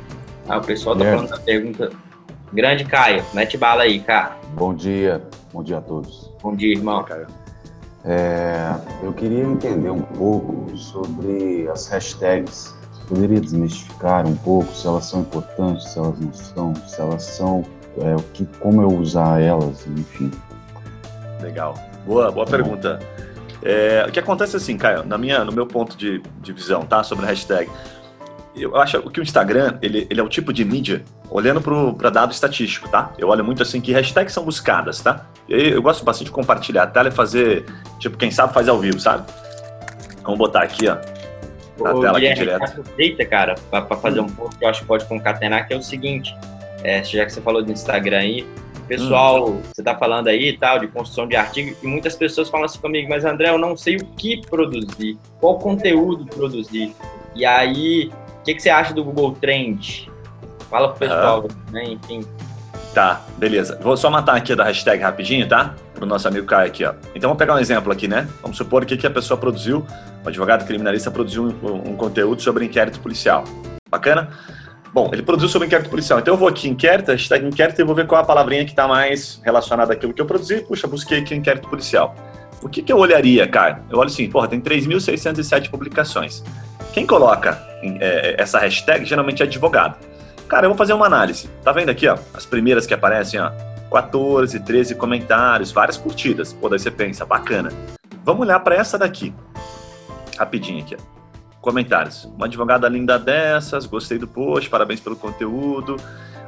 Ah, 0.47 0.57
o 0.57 0.61
pessoal 0.61 0.95
tá 0.95 1.05
falando 1.05 1.29
da 1.29 1.39
pergunta. 1.39 1.91
Grande 2.53 2.85
Caio, 2.85 3.23
mete 3.33 3.57
bala 3.57 3.83
aí, 3.83 3.99
cara. 3.99 4.37
Bom 4.53 4.73
dia, 4.73 5.21
bom 5.51 5.61
dia 5.61 5.77
a 5.77 5.81
todos. 5.81 6.31
Bom 6.41 6.55
dia, 6.55 6.73
irmão. 6.73 7.05
É, 8.05 8.73
eu 9.03 9.11
queria 9.11 9.43
entender 9.43 9.89
um 9.89 10.01
pouco 10.01 10.75
sobre 10.77 11.67
as 11.69 11.87
hashtags 11.87 12.77
poderia 13.07 13.39
desmistificar 13.39 14.27
um 14.27 14.35
pouco 14.35 14.73
se 14.73 14.85
elas 14.85 15.05
são 15.05 15.21
importantes, 15.21 15.89
se 15.89 15.97
elas 15.97 16.19
não 16.19 16.33
são, 16.33 16.75
se 16.75 17.01
elas 17.01 17.23
são, 17.23 17.65
é, 17.99 18.15
o 18.15 18.23
que, 18.33 18.45
como 18.59 18.81
eu 18.81 18.89
usar 18.89 19.41
elas, 19.41 19.87
enfim. 19.87 20.29
Legal. 21.41 21.73
Boa, 22.05 22.31
boa 22.31 22.45
pergunta. 22.45 22.99
É, 23.61 24.05
o 24.07 24.11
que 24.11 24.19
acontece 24.19 24.55
assim, 24.55 24.77
Caio, 24.77 25.03
na 25.03 25.17
minha, 25.17 25.43
no 25.43 25.51
meu 25.51 25.65
ponto 25.65 25.97
de, 25.97 26.21
de 26.41 26.53
visão, 26.53 26.85
tá, 26.85 27.03
sobre 27.03 27.25
a 27.25 27.29
hashtag, 27.29 27.69
eu 28.55 28.75
acho 28.75 29.01
que 29.09 29.19
o 29.19 29.23
Instagram, 29.23 29.77
ele, 29.81 30.07
ele 30.09 30.19
é 30.19 30.23
o 30.23 30.27
tipo 30.27 30.51
de 30.51 30.65
mídia, 30.65 31.03
olhando 31.29 31.61
para 31.95 32.09
dado 32.09 32.31
estatístico, 32.31 32.89
tá? 32.89 33.13
Eu 33.17 33.27
olho 33.29 33.43
muito 33.43 33.61
assim 33.61 33.79
que 33.79 33.91
hashtags 33.91 34.33
são 34.33 34.43
buscadas, 34.43 34.99
tá? 35.01 35.27
Eu, 35.47 35.59
eu 35.59 35.81
gosto 35.81 36.03
bastante 36.03 36.27
de 36.27 36.31
compartilhar 36.31 36.83
a 36.83 36.87
tela 36.87 37.09
e 37.09 37.11
fazer, 37.11 37.65
tipo, 37.99 38.17
quem 38.17 38.31
sabe 38.31 38.53
faz 38.53 38.67
ao 38.67 38.79
vivo, 38.79 38.99
sabe? 38.99 39.31
Vamos 40.23 40.39
botar 40.39 40.63
aqui, 40.63 40.87
ó, 40.87 40.97
na 41.83 41.93
Ô, 41.93 42.01
tela 42.01 42.17
aqui 42.17 42.33
direto. 42.33 42.63
Aproveita, 42.63 43.25
cara, 43.25 43.55
para 43.69 43.95
fazer 43.97 44.19
um 44.19 44.27
ponto 44.27 44.57
que 44.57 44.65
eu 44.65 44.69
acho 44.69 44.81
que 44.81 44.87
pode 44.87 45.05
concatenar, 45.05 45.67
que 45.67 45.73
é 45.73 45.77
o 45.77 45.83
seguinte, 45.83 46.35
é, 46.83 47.03
já 47.03 47.25
que 47.25 47.33
você 47.33 47.41
falou 47.41 47.63
do 47.63 47.71
Instagram 47.71 48.17
aí, 48.17 48.47
pessoal, 48.87 49.49
Hum. 49.49 49.61
você 49.73 49.83
tá 49.83 49.95
falando 49.95 50.27
aí 50.27 50.49
e 50.49 50.57
tal, 50.57 50.79
de 50.79 50.87
construção 50.87 51.27
de 51.27 51.35
artigo, 51.35 51.75
e 51.81 51.87
muitas 51.87 52.15
pessoas 52.15 52.49
falam 52.49 52.65
assim 52.65 52.79
comigo, 52.79 53.09
mas 53.09 53.25
André, 53.25 53.49
eu 53.49 53.57
não 53.57 53.75
sei 53.75 53.97
o 53.97 54.05
que 54.05 54.41
produzir, 54.47 55.17
qual 55.39 55.57
conteúdo 55.59 56.25
produzir. 56.25 56.95
E 57.35 57.45
aí, 57.45 58.11
o 58.39 58.43
que, 58.43 58.55
que 58.55 58.61
você 58.61 58.69
acha 58.69 58.93
do 58.93 59.03
Google 59.03 59.33
Trend? 59.33 60.09
Fala 60.69 60.89
pro 60.89 60.99
pessoal, 60.99 61.47
né? 61.71 61.83
Enfim. 61.85 62.25
Tá, 62.93 63.21
beleza. 63.37 63.77
Vou 63.81 63.95
só 63.95 64.09
matar 64.09 64.35
aqui 64.35 64.55
da 64.55 64.63
hashtag 64.63 65.01
rapidinho, 65.03 65.47
tá? 65.47 65.75
Pro 65.93 66.05
nosso 66.05 66.27
amigo 66.27 66.47
Caio 66.47 66.67
aqui, 66.67 66.83
ó. 66.83 66.93
Então 67.13 67.29
vamos 67.29 67.37
pegar 67.37 67.53
um 67.53 67.59
exemplo 67.59 67.91
aqui, 67.91 68.07
né? 68.07 68.27
Vamos 68.41 68.57
supor 68.57 68.85
que, 68.85 68.97
que 68.97 69.05
a 69.05 69.09
pessoa 69.11 69.37
produziu, 69.37 69.85
o 70.25 70.27
advogado 70.27 70.65
criminalista 70.65 71.11
produziu 71.11 71.55
um, 71.61 71.91
um 71.91 71.95
conteúdo 71.95 72.41
sobre 72.41 72.65
inquérito 72.65 72.99
policial. 72.99 73.43
Bacana? 73.89 74.29
Bom, 74.93 75.09
ele 75.13 75.21
produziu 75.21 75.49
sobre 75.49 75.67
inquérito 75.67 75.89
policial. 75.89 76.19
Então 76.19 76.33
eu 76.33 76.37
vou 76.37 76.47
aqui, 76.47 76.67
inquérito, 76.67 77.11
hashtag 77.11 77.45
inquérito, 77.45 77.79
e 77.79 77.83
vou 77.83 77.95
ver 77.95 78.07
qual 78.07 78.19
é 78.19 78.23
a 78.23 78.25
palavrinha 78.25 78.63
que 78.63 78.71
está 78.71 78.87
mais 78.87 79.41
relacionada 79.43 79.93
àquilo 79.93 80.13
que 80.13 80.21
eu 80.21 80.25
produzi. 80.25 80.61
Puxa, 80.61 80.87
busquei 80.87 81.19
aqui 81.19 81.35
inquérito 81.35 81.69
policial. 81.69 82.15
O 82.61 82.69
que, 82.69 82.81
que 82.81 82.91
eu 82.91 82.97
olharia, 82.97 83.47
Caio? 83.47 83.77
Eu 83.89 83.99
olho 83.99 84.07
assim, 84.07 84.27
porra, 84.29 84.47
tem 84.47 84.59
3.607 84.59 85.69
publicações. 85.69 86.43
Quem 86.93 87.05
coloca 87.05 87.61
é, 87.83 88.35
essa 88.39 88.57
hashtag 88.59 89.05
geralmente 89.05 89.43
é 89.43 89.45
advogado. 89.45 89.97
Cara, 90.47 90.65
eu 90.65 90.69
vou 90.69 90.77
fazer 90.77 90.93
uma 90.93 91.05
análise. 91.05 91.49
Tá 91.63 91.71
vendo 91.71 91.89
aqui, 91.89 92.07
ó? 92.07 92.17
As 92.33 92.45
primeiras 92.45 92.87
que 92.87 92.93
aparecem, 92.93 93.39
ó. 93.39 93.51
14, 93.91 94.59
13 94.59 94.95
comentários, 94.95 95.71
várias 95.71 95.97
curtidas. 95.97 96.53
Pô, 96.53 96.67
daí 96.69 96.79
você 96.79 96.89
pensa, 96.89 97.25
bacana. 97.25 97.69
Vamos 98.23 98.41
olhar 98.41 98.59
para 98.61 98.75
essa 98.75 98.97
daqui. 98.97 99.33
Rapidinho 100.37 100.81
aqui, 100.83 100.95
ó. 100.99 101.16
Comentários. 101.67 102.23
Uma 102.23 102.45
advogada 102.45 102.87
linda 102.87 103.19
dessas, 103.19 103.85
gostei 103.85 104.17
do 104.17 104.25
post, 104.25 104.69
parabéns 104.69 105.01
pelo 105.01 105.17
conteúdo. 105.17 105.97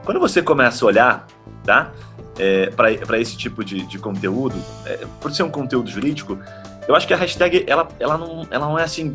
Quando 0.06 0.18
você 0.18 0.42
começa 0.42 0.86
a 0.86 0.88
olhar, 0.88 1.28
tá? 1.62 1.92
É, 2.38 2.68
para 2.70 3.20
esse 3.20 3.36
tipo 3.36 3.62
de, 3.62 3.86
de 3.86 4.00
conteúdo, 4.00 4.56
é, 4.86 5.06
por 5.20 5.30
ser 5.34 5.44
um 5.44 5.50
conteúdo 5.50 5.90
jurídico, 5.90 6.40
eu 6.88 6.96
acho 6.96 7.06
que 7.06 7.14
a 7.14 7.18
hashtag 7.18 7.66
ela, 7.68 7.86
ela, 8.00 8.18
não, 8.18 8.48
ela 8.50 8.66
não 8.66 8.80
é 8.80 8.84
assim, 8.84 9.12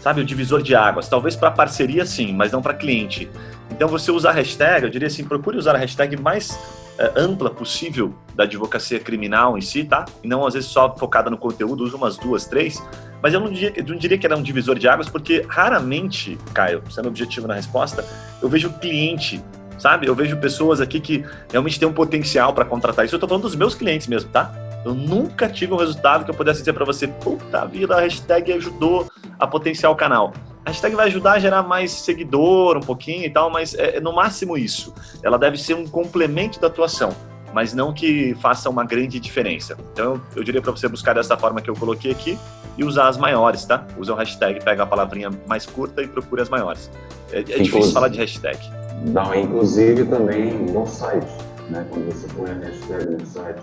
sabe, 0.00 0.22
o 0.22 0.24
divisor 0.24 0.62
de 0.62 0.74
águas. 0.74 1.10
Talvez 1.10 1.36
para 1.36 1.50
parceria 1.50 2.06
sim, 2.06 2.32
mas 2.32 2.50
não 2.50 2.62
para 2.62 2.72
cliente. 2.72 3.30
Então 3.70 3.86
você 3.86 4.10
usar 4.10 4.30
a 4.30 4.32
hashtag, 4.32 4.84
eu 4.86 4.90
diria 4.90 5.08
assim, 5.08 5.24
procure 5.24 5.58
usar 5.58 5.74
a 5.74 5.78
hashtag 5.78 6.16
mais 6.16 6.58
é, 6.96 7.12
ampla 7.14 7.50
possível 7.50 8.14
da 8.34 8.44
advocacia 8.44 8.98
criminal 8.98 9.58
em 9.58 9.60
si, 9.60 9.84
tá? 9.84 10.06
E 10.24 10.26
não 10.26 10.46
às 10.46 10.54
vezes 10.54 10.70
só 10.70 10.96
focada 10.96 11.28
no 11.28 11.36
conteúdo, 11.36 11.84
usa 11.84 11.98
umas 11.98 12.16
duas, 12.16 12.46
três. 12.46 12.82
Mas 13.22 13.34
eu 13.34 13.40
não 13.40 13.50
diria, 13.50 13.72
eu 13.76 13.84
não 13.84 13.96
diria 13.96 14.16
que 14.16 14.26
era 14.26 14.36
um 14.36 14.42
divisor 14.42 14.78
de 14.78 14.88
águas, 14.88 15.08
porque 15.08 15.44
raramente, 15.48 16.38
Caio, 16.54 16.82
sendo 16.90 17.08
objetivo 17.08 17.46
na 17.46 17.54
resposta, 17.54 18.04
eu 18.40 18.48
vejo 18.48 18.70
cliente, 18.74 19.42
sabe? 19.78 20.06
Eu 20.06 20.14
vejo 20.14 20.36
pessoas 20.36 20.80
aqui 20.80 21.00
que 21.00 21.24
realmente 21.50 21.78
têm 21.78 21.88
um 21.88 21.92
potencial 21.92 22.52
para 22.52 22.64
contratar 22.64 23.04
isso. 23.04 23.14
Eu 23.14 23.18
tô 23.18 23.26
falando 23.26 23.42
dos 23.42 23.56
meus 23.56 23.74
clientes 23.74 24.06
mesmo, 24.06 24.30
tá? 24.30 24.52
Eu 24.84 24.94
nunca 24.94 25.48
tive 25.48 25.72
um 25.72 25.76
resultado 25.76 26.24
que 26.24 26.30
eu 26.30 26.34
pudesse 26.34 26.60
dizer 26.60 26.72
para 26.72 26.84
você, 26.84 27.08
puta 27.08 27.64
vida, 27.66 27.96
a 27.96 28.00
hashtag 28.00 28.52
ajudou 28.52 29.10
a 29.38 29.46
potenciar 29.46 29.90
o 29.90 29.96
canal. 29.96 30.32
A 30.64 30.70
hashtag 30.70 30.94
vai 30.94 31.06
ajudar 31.06 31.32
a 31.32 31.38
gerar 31.38 31.62
mais 31.62 31.90
seguidor 31.90 32.76
um 32.76 32.80
pouquinho 32.80 33.24
e 33.24 33.30
tal, 33.30 33.50
mas 33.50 33.74
é 33.74 34.00
no 34.00 34.14
máximo 34.14 34.56
isso. 34.56 34.94
Ela 35.22 35.38
deve 35.38 35.56
ser 35.56 35.74
um 35.74 35.86
complemento 35.86 36.60
da 36.60 36.68
atuação, 36.68 37.14
mas 37.52 37.72
não 37.74 37.92
que 37.92 38.34
faça 38.40 38.68
uma 38.68 38.84
grande 38.84 39.18
diferença. 39.18 39.76
Então 39.92 40.20
eu 40.34 40.44
diria 40.44 40.60
para 40.60 40.70
você 40.70 40.88
buscar 40.88 41.14
dessa 41.14 41.36
forma 41.36 41.60
que 41.60 41.70
eu 41.70 41.74
coloquei 41.74 42.10
aqui 42.10 42.38
e 42.76 42.84
usar 42.84 43.08
as 43.08 43.16
maiores, 43.16 43.64
tá? 43.64 43.86
Usa 43.98 44.12
o 44.12 44.16
hashtag, 44.16 44.62
pega 44.62 44.82
a 44.82 44.86
palavrinha 44.86 45.30
mais 45.46 45.66
curta 45.66 46.02
e 46.02 46.06
procure 46.06 46.42
as 46.42 46.48
maiores. 46.48 46.90
É, 47.32 47.40
é 47.40 47.42
difícil 47.42 47.92
falar 47.92 48.08
de 48.08 48.18
hashtag. 48.18 48.58
Não, 49.06 49.34
inclusive 49.34 50.04
também 50.04 50.52
no 50.52 50.86
site, 50.86 51.26
né? 51.70 51.86
Quando 51.90 52.12
você 52.12 52.26
põe 52.34 52.50
a 52.50 52.54
hashtag 52.54 53.10
no 53.10 53.26
site, 53.26 53.62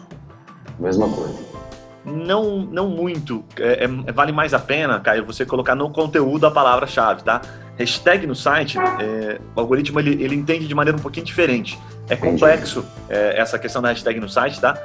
mesma 0.80 1.10
coisa. 1.10 1.56
Não, 2.06 2.60
não 2.60 2.88
muito. 2.88 3.44
É, 3.58 3.86
é, 3.86 4.12
vale 4.12 4.32
mais 4.32 4.54
a 4.54 4.60
pena, 4.60 5.00
Caio, 5.00 5.26
você 5.26 5.46
colocar 5.46 5.74
no 5.74 5.90
conteúdo 5.90 6.46
a 6.46 6.52
palavra-chave, 6.52 7.24
tá? 7.24 7.42
Hashtag 7.78 8.26
no 8.26 8.36
site, 8.36 8.78
é, 8.78 9.40
o 9.56 9.60
algoritmo 9.60 10.00
ele, 10.00 10.24
ele 10.24 10.36
entende 10.36 10.68
de 10.68 10.74
maneira 10.74 10.98
um 10.98 11.02
pouquinho 11.02 11.26
diferente. 11.26 11.78
É 12.10 12.16
complexo 12.16 12.86
é, 13.10 13.40
essa 13.40 13.60
questão 13.60 13.82
da 13.82 13.90
hashtag 13.90 14.20
no 14.20 14.30
site, 14.30 14.62
tá? 14.62 14.78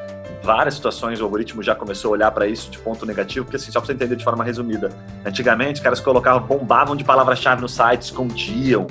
Várias 0.42 0.74
situações 0.74 1.20
o 1.20 1.24
algoritmo 1.24 1.62
já 1.62 1.74
começou 1.74 2.08
a 2.08 2.12
olhar 2.12 2.30
para 2.30 2.46
isso 2.46 2.70
de 2.70 2.78
ponto 2.78 3.04
negativo, 3.04 3.44
porque 3.44 3.56
assim, 3.56 3.70
só 3.70 3.78
para 3.78 3.86
você 3.86 3.92
entender 3.92 4.16
de 4.16 4.24
forma 4.24 4.42
resumida. 4.42 4.90
Antigamente, 5.24 5.74
os 5.74 5.80
caras 5.80 6.00
colocavam, 6.00 6.46
bombavam 6.46 6.96
de 6.96 7.04
palavra-chave 7.04 7.60
no 7.60 7.68
site, 7.68 8.02
escondiam. 8.02 8.86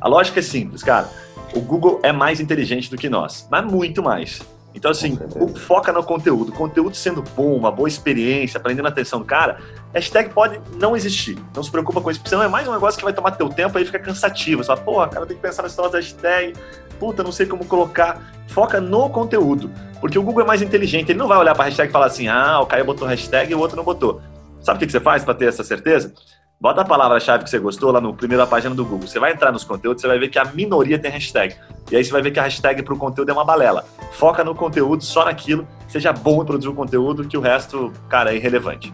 A 0.00 0.08
lógica 0.08 0.40
é 0.40 0.42
simples, 0.42 0.82
cara. 0.82 1.08
O 1.54 1.60
Google 1.60 2.00
é 2.02 2.12
mais 2.12 2.40
inteligente 2.40 2.90
do 2.90 2.96
que 2.96 3.08
nós, 3.08 3.46
mas 3.50 3.64
muito 3.64 4.02
mais. 4.02 4.40
Então, 4.74 4.90
assim, 4.90 5.18
foca 5.66 5.92
no 5.92 6.02
conteúdo. 6.02 6.52
Conteúdo 6.52 6.96
sendo 6.96 7.22
bom, 7.36 7.56
uma 7.56 7.72
boa 7.72 7.88
experiência, 7.88 8.60
prendendo 8.60 8.86
a 8.86 8.90
atenção 8.90 9.18
do 9.18 9.24
cara, 9.24 9.58
hashtag 9.92 10.30
pode 10.30 10.60
não 10.76 10.96
existir. 10.96 11.38
Não 11.54 11.62
se 11.62 11.70
preocupa 11.70 12.00
com 12.00 12.10
isso, 12.10 12.20
porque 12.20 12.30
senão 12.30 12.42
é 12.42 12.48
mais 12.48 12.66
um 12.66 12.72
negócio 12.72 12.98
que 12.98 13.04
vai 13.04 13.12
tomar 13.12 13.32
teu 13.32 13.48
tempo 13.48 13.76
aí 13.76 13.84
fica 13.84 13.98
cansativo. 13.98 14.62
Você 14.62 14.68
fala, 14.68 14.80
porra, 14.80 15.08
cara, 15.08 15.26
tem 15.26 15.36
que 15.36 15.42
pensar 15.42 15.62
nessa 15.62 15.72
história 15.72 15.92
da 15.92 15.98
hashtag, 15.98 16.54
puta, 16.98 17.22
não 17.22 17.32
sei 17.32 17.46
como 17.46 17.64
colocar. 17.64 18.20
Foca 18.48 18.80
no 18.80 19.08
conteúdo. 19.10 19.70
Porque 20.00 20.18
o 20.18 20.22
Google 20.22 20.42
é 20.42 20.46
mais 20.46 20.62
inteligente, 20.62 21.10
ele 21.10 21.18
não 21.18 21.28
vai 21.28 21.38
olhar 21.38 21.54
pra 21.54 21.64
hashtag 21.64 21.88
e 21.88 21.92
falar 21.92 22.06
assim, 22.06 22.28
ah, 22.28 22.60
o 22.60 22.66
Caio 22.66 22.84
botou 22.84 23.06
hashtag 23.06 23.52
e 23.52 23.54
o 23.54 23.58
outro 23.58 23.76
não 23.76 23.84
botou. 23.84 24.20
Sabe 24.60 24.76
o 24.76 24.86
que 24.86 24.90
você 24.90 25.00
faz 25.00 25.24
para 25.24 25.34
ter 25.34 25.46
essa 25.46 25.64
certeza? 25.64 26.12
Bota 26.60 26.82
a 26.82 26.84
palavra-chave 26.84 27.44
que 27.44 27.48
você 27.48 27.58
gostou 27.58 27.90
lá 27.90 28.02
no 28.02 28.12
primeira 28.12 28.46
página 28.46 28.74
do 28.74 28.84
Google. 28.84 29.08
Você 29.08 29.18
vai 29.18 29.32
entrar 29.32 29.50
nos 29.50 29.64
conteúdos, 29.64 30.02
você 30.02 30.06
vai 30.06 30.18
ver 30.18 30.28
que 30.28 30.38
a 30.38 30.44
minoria 30.44 30.98
tem 30.98 31.10
hashtag. 31.10 31.56
E 31.90 31.96
aí 31.96 32.04
você 32.04 32.12
vai 32.12 32.20
ver 32.20 32.32
que 32.32 32.38
a 32.38 32.42
hashtag 32.42 32.82
para 32.82 32.92
o 32.92 32.98
conteúdo 32.98 33.30
é 33.30 33.32
uma 33.32 33.46
balela. 33.46 33.82
Foca 34.12 34.44
no 34.44 34.54
conteúdo, 34.54 35.02
só 35.02 35.24
naquilo. 35.24 35.66
Seja 35.88 36.12
bom 36.12 36.42
em 36.42 36.44
produzir 36.44 36.68
o 36.68 36.74
conteúdo, 36.74 37.26
que 37.26 37.38
o 37.38 37.40
resto, 37.40 37.90
cara, 38.10 38.34
é 38.34 38.36
irrelevante. 38.36 38.92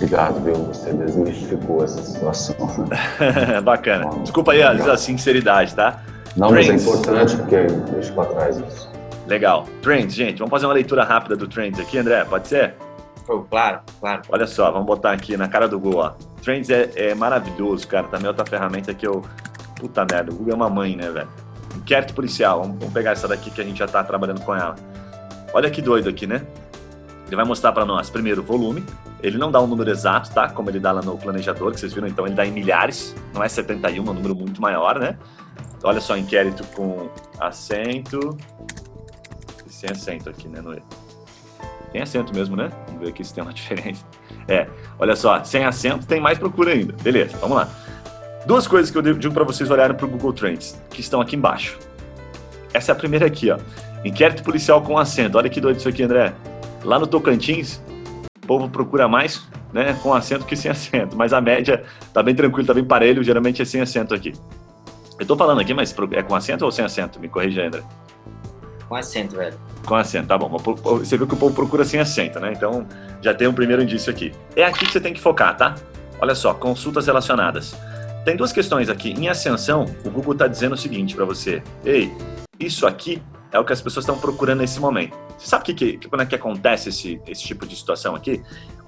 Obrigado, 0.00 0.40
viu? 0.42 0.54
Você 0.54 0.94
desmistificou 0.94 1.84
essa 1.84 2.02
situação. 2.02 2.56
Bacana. 3.62 4.08
Desculpa 4.22 4.52
aí 4.52 4.62
a, 4.62 4.70
a 4.70 4.96
sinceridade, 4.96 5.74
tá? 5.74 6.02
Não, 6.34 6.50
mas 6.50 6.70
é 6.70 6.74
importante 6.74 7.36
porque 7.36 7.66
deixa 7.92 8.10
para 8.14 8.24
trás 8.24 8.56
isso. 8.56 8.90
Legal. 9.26 9.66
Trends, 9.82 10.14
gente. 10.14 10.38
Vamos 10.38 10.50
fazer 10.50 10.64
uma 10.64 10.72
leitura 10.72 11.04
rápida 11.04 11.36
do 11.36 11.46
Trends 11.46 11.78
aqui, 11.78 11.98
André? 11.98 12.24
Pode 12.24 12.48
ser? 12.48 12.76
Oh, 13.28 13.40
claro, 13.40 13.80
claro. 14.00 14.22
Olha 14.30 14.46
só, 14.46 14.70
vamos 14.70 14.86
botar 14.86 15.12
aqui 15.12 15.36
na 15.36 15.48
cara 15.48 15.68
do 15.68 15.78
Google, 15.78 16.00
ó. 16.00 16.12
Trends 16.42 16.70
é, 16.70 16.90
é 16.96 17.14
maravilhoso, 17.14 17.86
cara. 17.86 18.08
Também 18.08 18.24
é 18.24 18.28
outra 18.28 18.46
ferramenta 18.46 18.94
que 18.94 19.06
eu. 19.06 19.22
Puta 19.76 20.06
merda, 20.10 20.32
o 20.32 20.34
Google 20.34 20.52
é 20.54 20.56
uma 20.56 20.70
mãe, 20.70 20.96
né, 20.96 21.10
velho? 21.10 21.28
Inquérito 21.76 22.14
policial. 22.14 22.62
Vamos, 22.62 22.78
vamos, 22.78 22.94
pegar 22.94 23.10
essa 23.10 23.28
daqui 23.28 23.50
que 23.50 23.60
a 23.60 23.64
gente 23.64 23.78
já 23.78 23.86
tá 23.86 24.02
trabalhando 24.02 24.40
com 24.40 24.54
ela. 24.54 24.74
Olha 25.52 25.70
que 25.70 25.82
doido 25.82 26.08
aqui, 26.08 26.26
né? 26.26 26.42
Ele 27.30 27.36
vai 27.36 27.44
mostrar 27.44 27.70
para 27.70 27.84
nós, 27.84 28.10
primeiro, 28.10 28.40
o 28.40 28.44
volume. 28.44 28.84
Ele 29.22 29.38
não 29.38 29.52
dá 29.52 29.60
um 29.60 29.66
número 29.68 29.88
exato, 29.88 30.32
tá? 30.32 30.48
Como 30.48 30.68
ele 30.68 30.80
dá 30.80 30.90
lá 30.90 31.00
no 31.00 31.16
planejador, 31.16 31.70
que 31.70 31.78
vocês 31.78 31.92
viram. 31.94 32.08
Então, 32.08 32.26
ele 32.26 32.34
dá 32.34 32.44
em 32.44 32.50
milhares. 32.50 33.14
Não 33.32 33.44
é 33.44 33.48
71, 33.48 34.04
é 34.04 34.10
um 34.10 34.12
número 34.12 34.34
muito 34.34 34.60
maior, 34.60 34.98
né? 34.98 35.16
Olha 35.84 36.00
só, 36.00 36.16
inquérito 36.16 36.64
com 36.74 37.08
acento. 37.38 38.36
Sem 39.68 39.90
acento 39.90 40.28
aqui, 40.28 40.48
né, 40.48 40.60
no 40.60 40.74
tem 41.92 42.02
acento 42.02 42.34
mesmo, 42.34 42.56
né? 42.56 42.70
Vamos 42.86 43.02
ver 43.02 43.08
aqui 43.08 43.24
se 43.24 43.34
tem 43.34 43.42
uma 43.42 43.52
diferença. 43.54 44.04
É, 44.48 44.66
olha 44.98 45.16
só, 45.16 45.42
sem 45.44 45.64
acento 45.64 46.06
tem 46.06 46.20
mais 46.20 46.38
procura 46.38 46.72
ainda. 46.72 46.94
Beleza, 47.02 47.36
vamos 47.38 47.56
lá. 47.56 47.68
Duas 48.46 48.66
coisas 48.66 48.90
que 48.90 48.98
eu 48.98 49.02
digo 49.02 49.34
para 49.34 49.44
vocês 49.44 49.70
olharem 49.70 49.96
para 49.96 50.06
o 50.06 50.08
Google 50.08 50.32
Trends, 50.32 50.80
que 50.90 51.00
estão 51.00 51.20
aqui 51.20 51.36
embaixo. 51.36 51.78
Essa 52.72 52.92
é 52.92 52.94
a 52.94 52.96
primeira 52.96 53.26
aqui, 53.26 53.50
ó. 53.50 53.58
Inquérito 54.04 54.42
policial 54.42 54.80
com 54.82 54.96
acento. 54.96 55.36
Olha 55.36 55.50
que 55.50 55.60
doido 55.60 55.78
isso 55.78 55.88
aqui, 55.88 56.02
André. 56.02 56.32
Lá 56.84 56.98
no 56.98 57.06
Tocantins, 57.06 57.82
o 58.42 58.46
povo 58.46 58.68
procura 58.68 59.06
mais 59.06 59.46
né, 59.72 59.98
com 60.02 60.14
acento 60.14 60.44
que 60.44 60.56
sem 60.56 60.70
acento. 60.70 61.16
Mas 61.16 61.32
a 61.32 61.40
média 61.40 61.84
tá 62.12 62.22
bem 62.22 62.34
tranquilo, 62.34 62.66
tá 62.66 62.74
bem 62.74 62.84
parelho, 62.84 63.22
geralmente 63.22 63.62
é 63.62 63.64
sem 63.64 63.80
acento 63.80 64.14
aqui. 64.14 64.32
Eu 65.18 65.26
tô 65.26 65.36
falando 65.36 65.60
aqui, 65.60 65.74
mas 65.74 65.94
é 66.12 66.22
com 66.22 66.34
acento 66.34 66.64
ou 66.64 66.72
sem 66.72 66.84
acento? 66.84 67.20
Me 67.20 67.28
corrija, 67.28 67.66
André. 67.66 67.82
Com 68.88 68.96
acento, 68.96 69.36
velho. 69.36 69.56
Com 69.86 69.94
acento, 69.94 70.26
tá 70.26 70.38
bom. 70.38 70.48
Você 70.98 71.16
viu 71.16 71.26
que 71.26 71.34
o 71.34 71.36
povo 71.36 71.54
procura 71.54 71.84
sem 71.84 72.00
acento, 72.00 72.40
né? 72.40 72.52
Então 72.52 72.86
já 73.20 73.34
tem 73.34 73.46
um 73.46 73.52
primeiro 73.52 73.82
indício 73.82 74.10
aqui. 74.10 74.32
É 74.56 74.64
aqui 74.64 74.86
que 74.86 74.92
você 74.92 75.00
tem 75.00 75.12
que 75.12 75.20
focar, 75.20 75.56
tá? 75.56 75.74
Olha 76.20 76.34
só, 76.34 76.54
consultas 76.54 77.06
relacionadas. 77.06 77.76
tem 78.24 78.34
duas 78.34 78.52
questões 78.52 78.88
aqui. 78.88 79.12
Em 79.12 79.28
ascensão, 79.28 79.84
o 80.04 80.10
Google 80.10 80.32
está 80.32 80.46
dizendo 80.46 80.74
o 80.74 80.78
seguinte 80.78 81.14
para 81.14 81.24
você: 81.24 81.62
ei, 81.84 82.12
isso 82.58 82.86
aqui 82.86 83.22
é 83.52 83.58
o 83.58 83.64
que 83.64 83.72
as 83.72 83.80
pessoas 83.80 84.04
estão 84.04 84.18
procurando 84.18 84.60
nesse 84.60 84.80
momento. 84.80 85.16
Você 85.40 85.46
sabe 85.46 85.64
que, 85.64 85.96
que, 85.96 86.08
quando 86.08 86.20
é 86.20 86.26
que 86.26 86.34
acontece 86.34 86.90
esse, 86.90 87.20
esse 87.26 87.42
tipo 87.42 87.66
de 87.66 87.74
situação 87.74 88.14
aqui? 88.14 88.42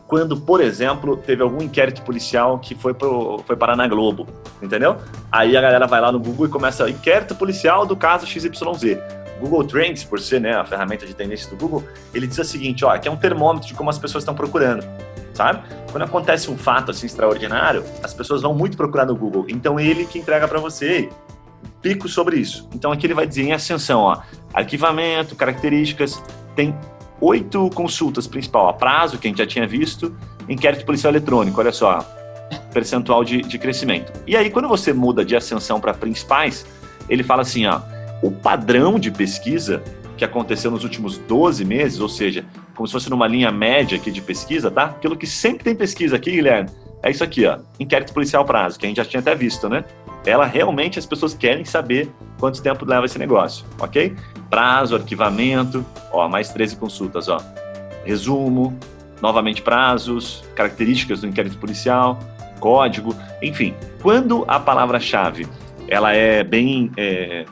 Quando, 0.06 0.36
por 0.36 0.60
exemplo, 0.60 1.16
teve 1.16 1.42
algum 1.42 1.62
inquérito 1.62 2.02
policial 2.02 2.58
que 2.58 2.74
foi, 2.74 2.92
pro, 2.92 3.42
foi 3.46 3.56
parar 3.56 3.74
na 3.74 3.88
Globo, 3.88 4.26
entendeu? 4.60 4.98
Aí 5.30 5.56
a 5.56 5.60
galera 5.62 5.86
vai 5.86 6.02
lá 6.02 6.12
no 6.12 6.20
Google 6.20 6.46
e 6.46 6.50
começa 6.50 6.88
inquérito 6.90 7.34
policial 7.34 7.86
do 7.86 7.96
caso 7.96 8.26
XYZ. 8.26 8.98
Google 9.40 9.64
Trends, 9.64 10.04
por 10.04 10.20
ser 10.20 10.42
né, 10.42 10.54
a 10.54 10.64
ferramenta 10.64 11.06
de 11.06 11.14
tendência 11.14 11.48
do 11.48 11.56
Google, 11.56 11.82
ele 12.12 12.26
diz 12.26 12.36
o 12.36 12.44
seguinte, 12.44 12.84
ó, 12.84 12.90
aqui 12.90 13.08
é 13.08 13.10
um 13.10 13.16
termômetro 13.16 13.66
de 13.66 13.74
como 13.74 13.88
as 13.88 13.98
pessoas 13.98 14.22
estão 14.22 14.34
procurando, 14.34 14.86
sabe? 15.32 15.62
Quando 15.90 16.02
acontece 16.02 16.50
um 16.50 16.58
fato 16.58 16.90
assim 16.90 17.06
extraordinário, 17.06 17.82
as 18.02 18.12
pessoas 18.12 18.42
vão 18.42 18.54
muito 18.54 18.76
procurar 18.76 19.06
no 19.06 19.16
Google. 19.16 19.46
Então 19.48 19.80
ele 19.80 20.04
que 20.04 20.18
entrega 20.18 20.46
para 20.46 20.60
você 20.60 21.08
pico 21.80 22.08
sobre 22.08 22.36
isso. 22.36 22.68
Então 22.74 22.92
aqui 22.92 23.06
ele 23.06 23.14
vai 23.14 23.26
dizer 23.26 23.42
em 23.42 23.52
ascensão, 23.52 24.00
ó, 24.00 24.22
arquivamento, 24.54 25.34
características, 25.34 26.22
tem 26.54 26.74
oito 27.20 27.70
consultas 27.70 28.26
principal, 28.26 28.68
a 28.68 28.72
prazo, 28.72 29.18
que 29.18 29.26
a 29.26 29.30
gente 29.30 29.38
já 29.38 29.46
tinha 29.46 29.66
visto, 29.66 30.14
inquérito 30.48 30.84
policial 30.84 31.12
eletrônico, 31.12 31.60
olha 31.60 31.72
só, 31.72 32.00
percentual 32.72 33.24
de, 33.24 33.42
de 33.42 33.58
crescimento. 33.58 34.12
E 34.26 34.36
aí, 34.36 34.50
quando 34.50 34.68
você 34.68 34.92
muda 34.92 35.24
de 35.24 35.36
ascensão 35.36 35.80
para 35.80 35.94
principais, 35.94 36.66
ele 37.08 37.22
fala 37.22 37.42
assim, 37.42 37.66
ó, 37.66 37.80
o 38.22 38.30
padrão 38.30 38.98
de 38.98 39.10
pesquisa 39.10 39.82
que 40.16 40.24
aconteceu 40.24 40.70
nos 40.70 40.84
últimos 40.84 41.18
12 41.18 41.64
meses, 41.64 42.00
ou 42.00 42.08
seja, 42.08 42.44
como 42.74 42.86
se 42.86 42.92
fosse 42.92 43.10
numa 43.10 43.26
linha 43.26 43.50
média 43.50 43.96
aqui 43.96 44.10
de 44.10 44.20
pesquisa, 44.20 44.70
tá? 44.70 44.84
Aquilo 44.84 45.16
que 45.16 45.26
sempre 45.26 45.64
tem 45.64 45.74
pesquisa 45.74 46.16
aqui, 46.16 46.30
Guilherme, 46.30 46.70
é 47.02 47.10
isso 47.10 47.24
aqui, 47.24 47.44
ó, 47.46 47.58
inquérito 47.80 48.12
policial 48.12 48.44
prazo, 48.44 48.78
que 48.78 48.86
a 48.86 48.88
gente 48.88 48.98
já 48.98 49.04
tinha 49.04 49.20
até 49.20 49.34
visto, 49.34 49.68
né? 49.68 49.84
Ela 50.24 50.46
realmente 50.46 50.98
as 50.98 51.06
pessoas 51.06 51.34
querem 51.34 51.64
saber 51.64 52.10
quanto 52.38 52.62
tempo 52.62 52.84
leva 52.84 53.06
esse 53.06 53.18
negócio, 53.18 53.64
ok? 53.78 54.14
Prazo, 54.48 54.94
arquivamento, 54.94 55.84
ó, 56.12 56.28
mais 56.28 56.50
13 56.50 56.76
consultas, 56.76 57.28
ó. 57.28 57.38
Resumo, 58.04 58.78
novamente 59.20 59.62
prazos, 59.62 60.44
características 60.54 61.20
do 61.20 61.26
inquérito 61.26 61.58
policial, 61.58 62.18
código, 62.60 63.14
enfim. 63.40 63.74
Quando 64.00 64.44
a 64.46 64.58
palavra-chave 64.58 65.46
ela 65.88 66.12
é 66.12 66.42
bem 66.42 66.90
é, 66.96 67.44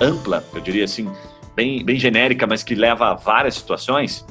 ampla, 0.00 0.44
eu 0.54 0.60
diria 0.60 0.84
assim, 0.84 1.10
bem, 1.54 1.84
bem 1.84 1.98
genérica, 1.98 2.46
mas 2.46 2.62
que 2.62 2.74
leva 2.74 3.10
a 3.10 3.14
várias 3.14 3.54
situações, 3.54 4.24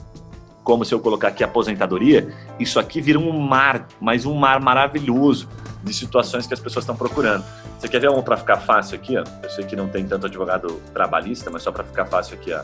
como 0.64 0.86
se 0.86 0.94
eu 0.94 1.00
colocar 1.00 1.30
aqui 1.30 1.44
aposentadoria, 1.44 2.34
isso 2.60 2.80
aqui 2.80 3.02
vira 3.02 3.20
um 3.20 3.40
mar, 3.40 3.88
mas 4.00 4.26
um 4.26 4.34
mar 4.36 4.60
maravilhoso 4.62 5.48
de 5.84 5.94
situações 5.94 6.46
que 6.46 6.54
as 6.54 6.60
pessoas 6.60 6.84
estão 6.84 6.96
procurando. 6.96 7.44
Você 7.80 7.88
quer 7.88 8.00
ver 8.00 8.10
um 8.10 8.22
para 8.22 8.38
ficar 8.38 8.58
fácil 8.58 8.96
aqui? 8.96 9.18
Ó? 9.18 9.24
Eu 9.44 9.50
sei 9.50 9.66
que 9.66 9.76
não 9.76 9.88
tem 9.88 10.06
tanto 10.06 10.28
advogado 10.28 10.82
trabalhista, 10.94 11.50
mas 11.50 11.64
só 11.64 11.72
para 11.72 11.84
ficar 11.84 12.06
fácil 12.06 12.36
aqui 12.36 12.54
a 12.54 12.64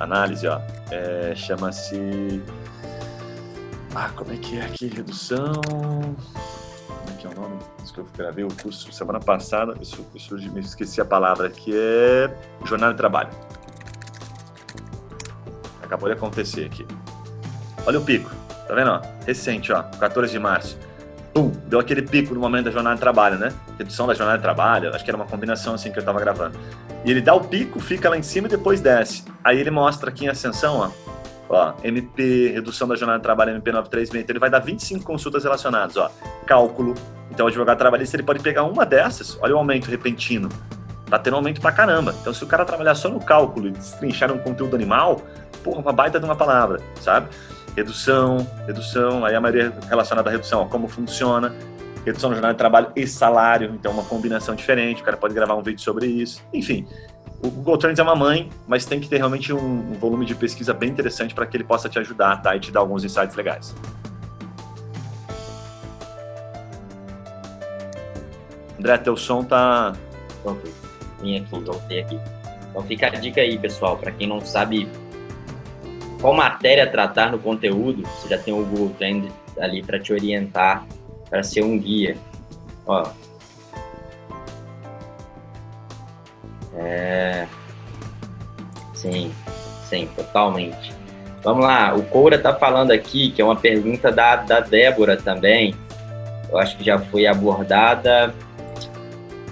análise, 0.00 0.46
ó. 0.46 0.60
É, 0.90 1.32
Chama-se. 1.36 2.42
Ah, 3.94 4.10
como 4.16 4.32
é 4.32 4.36
que 4.36 4.58
é 4.58 4.64
aqui? 4.64 4.86
Redução. 4.88 5.52
Como 5.62 7.10
é 7.10 7.12
que 7.18 7.26
é 7.26 7.30
o 7.30 7.34
nome? 7.34 7.58
Isso 7.82 7.92
que 7.92 8.00
eu 8.00 8.08
gravei 8.16 8.44
o 8.44 8.48
curso 8.48 8.90
semana 8.92 9.20
passada, 9.20 9.74
isso, 9.80 10.04
isso 10.14 10.34
me 10.34 10.60
esqueci 10.60 11.00
a 11.00 11.04
palavra, 11.04 11.50
que 11.50 11.72
é 11.76 12.34
jornada 12.64 12.92
de 12.92 12.98
trabalho. 12.98 13.30
Acabou 15.82 16.08
de 16.08 16.14
acontecer 16.14 16.64
aqui. 16.64 16.86
Olha 17.86 17.98
o 17.98 18.04
pico, 18.04 18.30
tá 18.66 18.74
vendo? 18.74 18.90
Ó? 18.90 19.02
Recente, 19.26 19.72
ó, 19.72 19.82
14 19.82 20.32
de 20.32 20.38
março 20.38 20.78
pum, 21.32 21.50
deu 21.66 21.80
aquele 21.80 22.02
pico 22.02 22.34
no 22.34 22.40
momento 22.40 22.66
da 22.66 22.70
jornada 22.70 22.96
de 22.96 23.00
trabalho, 23.00 23.38
né? 23.38 23.52
Redução 23.78 24.06
da 24.06 24.14
jornada 24.14 24.38
de 24.38 24.42
trabalho, 24.42 24.94
acho 24.94 25.04
que 25.04 25.10
era 25.10 25.16
uma 25.16 25.26
combinação 25.26 25.74
assim 25.74 25.90
que 25.90 25.98
eu 25.98 26.04
tava 26.04 26.20
gravando. 26.20 26.58
E 27.04 27.10
ele 27.10 27.20
dá 27.20 27.34
o 27.34 27.40
pico, 27.40 27.80
fica 27.80 28.08
lá 28.08 28.16
em 28.16 28.22
cima 28.22 28.46
e 28.46 28.50
depois 28.50 28.80
desce. 28.80 29.24
Aí 29.42 29.58
ele 29.58 29.70
mostra 29.70 30.10
aqui 30.10 30.26
em 30.26 30.28
ascensão, 30.28 30.78
ó, 30.78 30.90
ó, 31.48 31.74
MP, 31.82 32.52
redução 32.52 32.86
da 32.86 32.96
jornada 32.96 33.18
de 33.18 33.22
trabalho, 33.22 33.50
MP 33.50 33.72
936, 33.72 34.24
então 34.24 34.32
ele 34.32 34.40
vai 34.40 34.50
dar 34.50 34.60
25 34.60 35.04
consultas 35.04 35.44
relacionadas, 35.44 35.96
ó, 35.96 36.10
cálculo. 36.46 36.94
Então 37.30 37.46
o 37.46 37.48
advogado 37.48 37.78
trabalhista 37.78 38.16
ele 38.16 38.22
pode 38.22 38.40
pegar 38.40 38.64
uma 38.64 38.84
dessas, 38.84 39.38
olha 39.40 39.54
o 39.54 39.58
aumento 39.58 39.90
repentino. 39.90 40.48
Tá 41.08 41.18
tendo 41.18 41.36
aumento 41.36 41.60
pra 41.60 41.72
caramba. 41.72 42.14
Então 42.20 42.32
se 42.32 42.42
o 42.42 42.46
cara 42.46 42.64
trabalhar 42.64 42.94
só 42.94 43.08
no 43.08 43.20
cálculo 43.20 43.68
e 43.68 43.70
destrinchar 43.70 44.32
um 44.32 44.38
conteúdo 44.38 44.74
animal, 44.74 45.20
porra, 45.62 45.80
uma 45.80 45.92
baita 45.92 46.18
de 46.18 46.24
uma 46.24 46.36
palavra, 46.36 46.80
sabe? 47.00 47.28
Redução, 47.76 48.46
redução, 48.66 49.24
aí 49.24 49.34
a 49.34 49.40
maioria 49.40 49.72
relacionada 49.88 50.28
à 50.28 50.32
redução, 50.32 50.62
ó, 50.62 50.64
como 50.66 50.88
funciona, 50.88 51.54
redução 52.04 52.30
no 52.30 52.36
jornal 52.36 52.52
de 52.52 52.58
trabalho 52.58 52.92
e 52.94 53.06
salário, 53.06 53.72
então 53.74 53.92
uma 53.92 54.04
combinação 54.04 54.54
diferente, 54.54 55.02
o 55.02 55.04
cara 55.04 55.16
pode 55.16 55.34
gravar 55.34 55.54
um 55.54 55.62
vídeo 55.62 55.80
sobre 55.80 56.06
isso, 56.06 56.42
enfim. 56.52 56.86
O 57.42 57.50
Google 57.50 57.76
Trends 57.76 57.98
é 57.98 58.02
uma 58.02 58.14
mãe, 58.14 58.48
mas 58.68 58.84
tem 58.84 59.00
que 59.00 59.08
ter 59.08 59.16
realmente 59.16 59.52
um, 59.52 59.92
um 59.92 59.94
volume 59.94 60.24
de 60.24 60.34
pesquisa 60.34 60.72
bem 60.72 60.90
interessante 60.90 61.34
para 61.34 61.44
que 61.44 61.56
ele 61.56 61.64
possa 61.64 61.88
te 61.88 61.98
ajudar, 61.98 62.40
tá? 62.40 62.54
E 62.54 62.60
te 62.60 62.70
dar 62.70 62.80
alguns 62.80 63.04
insights 63.04 63.34
legais. 63.34 63.74
André, 68.78 68.98
teu 68.98 69.16
som 69.16 69.42
tá. 69.42 69.92
Pronto, 70.42 70.68
vim 71.20 71.38
aqui, 71.38 71.50
voltei 71.50 72.00
aqui. 72.00 72.20
Então 72.70 72.82
fica 72.84 73.06
a 73.08 73.10
dica 73.10 73.40
aí, 73.40 73.58
pessoal, 73.58 73.96
para 73.96 74.12
quem 74.12 74.28
não 74.28 74.40
sabe 74.40 74.88
qual 76.22 76.32
matéria 76.32 76.86
tratar 76.86 77.32
no 77.32 77.38
conteúdo, 77.40 78.02
você 78.02 78.28
já 78.28 78.38
tem 78.38 78.54
o 78.54 78.64
Google 78.64 78.94
Trend 78.96 79.28
ali 79.58 79.82
para 79.82 79.98
te 79.98 80.12
orientar, 80.12 80.86
para 81.28 81.42
ser 81.42 81.64
um 81.64 81.76
guia. 81.76 82.16
Ó. 82.86 83.04
É... 86.76 87.46
Sim, 88.94 89.32
sim, 89.90 90.08
totalmente. 90.14 90.94
Vamos 91.42 91.64
lá, 91.64 91.92
o 91.92 92.04
Coura 92.04 92.36
está 92.36 92.54
falando 92.54 92.92
aqui, 92.92 93.32
que 93.32 93.42
é 93.42 93.44
uma 93.44 93.56
pergunta 93.56 94.12
da, 94.12 94.36
da 94.36 94.60
Débora 94.60 95.16
também. 95.16 95.74
Eu 96.48 96.56
acho 96.56 96.76
que 96.76 96.84
já 96.84 97.00
foi 97.00 97.26
abordada. 97.26 98.32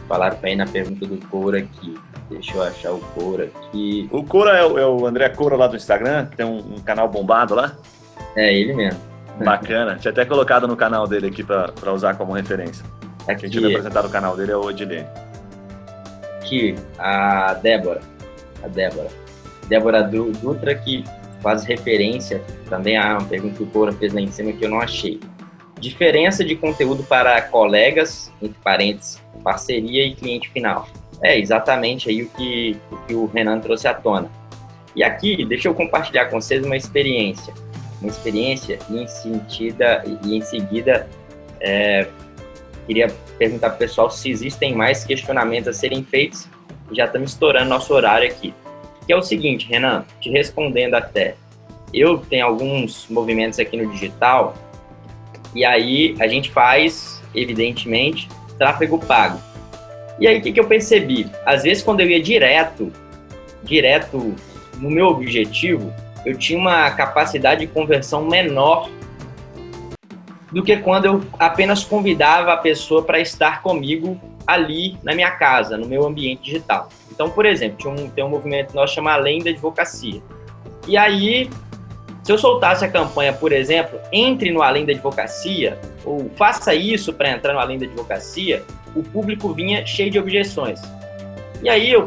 Falaram 0.06 0.36
bem 0.38 0.54
na 0.54 0.66
pergunta 0.66 1.04
do 1.04 1.16
Coura 1.26 1.58
aqui. 1.58 1.98
Deixa 2.30 2.54
eu 2.54 2.62
achar 2.62 2.92
o 2.92 3.00
Cora 3.00 3.44
aqui. 3.44 4.08
O 4.12 4.22
Cora 4.22 4.56
é 4.56 4.64
o, 4.64 4.78
é 4.78 4.86
o 4.86 5.04
André 5.04 5.28
Cora 5.30 5.56
lá 5.56 5.66
do 5.66 5.76
Instagram, 5.76 6.26
que 6.26 6.36
tem 6.36 6.46
um, 6.46 6.58
um, 6.58 6.80
canal 6.80 7.08
bombado 7.08 7.56
lá? 7.56 7.76
É 8.36 8.54
ele 8.54 8.72
mesmo. 8.72 9.00
Bacana. 9.44 9.96
Tinha 9.96 10.12
até 10.12 10.24
colocado 10.24 10.68
no 10.68 10.76
canal 10.76 11.08
dele 11.08 11.26
aqui 11.26 11.42
para 11.42 11.92
usar 11.92 12.14
como 12.14 12.32
referência. 12.32 12.84
Aqui. 13.26 13.42
Quem 13.42 13.50
tiver 13.50 13.68
apresentado 13.68 14.06
o 14.06 14.10
canal 14.10 14.36
dele 14.36 14.52
é 14.52 14.56
o 14.56 14.64
Odilene. 14.64 15.06
Aqui, 16.38 16.76
a 16.98 17.54
Débora. 17.54 18.00
A 18.62 18.68
Débora. 18.68 19.08
Débora 19.68 20.02
Dutra, 20.02 20.74
que 20.74 21.04
faz 21.40 21.64
referência 21.64 22.42
também 22.68 22.96
a 22.96 23.18
uma 23.18 23.24
pergunta 23.24 23.56
que 23.56 23.62
o 23.62 23.66
Cora 23.66 23.92
fez 23.92 24.12
lá 24.12 24.20
em 24.20 24.30
cima 24.30 24.52
que 24.52 24.64
eu 24.64 24.70
não 24.70 24.80
achei. 24.80 25.18
Diferença 25.80 26.44
de 26.44 26.54
conteúdo 26.54 27.02
para 27.02 27.40
colegas, 27.42 28.30
entre 28.40 28.58
parênteses, 28.62 29.20
parceria 29.42 30.06
e 30.06 30.14
cliente 30.14 30.50
final. 30.50 30.86
É 31.22 31.38
exatamente 31.38 32.08
aí 32.08 32.22
o 32.22 32.28
que, 32.30 32.76
o 32.90 32.96
que 32.98 33.14
o 33.14 33.26
Renan 33.26 33.60
trouxe 33.60 33.86
à 33.86 33.94
tona. 33.94 34.30
E 34.94 35.04
aqui, 35.04 35.44
deixa 35.44 35.68
eu 35.68 35.74
compartilhar 35.74 36.26
com 36.26 36.40
vocês 36.40 36.64
uma 36.64 36.76
experiência. 36.76 37.52
Uma 38.00 38.08
experiência 38.08 38.78
e 38.88 38.98
em, 38.98 39.06
sentida, 39.06 40.02
e 40.24 40.36
em 40.36 40.40
seguida 40.40 41.08
é, 41.60 42.06
queria 42.86 43.08
perguntar 43.38 43.68
para 43.68 43.76
o 43.76 43.78
pessoal 43.78 44.10
se 44.10 44.30
existem 44.30 44.74
mais 44.74 45.04
questionamentos 45.04 45.68
a 45.68 45.72
serem 45.72 46.02
feitos. 46.02 46.48
Já 46.92 47.04
estamos 47.04 47.32
estourando 47.32 47.68
nosso 47.68 47.92
horário 47.92 48.28
aqui. 48.28 48.54
Que 49.06 49.12
é 49.12 49.16
o 49.16 49.22
seguinte, 49.22 49.68
Renan, 49.68 50.04
te 50.20 50.30
respondendo 50.30 50.94
até. 50.94 51.34
Eu 51.92 52.18
tenho 52.18 52.46
alguns 52.46 53.06
movimentos 53.08 53.58
aqui 53.58 53.76
no 53.76 53.90
digital 53.92 54.56
e 55.54 55.64
aí 55.64 56.16
a 56.20 56.26
gente 56.26 56.50
faz, 56.50 57.22
evidentemente, 57.34 58.28
tráfego 58.56 58.98
pago. 58.98 59.49
E 60.20 60.28
aí, 60.28 60.38
o 60.38 60.42
que, 60.42 60.52
que 60.52 60.60
eu 60.60 60.66
percebi? 60.66 61.30
Às 61.46 61.62
vezes, 61.62 61.82
quando 61.82 62.00
eu 62.00 62.10
ia 62.10 62.22
direto, 62.22 62.92
direto 63.64 64.34
no 64.76 64.90
meu 64.90 65.06
objetivo, 65.06 65.92
eu 66.26 66.36
tinha 66.36 66.58
uma 66.58 66.90
capacidade 66.90 67.60
de 67.60 67.66
conversão 67.66 68.26
menor 68.26 68.90
do 70.52 70.62
que 70.62 70.76
quando 70.76 71.06
eu 71.06 71.24
apenas 71.38 71.84
convidava 71.84 72.52
a 72.52 72.56
pessoa 72.56 73.02
para 73.02 73.18
estar 73.18 73.62
comigo 73.62 74.20
ali 74.46 74.98
na 75.02 75.14
minha 75.14 75.30
casa, 75.30 75.78
no 75.78 75.86
meu 75.86 76.06
ambiente 76.06 76.42
digital. 76.42 76.88
Então, 77.10 77.30
por 77.30 77.46
exemplo, 77.46 77.90
um, 77.90 78.10
tem 78.10 78.24
um 78.24 78.28
movimento 78.28 78.74
nosso 78.74 78.94
chamado 78.94 79.20
Além 79.20 79.42
da 79.42 79.50
Advocacia. 79.50 80.20
E 80.86 80.96
aí, 80.96 81.48
se 82.22 82.32
eu 82.32 82.38
soltasse 82.38 82.84
a 82.84 82.90
campanha, 82.90 83.32
por 83.32 83.52
exemplo, 83.52 83.98
entre 84.12 84.50
no 84.50 84.62
Além 84.62 84.84
da 84.84 84.92
Advocacia, 84.92 85.78
ou 86.04 86.30
faça 86.36 86.74
isso 86.74 87.12
para 87.12 87.30
entrar 87.30 87.52
no 87.52 87.58
Além 87.58 87.78
da 87.78 87.86
Advocacia, 87.86 88.62
o 88.94 89.02
público 89.02 89.52
vinha 89.52 89.86
cheio 89.86 90.10
de 90.10 90.18
objeções. 90.18 90.80
E 91.62 91.68
aí 91.68 91.90
eu 91.90 92.06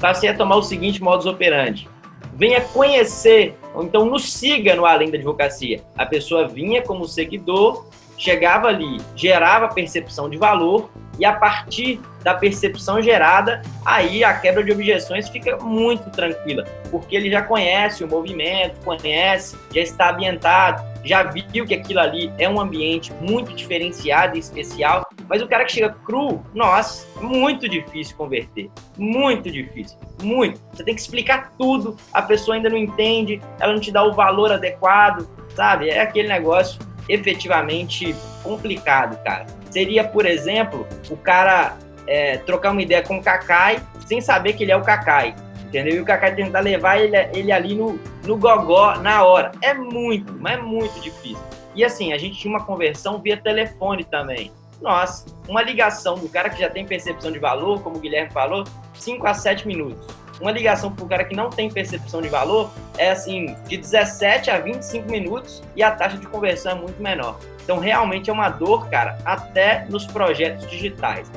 passei 0.00 0.28
a 0.28 0.36
tomar 0.36 0.56
o 0.56 0.62
seguinte 0.62 1.02
modus 1.02 1.26
operandi. 1.26 1.88
Venha 2.34 2.60
conhecer, 2.60 3.56
ou 3.74 3.84
então 3.84 4.04
nos 4.06 4.32
siga 4.32 4.74
no 4.74 4.86
Além 4.86 5.10
da 5.10 5.16
Advocacia. 5.16 5.82
A 5.96 6.06
pessoa 6.06 6.48
vinha 6.48 6.82
como 6.82 7.06
seguidor 7.06 7.86
chegava 8.16 8.68
ali, 8.68 9.00
gerava 9.14 9.68
percepção 9.68 10.30
de 10.30 10.36
valor 10.36 10.90
e 11.18 11.24
a 11.24 11.32
partir 11.32 12.00
da 12.22 12.34
percepção 12.34 13.02
gerada, 13.02 13.62
aí 13.84 14.24
a 14.24 14.32
quebra 14.34 14.64
de 14.64 14.72
objeções 14.72 15.28
fica 15.28 15.56
muito 15.58 16.10
tranquila, 16.10 16.64
porque 16.90 17.14
ele 17.14 17.30
já 17.30 17.42
conhece 17.42 18.02
o 18.02 18.08
movimento, 18.08 18.82
conhece, 18.82 19.56
já 19.72 19.80
está 19.80 20.10
ambientado, 20.10 20.82
já 21.04 21.22
viu 21.22 21.66
que 21.66 21.74
aquilo 21.74 22.00
ali 22.00 22.32
é 22.38 22.48
um 22.48 22.58
ambiente 22.58 23.12
muito 23.20 23.52
diferenciado 23.52 24.36
e 24.36 24.40
especial, 24.40 25.06
mas 25.28 25.42
o 25.42 25.46
cara 25.46 25.64
que 25.64 25.72
chega 25.72 25.90
cru, 26.04 26.42
nossa, 26.54 27.06
muito 27.20 27.68
difícil 27.68 28.16
converter, 28.16 28.70
muito 28.96 29.50
difícil, 29.50 29.98
muito. 30.22 30.58
Você 30.72 30.82
tem 30.82 30.94
que 30.94 31.00
explicar 31.00 31.52
tudo, 31.58 31.96
a 32.12 32.22
pessoa 32.22 32.56
ainda 32.56 32.70
não 32.70 32.78
entende, 32.78 33.40
ela 33.60 33.74
não 33.74 33.80
te 33.80 33.92
dá 33.92 34.02
o 34.02 34.14
valor 34.14 34.50
adequado, 34.50 35.28
sabe? 35.54 35.90
É 35.90 36.00
aquele 36.00 36.28
negócio 36.28 36.78
efetivamente 37.08 38.14
complicado, 38.42 39.22
cara. 39.22 39.46
Seria, 39.70 40.04
por 40.04 40.26
exemplo, 40.26 40.86
o 41.10 41.16
cara 41.16 41.76
é, 42.06 42.38
trocar 42.38 42.70
uma 42.70 42.82
ideia 42.82 43.02
com 43.02 43.18
o 43.18 43.22
Kakai 43.22 43.82
sem 44.06 44.20
saber 44.20 44.54
que 44.54 44.62
ele 44.62 44.72
é 44.72 44.76
o 44.76 44.82
Kakai, 44.82 45.34
entendeu? 45.66 45.96
E 45.96 46.00
o 46.00 46.04
Kakai 46.04 46.34
tentar 46.34 46.60
levar 46.60 46.98
ele, 46.98 47.16
ele 47.32 47.50
ali 47.50 47.74
no, 47.74 47.98
no 48.24 48.36
gogó 48.36 48.96
na 48.96 49.24
hora. 49.24 49.52
É 49.62 49.74
muito, 49.74 50.32
mas 50.34 50.58
é 50.58 50.62
muito 50.62 51.00
difícil. 51.00 51.42
E 51.74 51.84
assim, 51.84 52.12
a 52.12 52.18
gente 52.18 52.38
tinha 52.38 52.54
uma 52.54 52.64
conversão 52.64 53.20
via 53.20 53.36
telefone 53.36 54.04
também. 54.04 54.52
Nossa, 54.80 55.26
uma 55.48 55.62
ligação 55.62 56.16
do 56.16 56.28
cara 56.28 56.50
que 56.50 56.60
já 56.60 56.68
tem 56.68 56.84
percepção 56.84 57.32
de 57.32 57.38
valor, 57.38 57.82
como 57.82 57.96
o 57.96 58.00
Guilherme 58.00 58.30
falou, 58.30 58.64
5 58.94 59.26
a 59.26 59.34
7 59.34 59.66
minutos. 59.66 60.06
Uma 60.40 60.50
ligação 60.50 60.92
para 60.92 61.04
o 61.04 61.08
cara 61.08 61.24
que 61.24 61.34
não 61.34 61.48
tem 61.50 61.70
percepção 61.70 62.20
de 62.20 62.28
valor 62.28 62.70
é 62.98 63.10
assim, 63.10 63.56
de 63.68 63.76
17 63.76 64.50
a 64.50 64.58
25 64.58 65.10
minutos 65.10 65.62
e 65.76 65.82
a 65.82 65.90
taxa 65.90 66.18
de 66.18 66.26
conversão 66.26 66.72
é 66.72 66.74
muito 66.74 67.02
menor. 67.02 67.38
Então, 67.62 67.78
realmente 67.78 68.28
é 68.28 68.32
uma 68.32 68.48
dor, 68.48 68.88
cara, 68.88 69.18
até 69.24 69.86
nos 69.88 70.06
projetos 70.06 70.68
digitais. 70.68 71.30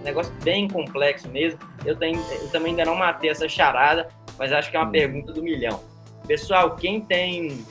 Um 0.00 0.02
negócio 0.02 0.32
bem 0.42 0.68
complexo 0.68 1.28
mesmo. 1.28 1.58
Eu, 1.84 1.96
tenho, 1.96 2.20
eu 2.40 2.48
também 2.48 2.70
ainda 2.72 2.84
não 2.84 2.94
matei 2.94 3.30
essa 3.30 3.48
charada, 3.48 4.08
mas 4.38 4.52
acho 4.52 4.70
que 4.70 4.76
é 4.76 4.80
uma 4.80 4.88
hum. 4.88 4.92
pergunta 4.92 5.32
do 5.32 5.42
milhão. 5.42 5.80
Pessoal, 6.26 6.76
quem 6.76 7.00
tem 7.00 7.64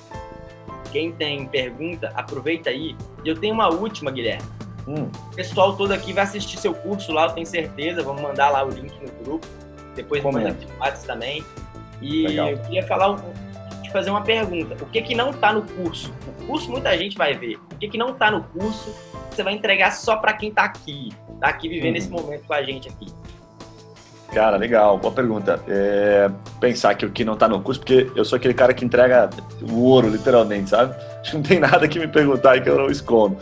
quem 0.92 1.12
tem 1.12 1.48
pergunta, 1.48 2.12
aproveita 2.16 2.70
aí. 2.70 2.96
E 3.26 3.30
eu 3.30 3.36
tenho 3.36 3.56
uma 3.56 3.68
última, 3.68 4.12
Guilherme. 4.12 4.48
Hum. 4.88 5.10
O 5.32 5.36
pessoal 5.36 5.76
todo 5.76 5.92
aqui 5.92 6.14
vai 6.14 6.24
assistir 6.24 6.58
seu 6.58 6.74
curso 6.74 7.12
lá, 7.12 7.26
eu 7.26 7.32
tenho 7.32 7.48
certeza. 7.48 8.04
Vamos 8.04 8.22
mandar 8.22 8.50
lá 8.50 8.64
o 8.64 8.70
link 8.70 8.94
no 9.02 9.12
grupo. 9.24 9.48
Depois 9.96 10.22
Comenta. 10.22 10.50
manda 10.50 10.90
aqui 10.90 11.06
também. 11.06 11.44
E 12.02 12.28
Legal. 12.28 12.50
eu 12.50 12.58
queria 12.60 12.86
falar, 12.86 13.18
te 13.82 13.92
fazer 13.92 14.10
uma 14.10 14.22
pergunta. 14.22 14.76
O 14.84 14.88
que 14.88 15.02
que 15.02 15.16
não 15.16 15.30
está 15.30 15.54
no 15.54 15.62
curso? 15.62 16.14
O 16.28 16.46
curso 16.46 16.70
muita 16.70 16.98
gente 16.98 17.18
vai 17.18 17.34
ver. 17.34 17.58
O 17.72 17.78
que 17.78 17.88
que 17.88 17.98
não 17.98 18.10
está 18.10 18.30
no 18.30 18.44
curso? 18.44 18.94
Você 19.32 19.44
vai 19.44 19.54
entregar 19.54 19.92
só 19.92 20.18
para 20.18 20.34
quem 20.34 20.50
está 20.50 20.64
aqui, 20.66 21.10
está 21.34 21.48
aqui 21.48 21.68
vivendo 21.70 21.96
hum. 21.96 21.98
esse 21.98 22.10
momento 22.10 22.44
com 22.46 22.54
a 22.54 22.62
gente 22.62 22.90
aqui. 22.90 23.08
Cara, 24.34 24.58
legal, 24.58 24.98
boa 24.98 25.14
pergunta. 25.14 25.64
É, 25.68 26.30
pensar 26.60 26.96
que 26.96 27.06
o 27.06 27.12
que 27.12 27.24
não 27.24 27.38
tá 27.38 27.48
no 27.48 27.62
curso, 27.62 27.80
porque 27.80 28.10
eu 28.16 28.26
sou 28.26 28.36
aquele 28.36 28.54
cara 28.54 28.74
que 28.74 28.84
entrega 28.84 29.30
o 29.62 29.84
ouro, 29.84 30.10
literalmente, 30.10 30.72
sabe? 30.72 30.96
Acho 31.22 31.32
que 31.32 31.38
não 31.38 31.44
tem 31.44 31.60
nada 31.60 31.88
que 31.88 32.00
me 32.00 32.08
perguntar 32.08 32.60
que 32.60 32.68
eu 32.68 32.78
não 32.78 32.88
escondo. 32.88 33.38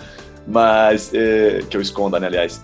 Mas, 0.46 1.14
é, 1.14 1.62
que 1.70 1.78
eu 1.78 1.82
esconda, 1.82 2.20
né, 2.20 2.28
aliás. 2.28 2.62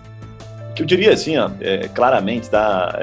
O 0.71 0.73
que 0.73 0.83
eu 0.83 0.85
diria, 0.85 1.13
assim, 1.13 1.37
ó, 1.37 1.49
é, 1.61 1.87
claramente, 1.87 2.49
tá? 2.49 2.93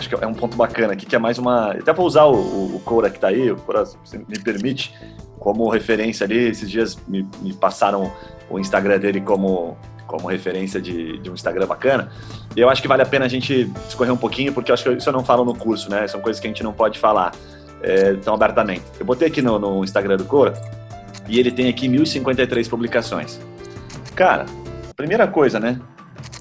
Acho 0.00 0.08
que 0.08 0.14
é 0.14 0.26
um 0.26 0.32
ponto 0.32 0.56
bacana 0.56 0.94
aqui, 0.94 1.04
que 1.04 1.14
é 1.14 1.18
mais 1.18 1.36
uma. 1.36 1.72
Até 1.72 1.92
vou 1.92 2.06
usar 2.06 2.24
o, 2.24 2.74
o 2.74 2.80
Cora 2.86 3.10
que 3.10 3.18
está 3.18 3.28
aí, 3.28 3.50
o 3.50 3.56
Cora, 3.56 3.84
se 3.84 4.16
me 4.16 4.38
permite, 4.42 4.94
como 5.38 5.68
referência 5.68 6.24
ali. 6.24 6.38
Esses 6.38 6.70
dias 6.70 6.98
me, 7.06 7.28
me 7.42 7.52
passaram 7.52 8.10
o 8.48 8.58
Instagram 8.58 8.98
dele 8.98 9.20
como, 9.20 9.76
como 10.06 10.26
referência 10.26 10.80
de, 10.80 11.18
de, 11.18 11.30
um 11.30 11.34
Instagram 11.34 11.66
bacana. 11.66 12.10
E 12.56 12.60
eu 12.60 12.70
acho 12.70 12.80
que 12.80 12.88
vale 12.88 13.02
a 13.02 13.06
pena 13.06 13.26
a 13.26 13.28
gente 13.28 13.64
discorrer 13.86 14.10
um 14.10 14.16
pouquinho, 14.16 14.54
porque 14.54 14.70
eu 14.70 14.72
acho 14.72 14.82
que 14.82 14.90
isso 14.90 15.06
eu 15.06 15.12
não 15.12 15.22
falo 15.22 15.44
no 15.44 15.54
curso, 15.54 15.90
né? 15.90 16.08
São 16.08 16.18
coisas 16.18 16.40
que 16.40 16.46
a 16.46 16.50
gente 16.50 16.62
não 16.62 16.72
pode 16.72 16.98
falar 16.98 17.32
é, 17.82 18.14
tão 18.14 18.32
abertamente. 18.32 18.82
Eu 18.98 19.04
botei 19.04 19.28
aqui 19.28 19.42
no, 19.42 19.58
no 19.58 19.84
Instagram 19.84 20.16
do 20.16 20.24
Cora 20.24 20.54
e 21.28 21.38
ele 21.38 21.50
tem 21.50 21.68
aqui 21.68 21.88
1053 21.88 22.66
publicações. 22.68 23.38
Cara, 24.14 24.46
primeira 24.96 25.28
coisa, 25.28 25.60
né? 25.60 25.78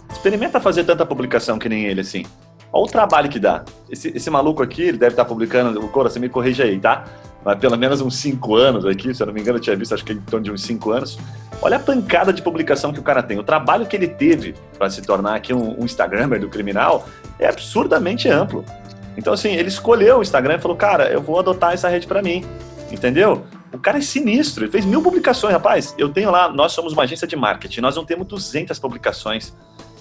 Experimenta 0.09 0.61
fazer 0.61 0.85
tanta 0.85 1.05
publicação 1.05 1.59
que 1.59 1.67
nem 1.67 1.83
ele 1.87 1.99
assim. 1.99 2.23
Olha 2.71 2.83
o 2.83 2.87
trabalho 2.87 3.29
que 3.29 3.39
dá. 3.39 3.63
Esse, 3.89 4.15
esse 4.15 4.29
maluco 4.29 4.61
aqui, 4.61 4.83
ele 4.83 4.97
deve 4.97 5.13
estar 5.13 5.25
publicando, 5.25 5.79
o 5.83 5.89
Cora, 5.89 6.09
você 6.09 6.19
me 6.19 6.29
corrija 6.29 6.63
aí, 6.63 6.79
tá? 6.79 7.05
Mas 7.43 7.57
pelo 7.57 7.77
menos 7.77 8.01
uns 8.01 8.17
5 8.17 8.55
anos 8.55 8.85
aqui, 8.85 9.13
se 9.13 9.23
eu 9.23 9.27
não 9.27 9.33
me 9.33 9.41
engano, 9.41 9.57
eu 9.57 9.61
tinha 9.61 9.75
visto, 9.75 9.93
acho 9.93 10.03
que 10.03 10.13
em 10.13 10.21
torno 10.21 10.43
de 10.43 10.51
uns 10.51 10.61
5 10.61 10.91
anos. 10.91 11.17
Olha 11.61 11.77
a 11.77 11.79
pancada 11.79 12.31
de 12.31 12.41
publicação 12.41 12.93
que 12.93 12.99
o 12.99 13.03
cara 13.03 13.23
tem. 13.23 13.37
O 13.39 13.43
trabalho 13.43 13.85
que 13.85 13.95
ele 13.95 14.07
teve 14.07 14.55
para 14.77 14.89
se 14.89 15.01
tornar 15.01 15.35
aqui 15.35 15.53
um, 15.53 15.75
um 15.79 16.39
do 16.39 16.49
criminal 16.49 17.07
é 17.37 17.47
absurdamente 17.47 18.29
amplo. 18.29 18.63
Então, 19.17 19.33
assim, 19.33 19.49
ele 19.49 19.67
escolheu 19.67 20.19
o 20.19 20.21
Instagram 20.21 20.55
e 20.55 20.59
falou, 20.59 20.77
cara, 20.77 21.09
eu 21.09 21.21
vou 21.21 21.39
adotar 21.39 21.73
essa 21.73 21.89
rede 21.89 22.07
para 22.07 22.21
mim. 22.21 22.45
Entendeu? 22.91 23.43
O 23.71 23.77
cara 23.77 23.97
é 23.97 24.01
sinistro, 24.01 24.63
ele 24.63 24.71
fez 24.71 24.85
mil 24.85 25.01
publicações, 25.01 25.53
rapaz. 25.53 25.93
Eu 25.97 26.09
tenho 26.09 26.31
lá, 26.31 26.49
nós 26.49 26.71
somos 26.71 26.93
uma 26.93 27.03
agência 27.03 27.27
de 27.27 27.35
marketing, 27.35 27.81
nós 27.81 27.95
não 27.95 28.05
temos 28.05 28.25
200 28.27 28.77
publicações. 28.79 29.53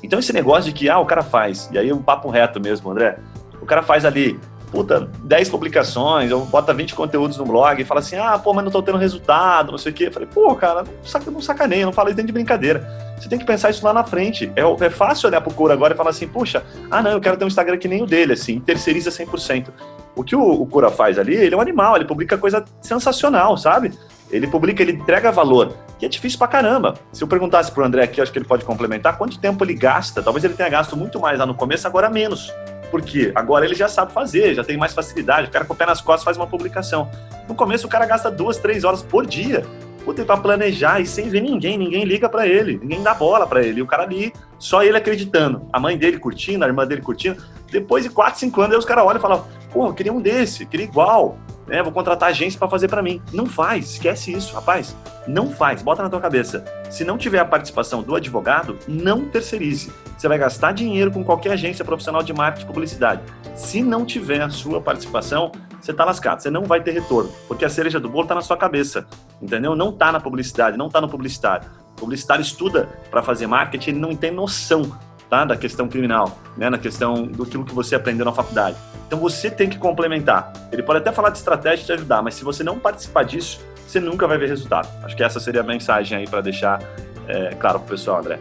Então 0.03 0.19
esse 0.19 0.33
negócio 0.33 0.65
de 0.65 0.73
que, 0.73 0.89
ah, 0.89 0.99
o 0.99 1.07
cara 1.07 1.23
faz, 1.23 1.69
e 1.73 1.79
aí 1.79 1.93
um 1.93 2.03
papo 2.03 2.29
reto 2.29 2.61
mesmo, 2.61 2.91
André, 2.91 3.19
o 3.61 3.67
cara 3.67 3.83
faz 3.83 4.05
ali, 4.05 4.39
puta, 4.71 5.09
10 5.25 5.49
publicações, 5.49 6.31
ou 6.31 6.45
bota 6.47 6.73
20 6.73 6.95
conteúdos 6.95 7.37
no 7.37 7.45
blog 7.45 7.81
e 7.81 7.85
fala 7.85 8.01
assim, 8.01 8.17
ah, 8.17 8.39
pô, 8.39 8.53
mas 8.53 8.65
não 8.65 8.71
tô 8.71 8.83
tendo 8.83 8.99
resultado, 8.99 9.71
não 9.71 9.79
sei 9.79 9.93
o 9.93 9.95
quê. 9.95 10.07
Eu 10.07 10.13
falei, 10.13 10.29
pô, 10.33 10.55
cara, 10.55 10.83
não, 10.83 10.93
saca, 11.03 11.31
não 11.31 11.41
sacaneia, 11.41 11.85
não 11.85 11.93
fala 11.93 12.11
isso 12.11 12.17
dentro 12.17 12.29
de 12.29 12.33
brincadeira. 12.33 12.87
Você 13.19 13.29
tem 13.29 13.39
que 13.39 13.45
pensar 13.45 13.71
isso 13.71 13.85
lá 13.85 13.93
na 13.93 14.05
frente. 14.05 14.53
É, 14.55 14.63
é 14.85 14.91
fácil 14.91 15.29
olhar 15.29 15.41
pro 15.41 15.53
Cura 15.53 15.75
agora 15.75 15.95
e 15.95 15.97
falar 15.97 16.11
assim, 16.11 16.29
puxa, 16.29 16.63
ah, 16.91 17.03
não, 17.03 17.11
eu 17.11 17.21
quero 17.21 17.37
ter 17.37 17.45
um 17.45 17.49
Instagram 17.49 17.79
que 17.79 17.89
nem 17.89 18.03
o 18.03 18.07
dele, 18.07 18.35
assim, 18.35 18.61
terceiriza 18.61 19.11
100%. 19.11 19.69
O 20.15 20.23
que 20.23 20.37
o, 20.37 20.43
o 20.43 20.67
Cura 20.67 20.91
faz 20.91 21.19
ali, 21.19 21.35
ele 21.35 21.55
é 21.55 21.59
um 21.59 21.61
animal, 21.61 21.97
ele 21.97 22.05
publica 22.05 22.37
coisa 22.37 22.65
sensacional, 22.81 23.57
sabe? 23.57 23.93
Ele 24.31 24.47
publica, 24.47 24.83
ele 24.83 24.93
entrega 24.93 25.33
valor, 25.33 25.75
que 25.99 26.05
é 26.05 26.09
difícil 26.09 26.39
pra 26.39 26.49
caramba. 26.49 26.95
Se 27.13 27.23
eu 27.23 27.29
perguntasse 27.29 27.73
pro 27.73 27.85
André 27.85 28.03
aqui, 28.03 28.21
acho 28.21 28.31
que 28.31 28.39
ele 28.39 28.45
pode 28.45 28.65
complementar, 28.65 29.17
quanto 29.17 29.39
tempo 29.39 29.65
ele 29.65 29.75
gasta? 29.75 30.23
Talvez 30.23 30.45
ele 30.45 30.55
tenha 30.55 30.69
gasto 30.69 30.97
muito 30.97 31.19
mais 31.19 31.39
lá 31.39 31.47
no 31.47 31.55
começo, 31.55 31.87
agora 31.87 32.11
menos. 32.11 32.53
Porque 32.91 33.33
agora 33.35 33.65
ele 33.65 33.75
já 33.75 33.89
sabe 33.89 34.13
fazer, 34.13 34.55
já 34.55 34.65
tem 34.65 34.77
mais 34.77 34.95
facilidade, 34.95 35.49
o 35.49 35.51
cara 35.51 35.65
com 35.65 35.75
o 35.75 35.77
pé 35.77 35.87
nas 35.87 36.01
costas 36.01 36.25
faz 36.25 36.37
uma 36.37 36.47
publicação. 36.47 37.11
No 37.49 37.55
começo 37.55 37.87
o 37.87 37.91
cara 37.91 38.07
gasta 38.07 38.31
duas, 38.31 38.59
três 38.59 38.85
horas 38.85 39.03
por 39.03 39.27
dia 39.27 39.65
puta, 40.09 40.25
para 40.25 40.39
planejar 40.39 41.01
e 41.01 41.07
sem 41.07 41.29
ver 41.29 41.43
ninguém, 41.43 41.77
ninguém 41.77 42.05
liga 42.05 42.31
para 42.31 42.47
ele, 42.47 42.79
ninguém 42.79 43.03
dá 43.03 43.13
bola 43.13 43.47
para 43.47 43.63
ele. 43.63 43.81
E 43.81 43.83
o 43.83 43.87
cara 43.87 44.05
ali, 44.05 44.33
só 44.59 44.83
ele 44.83 44.97
acreditando, 44.97 45.69
a 45.71 45.79
mãe 45.79 45.99
dele 45.99 46.19
curtindo, 46.19 46.65
a 46.65 46.67
irmã 46.67 46.87
dele 46.87 47.03
curtindo. 47.03 47.43
Depois 47.71 48.05
de 48.05 48.11
4, 48.11 48.41
5 48.41 48.61
anos, 48.61 48.73
aí 48.73 48.79
os 48.79 48.85
caras 48.87 49.05
olham 49.05 49.19
e 49.19 49.21
falam: 49.21 49.47
pô, 49.71 49.87
eu 49.87 49.93
queria 49.93 50.13
um 50.13 50.21
desse, 50.21 50.65
queria 50.65 50.87
igual 50.87 51.37
né? 51.69 51.83
Vou 51.83 51.93
contratar 51.93 52.31
agência 52.31 52.59
para 52.59 52.69
fazer 52.69 52.89
para 52.89 53.03
mim. 53.03 53.23
Não 53.33 53.47
faz, 53.47 53.93
esquece 53.93 54.33
isso, 54.33 54.55
rapaz. 54.55 54.97
Não 55.27 55.51
faz, 55.51 55.83
bota 55.83 56.03
na 56.03 56.09
tua 56.09 56.21
cabeça. 56.21 56.65
Se 56.91 57.05
não 57.05 57.19
tiver 57.19 57.39
a 57.39 57.45
participação 57.45 58.03
do 58.03 58.15
advogado, 58.15 58.79
não 58.89 59.27
terceirize. 59.27 59.93
Você 60.17 60.27
vai 60.27 60.39
gastar 60.39 60.73
dinheiro 60.73 61.11
com 61.11 61.23
qualquer 61.23 61.53
agência 61.53 61.85
profissional 61.85 62.23
de 62.23 62.33
marketing 62.33 62.65
e 62.65 62.69
publicidade. 62.69 63.23
Se 63.55 63.83
não 63.83 64.05
tiver 64.05 64.41
a 64.41 64.51
sua 64.51 64.81
participação, 64.81 65.53
você 65.81 65.93
está 65.93 66.05
lascado, 66.05 66.41
você 66.41 66.51
não 66.51 66.65
vai 66.65 66.81
ter 66.81 66.91
retorno, 66.93 67.31
porque 67.47 67.65
a 67.65 67.69
cereja 67.69 68.01
do 68.01 68.09
bolo 68.09 68.25
está 68.25 68.35
na 68.35 68.41
sua 68.41 68.57
cabeça, 68.57 69.07
entendeu? 69.41 69.77
Não 69.77 69.91
está 69.91 70.11
na 70.11 70.19
publicidade, 70.19 70.77
não 70.77 70.89
está 70.89 71.01
no 71.01 71.09
publicitário. 71.09 71.69
O 71.93 72.01
publicitário 72.01 72.43
estuda 72.43 72.89
para 73.11 73.23
fazer 73.23 73.47
marketing, 73.47 73.91
ele 73.91 73.99
não 74.01 74.15
tem 74.15 74.31
noção 74.31 74.93
tá? 75.29 75.45
da 75.45 75.57
questão 75.57 75.89
criminal, 75.89 76.39
né? 76.57 76.71
na 76.71 76.79
questão 76.79 77.25
do 77.25 77.47
que 77.47 77.75
você 77.75 77.95
aprendeu 77.95 78.25
na 78.25 78.33
faculdade. 78.33 78.77
Então 79.07 79.19
você 79.19 79.51
tem 79.51 79.69
que 79.69 79.79
complementar. 79.79 80.53
Ele 80.71 80.83
pode 80.83 80.99
até 80.99 81.11
falar 81.13 81.31
de 81.31 81.39
estratégia 81.39 81.83
e 81.83 81.87
te 81.87 81.93
ajudar, 81.93 82.23
mas 82.23 82.35
se 82.35 82.45
você 82.45 82.63
não 82.63 82.79
participar 82.79 83.23
disso, 83.25 83.61
você 83.87 83.99
nunca 83.99 84.27
vai 84.27 84.37
ver 84.37 84.49
resultado. 84.49 84.89
Acho 85.03 85.17
que 85.17 85.23
essa 85.23 85.41
seria 85.41 85.63
a 85.63 85.65
mensagem 85.65 86.19
aí 86.19 86.29
para 86.29 86.43
deixar 86.43 86.81
é, 87.27 87.55
claro 87.55 87.79
para 87.81 87.87
o 87.87 87.91
pessoal, 87.91 88.19
André. 88.19 88.39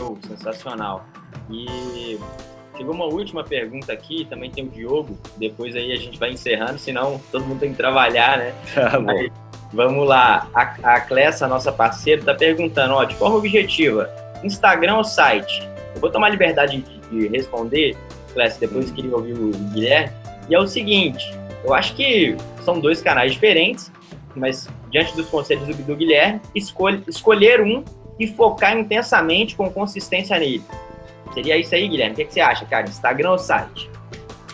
Oh, 0.00 0.16
sensacional. 0.26 1.04
E 1.50 2.18
chegou 2.76 2.94
uma 2.94 3.04
última 3.04 3.44
pergunta 3.44 3.92
aqui, 3.92 4.24
também 4.24 4.50
tem 4.50 4.64
o 4.64 4.68
Diogo, 4.68 5.18
depois 5.36 5.76
aí 5.76 5.92
a 5.92 5.96
gente 5.96 6.18
vai 6.18 6.30
encerrando, 6.30 6.78
senão 6.78 7.20
todo 7.30 7.44
mundo 7.44 7.60
tem 7.60 7.72
que 7.72 7.76
trabalhar, 7.76 8.38
né? 8.38 8.54
aí, 9.08 9.30
vamos 9.72 10.08
lá, 10.08 10.48
a, 10.54 10.94
a 10.94 11.00
Clessa, 11.00 11.46
nossa 11.46 11.70
parceira, 11.70 12.20
está 12.20 12.34
perguntando, 12.34 12.94
ó, 12.94 13.04
de 13.04 13.14
forma 13.16 13.36
objetiva, 13.36 14.08
Instagram 14.42 14.96
ou 14.96 15.04
site? 15.04 15.68
Eu 15.94 16.00
vou 16.00 16.10
tomar 16.10 16.28
liberdade 16.28 16.84
de, 17.10 17.28
responder, 17.28 17.96
Clécio, 18.32 18.60
depois 18.60 18.90
queria 18.90 19.14
ouvir 19.14 19.34
o 19.34 19.50
Guilherme. 19.72 20.12
E 20.48 20.54
é 20.54 20.58
o 20.58 20.66
seguinte, 20.66 21.24
eu 21.64 21.74
acho 21.74 21.94
que 21.94 22.36
são 22.64 22.80
dois 22.80 23.00
canais 23.02 23.32
diferentes, 23.32 23.90
mas 24.34 24.68
diante 24.90 25.14
dos 25.14 25.28
conselhos 25.28 25.66
do, 25.66 25.82
do 25.82 25.96
Guilherme, 25.96 26.40
escolhe, 26.54 27.02
escolher 27.06 27.60
um 27.60 27.84
e 28.18 28.26
focar 28.26 28.76
intensamente 28.76 29.56
com 29.56 29.70
consistência 29.70 30.38
nele. 30.38 30.62
Seria 31.32 31.56
isso 31.56 31.74
aí, 31.74 31.88
Guilherme? 31.88 32.12
O 32.12 32.16
que, 32.16 32.22
é 32.22 32.24
que 32.24 32.34
você 32.34 32.40
acha, 32.40 32.64
cara? 32.64 32.88
Instagram 32.88 33.30
ou 33.30 33.38
site? 33.38 33.88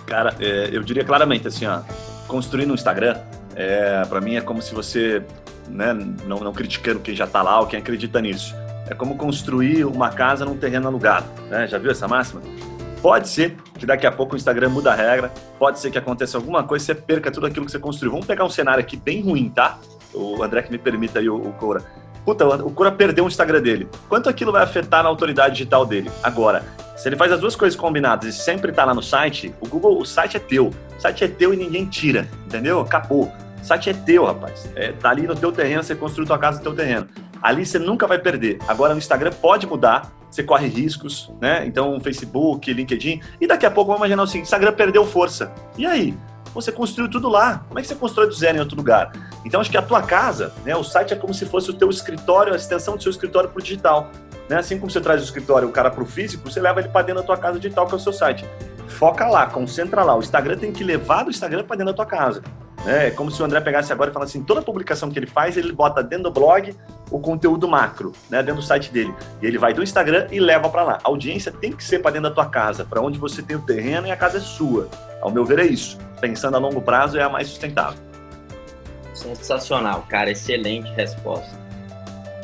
Cara, 0.07 0.35
é, 0.41 0.71
eu 0.73 0.83
diria 0.83 1.05
claramente 1.05 1.49
assim, 1.49 1.67
ó, 1.67 1.81
construir 2.29 2.67
no 2.67 2.75
Instagram, 2.75 3.19
é, 3.55 4.03
para 4.09 4.21
mim 4.21 4.37
é 4.37 4.41
como 4.41 4.61
se 4.61 4.75
você 4.75 5.23
né? 5.69 5.93
Não, 6.27 6.39
não 6.39 6.53
criticando 6.53 7.01
quem 7.01 7.15
já 7.15 7.25
está 7.25 7.43
lá 7.43 7.61
ou 7.61 7.67
quem 7.67 7.79
acredita 7.79 8.21
nisso. 8.21 8.55
É 8.89 8.95
como 8.95 9.17
construir 9.17 9.85
uma 9.85 10.11
casa 10.11 10.45
num 10.45 10.57
terreno 10.57 10.87
alugado, 10.89 11.27
né? 11.51 11.67
Já 11.67 11.79
viu 11.79 11.91
essa 11.91 12.07
máxima? 12.07 12.41
Pode 13.03 13.29
ser 13.29 13.57
que 13.79 13.85
daqui 13.85 14.07
a 14.07 14.13
pouco 14.13 14.35
o 14.35 14.37
Instagram 14.37 14.69
muda 14.71 14.93
a 14.93 14.95
regra, 14.95 15.33
pode 15.59 15.79
ser 15.79 15.91
que 15.91 15.99
aconteça 15.99 16.39
alguma 16.39 16.63
coisa 16.63 16.85
e 16.85 16.87
você 16.87 16.95
perca 16.95 17.31
tudo 17.31 17.47
aquilo 17.47 17.67
que 17.67 17.73
você 17.73 17.79
construiu. 17.79 18.13
Vamos 18.13 18.27
pegar 18.27 18.45
um 18.45 18.51
cenário 18.51 18.81
aqui 18.81 18.97
bem 18.97 19.23
ruim, 19.23 19.49
tá? 19.49 19.79
O 20.15 20.43
André 20.43 20.63
que 20.63 20.71
me 20.71 20.79
permita 20.79 21.19
aí, 21.19 21.29
o, 21.29 21.41
Cora. 21.53 21.85
Puta, 22.25 22.47
o 22.47 22.71
Cora 22.71 22.91
perdeu 22.91 23.25
o 23.25 23.29
Instagram 23.29 23.61
dele. 23.61 23.89
Quanto 24.09 24.29
aquilo 24.29 24.51
vai 24.51 24.63
afetar 24.63 25.03
na 25.03 25.09
autoridade 25.09 25.55
digital 25.55 25.85
dele? 25.85 26.11
Agora, 26.23 26.65
se 26.97 27.09
ele 27.09 27.17
faz 27.17 27.31
as 27.31 27.41
duas 27.41 27.55
coisas 27.55 27.79
combinadas 27.79 28.35
e 28.35 28.39
sempre 28.39 28.73
tá 28.73 28.85
lá 28.85 28.95
no 28.95 29.03
site, 29.03 29.55
o 29.61 29.69
Google, 29.69 30.01
o 30.01 30.05
site 30.05 30.37
é 30.37 30.41
teu. 30.41 30.69
O 30.69 31.01
site 31.01 31.25
é 31.25 31.29
teu 31.29 31.53
e 31.53 31.57
ninguém 31.57 31.85
tira, 31.85 32.27
entendeu? 32.47 32.81
Acabou. 32.81 33.31
O 33.61 33.65
site 33.65 33.91
é 33.91 33.93
teu, 33.93 34.25
rapaz. 34.25 34.69
É, 34.75 34.93
tá 34.93 35.11
ali 35.11 35.27
no 35.27 35.37
teu 35.37 35.53
terreno, 35.53 35.83
você 35.83 35.95
construiu 35.95 36.27
tua 36.27 36.39
casa 36.39 36.59
no 36.59 36.65
teu 36.65 36.75
terreno. 36.75 37.07
Ali 37.43 37.65
você 37.65 37.79
nunca 37.79 38.07
vai 38.07 38.19
perder. 38.19 38.59
Agora 38.67 38.93
no 38.93 38.99
Instagram 38.99 39.33
pode 39.33 39.67
mudar, 39.67 40.13
você 40.31 40.43
corre 40.43 40.67
riscos, 40.67 41.33
né? 41.41 41.65
Então, 41.67 41.99
Facebook, 42.01 42.73
LinkedIn. 42.73 43.21
E 43.41 43.47
daqui 43.47 43.65
a 43.67 43.71
pouco, 43.71 43.89
vamos 43.89 44.01
imaginar 44.01 44.23
o 44.23 44.27
seguinte: 44.27 44.47
Instagram 44.47 44.73
perdeu 44.73 45.05
força. 45.07 45.53
E 45.77 45.87
aí? 45.87 46.15
Você 46.55 46.73
construiu 46.73 47.11
tudo 47.11 47.29
lá. 47.29 47.65
Como 47.69 47.79
é 47.79 47.83
que 47.83 47.89
você 47.89 47.95
constrói 47.95 48.27
do 48.27 48.33
zero 48.33 48.57
em 48.57 48.61
outro 48.61 48.77
lugar? 48.77 49.13
Então, 49.45 49.61
acho 49.61 49.71
que 49.71 49.77
a 49.77 49.83
tua 49.83 50.01
casa, 50.01 50.55
né? 50.65 50.75
O 50.75 50.83
site 50.83 51.13
é 51.13 51.17
como 51.17 51.35
se 51.35 51.45
fosse 51.45 51.71
o 51.71 51.75
teu 51.75 51.91
escritório, 51.91 52.53
a 52.53 52.57
extensão 52.57 52.97
do 52.97 53.03
seu 53.03 53.11
escritório 53.11 53.51
para 53.51 53.61
o 53.61 53.63
digital. 53.63 54.11
Né? 54.49 54.57
Assim 54.57 54.79
como 54.79 54.91
você 54.91 55.01
traz 55.01 55.21
o 55.21 55.25
escritório, 55.25 55.69
o 55.69 55.73
cara 55.73 55.91
para 55.91 56.03
o 56.03 56.07
físico, 56.07 56.51
você 56.51 56.61
leva 56.61 56.81
ele 56.81 56.89
para 56.89 57.03
dentro 57.03 57.21
da 57.21 57.27
tua 57.27 57.37
casa 57.37 57.59
digital, 57.59 57.87
que 57.87 57.93
é 57.93 57.97
o 57.97 58.01
seu 58.01 58.13
site. 58.13 58.47
Foca 58.89 59.27
lá, 59.27 59.47
concentra 59.47 60.03
lá. 60.03 60.17
O 60.17 60.21
Instagram 60.21 60.57
tem 60.57 60.73
que 60.73 60.85
levar 60.85 61.25
do 61.25 61.31
Instagram 61.31 61.65
para 61.65 61.77
dentro 61.77 61.93
da 61.93 61.97
tua 61.97 62.07
casa. 62.07 62.43
É 62.87 63.11
como 63.11 63.33
se 63.33 63.43
o 63.43 63.45
André 63.45 63.61
pegasse 63.61 63.93
agora 63.93 64.11
e 64.11 64.13
falasse 64.13 64.37
assim, 64.37 64.47
toda 64.47 64.63
publicação 64.63 65.11
que 65.11 65.19
ele 65.19 65.27
faz, 65.27 65.57
ele 65.57 65.73
bota 65.73 66.03
dentro 66.03 66.25
do 66.25 66.31
blog 66.31 66.73
o 67.11 67.19
conteúdo 67.19 67.67
macro, 67.67 68.13
né, 68.31 68.43
dentro 68.43 68.61
do 68.61 68.67
site 68.67 68.93
dele. 68.93 69.13
E 69.43 69.47
ele 69.47 69.59
vai 69.59 69.75
do 69.75 69.83
Instagram 69.83 70.29
e 70.31 70.39
leva 70.39 70.69
para 70.69 70.83
lá. 70.83 70.99
A 71.03 71.09
audiência 71.09 71.51
tem 71.51 71.73
que 71.73 71.83
ser 71.83 71.99
para 71.99 72.13
dentro 72.13 72.29
da 72.29 72.35
tua 72.35 72.47
casa, 72.47 72.85
para 72.85 73.01
onde 73.01 73.19
você 73.19 73.43
tem 73.43 73.57
o 73.57 73.61
terreno 73.61 74.07
e 74.07 74.13
a 74.13 74.17
casa 74.17 74.39
é 74.39 74.41
sua. 74.41 74.89
Ao 75.21 75.31
meu 75.31 75.45
ver 75.45 75.59
é 75.59 75.67
isso. 75.67 75.99
Pensando 76.21 76.57
a 76.57 76.61
longo 76.61 76.81
prazo 76.81 77.19
é 77.19 77.23
a 77.23 77.29
mais 77.29 77.49
sustentável. 77.49 77.99
Sensacional, 79.15 80.05
cara, 80.09 80.31
excelente 80.31 80.89
resposta. 80.93 81.59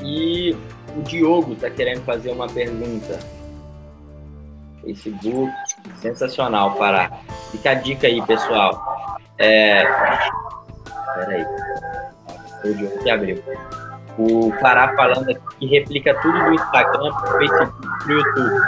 E 0.03 0.57
o 0.97 1.03
Diogo 1.03 1.53
está 1.53 1.71
querendo 1.71 2.03
fazer 2.05 2.33
uma 2.33 2.49
pergunta. 2.49 3.19
Facebook, 4.83 5.53
sensacional, 6.01 6.75
Pará. 6.75 7.21
Fica 7.53 7.71
a 7.71 7.75
dica 7.75 8.07
aí, 8.07 8.21
pessoal. 8.23 8.92
É... 9.39 9.85
Peraí. 11.15 11.47
O 12.65 12.75
Diogo 12.75 12.99
que 13.03 13.11
abriu. 13.11 13.43
O 14.19 14.53
Pará 14.61 14.95
falando 14.95 15.31
aqui 15.31 15.41
que 15.59 15.67
replica 15.67 16.15
tudo 16.21 16.39
do 16.45 16.55
Instagram 16.55 17.13
pro 17.15 17.39
Facebook 17.39 17.89
pro 18.05 18.13
YouTube. 18.13 18.61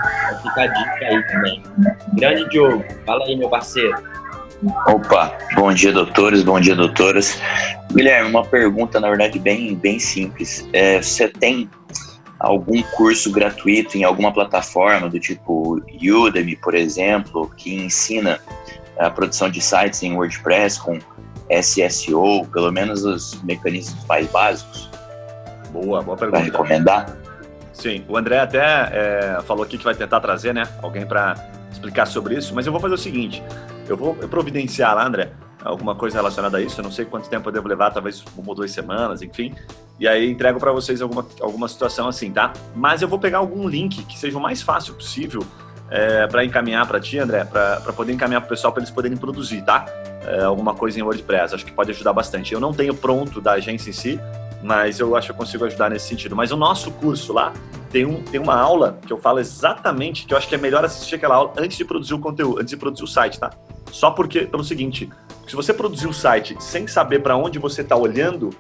Fica 0.43 0.63
a 0.63 0.67
dica 0.67 1.05
aí 1.07 1.27
também. 1.29 1.63
Grande 2.15 2.49
Diogo, 2.49 2.85
fala 3.05 3.25
aí, 3.25 3.37
meu 3.37 3.49
parceiro. 3.49 3.95
Opa, 4.87 5.37
bom 5.55 5.73
dia, 5.75 5.93
doutores, 5.93 6.43
bom 6.43 6.59
dia, 6.59 6.75
doutoras. 6.75 7.39
Guilherme, 7.93 8.31
uma 8.31 8.45
pergunta, 8.45 8.99
na 8.99 9.09
verdade, 9.09 9.39
bem, 9.39 9.75
bem 9.75 9.99
simples. 9.99 10.67
É, 10.73 11.03
você 11.03 11.29
tem 11.29 11.69
algum 12.39 12.83
curso 12.83 13.31
gratuito 13.31 13.99
em 13.99 14.05
alguma 14.05 14.33
plataforma 14.33 15.09
do 15.09 15.21
tipo 15.21 15.83
Udemy, 16.03 16.57
por 16.57 16.75
exemplo, 16.75 17.51
que 17.57 17.75
ensina 17.75 18.41
a 18.99 19.11
produção 19.11 19.51
de 19.51 19.61
sites 19.61 20.03
em 20.03 20.15
WordPress 20.15 20.81
com 20.81 20.99
SSO, 21.51 22.47
pelo 22.53 22.71
menos 22.73 23.05
os 23.05 23.41
mecanismos 23.43 24.05
mais 24.07 24.27
básicos? 24.31 24.91
Boa, 25.73 26.03
boa 26.03 26.17
pergunta. 26.17 26.39
Para 26.41 26.45
recomendar? 26.45 27.17
Sim, 27.73 28.05
o 28.09 28.17
André 28.17 28.39
até 28.39 28.59
é, 28.61 29.39
falou 29.45 29.65
aqui 29.65 29.77
que 29.77 29.85
vai 29.85 29.95
tentar 29.95 30.21
trazer, 30.21 30.55
né, 30.55 30.63
alguém 30.81 31.05
para 31.05 31.35
explicar 31.73 32.07
sobre 32.07 32.37
isso, 32.37 32.55
mas 32.55 32.67
eu 32.67 32.73
vou 32.73 32.81
fazer 32.81 32.95
o 32.95 32.99
seguinte, 32.99 33.43
eu 33.89 33.97
vou 33.97 34.15
providenciar 34.15 34.95
lá, 34.95 35.05
André, 35.05 35.33
alguma 35.65 35.95
coisa 35.95 36.17
relacionada 36.17 36.59
a 36.59 36.61
isso. 36.61 36.81
Eu 36.81 36.85
não 36.85 36.93
sei 36.93 37.05
quanto 37.05 37.29
tempo 37.29 37.49
eu 37.49 37.53
devo 37.53 37.67
levar, 37.67 37.91
talvez 37.91 38.23
uma 38.37 38.49
ou 38.49 38.55
duas 38.55 38.71
semanas, 38.71 39.23
enfim. 39.23 39.55
E 39.99 40.07
aí 40.07 40.31
entrego 40.31 40.61
para 40.61 40.71
vocês 40.73 41.01
alguma, 41.01 41.27
alguma 41.41 41.67
situação 41.69 42.07
assim, 42.07 42.31
tá? 42.31 42.53
Mas 42.75 43.03
eu 43.03 43.09
vou 43.09 43.19
pegar 43.19 43.39
algum 43.39 43.67
link 43.67 44.05
que 44.05 44.19
seja 44.19 44.37
o 44.37 44.41
mais 44.41 44.61
fácil 44.61 44.95
possível 44.95 45.45
é, 45.91 46.27
para 46.27 46.45
encaminhar 46.45 46.87
para 46.87 46.99
ti, 46.99 47.19
André, 47.19 47.45
para 47.45 47.81
poder 47.93 48.13
encaminhar 48.13 48.41
para 48.41 48.47
o 48.47 48.51
pessoal 48.51 48.73
para 48.73 48.83
eles 48.83 48.91
poderem 48.91 49.17
produzir, 49.17 49.63
tá? 49.63 49.85
É, 50.27 50.45
alguma 50.45 50.75
coisa 50.75 50.99
em 50.99 51.03
WordPress. 51.03 51.55
Acho 51.55 51.65
que 51.65 51.73
pode 51.73 51.91
ajudar 51.91 52.13
bastante. 52.13 52.55
Eu 52.55 52.61
não 52.61 52.73
tenho 52.73 52.95
pronto 52.95 53.41
da 53.41 53.53
agência 53.53 53.91
em 53.91 53.93
si, 53.93 54.19
mas 54.63 54.99
eu 54.99 55.15
acho 55.15 55.27
que 55.29 55.33
eu 55.33 55.37
consigo 55.37 55.65
ajudar 55.65 55.91
nesse 55.91 56.09
sentido. 56.09 56.35
Mas 56.35 56.51
o 56.51 56.57
nosso 56.57 56.91
curso 56.93 57.33
lá 57.33 57.53
tem, 57.91 58.07
um, 58.07 58.23
tem 58.23 58.41
uma 58.41 58.57
aula 58.57 58.99
que 59.07 59.13
eu 59.13 59.19
falo 59.19 59.39
exatamente 59.39 60.27
que 60.27 60.33
eu 60.33 60.39
acho 60.39 60.49
que 60.49 60.55
é 60.55 60.59
melhor 60.59 60.85
assistir 60.85 61.17
aquela 61.17 61.37
aula 61.37 61.53
antes 61.59 61.77
de 61.77 61.85
produzir 61.85 62.15
o 62.15 62.19
conteúdo, 62.19 62.59
antes 62.59 62.71
de 62.71 62.77
produzir 62.77 63.05
o 63.05 63.07
site, 63.07 63.39
tá? 63.39 63.51
Só 63.93 64.11
porque, 64.11 64.41
pelo 64.47 64.65
seguinte, 64.65 65.11
se 65.47 65.55
você 65.55 65.73
produzir 65.73 66.09
o 66.09 66.13
site 66.13 66.57
sem 66.59 66.87
saber 66.87 67.21
para 67.21 67.37
onde 67.37 67.59
você 67.59 67.83
está 67.83 67.95
olhando, 67.95 68.51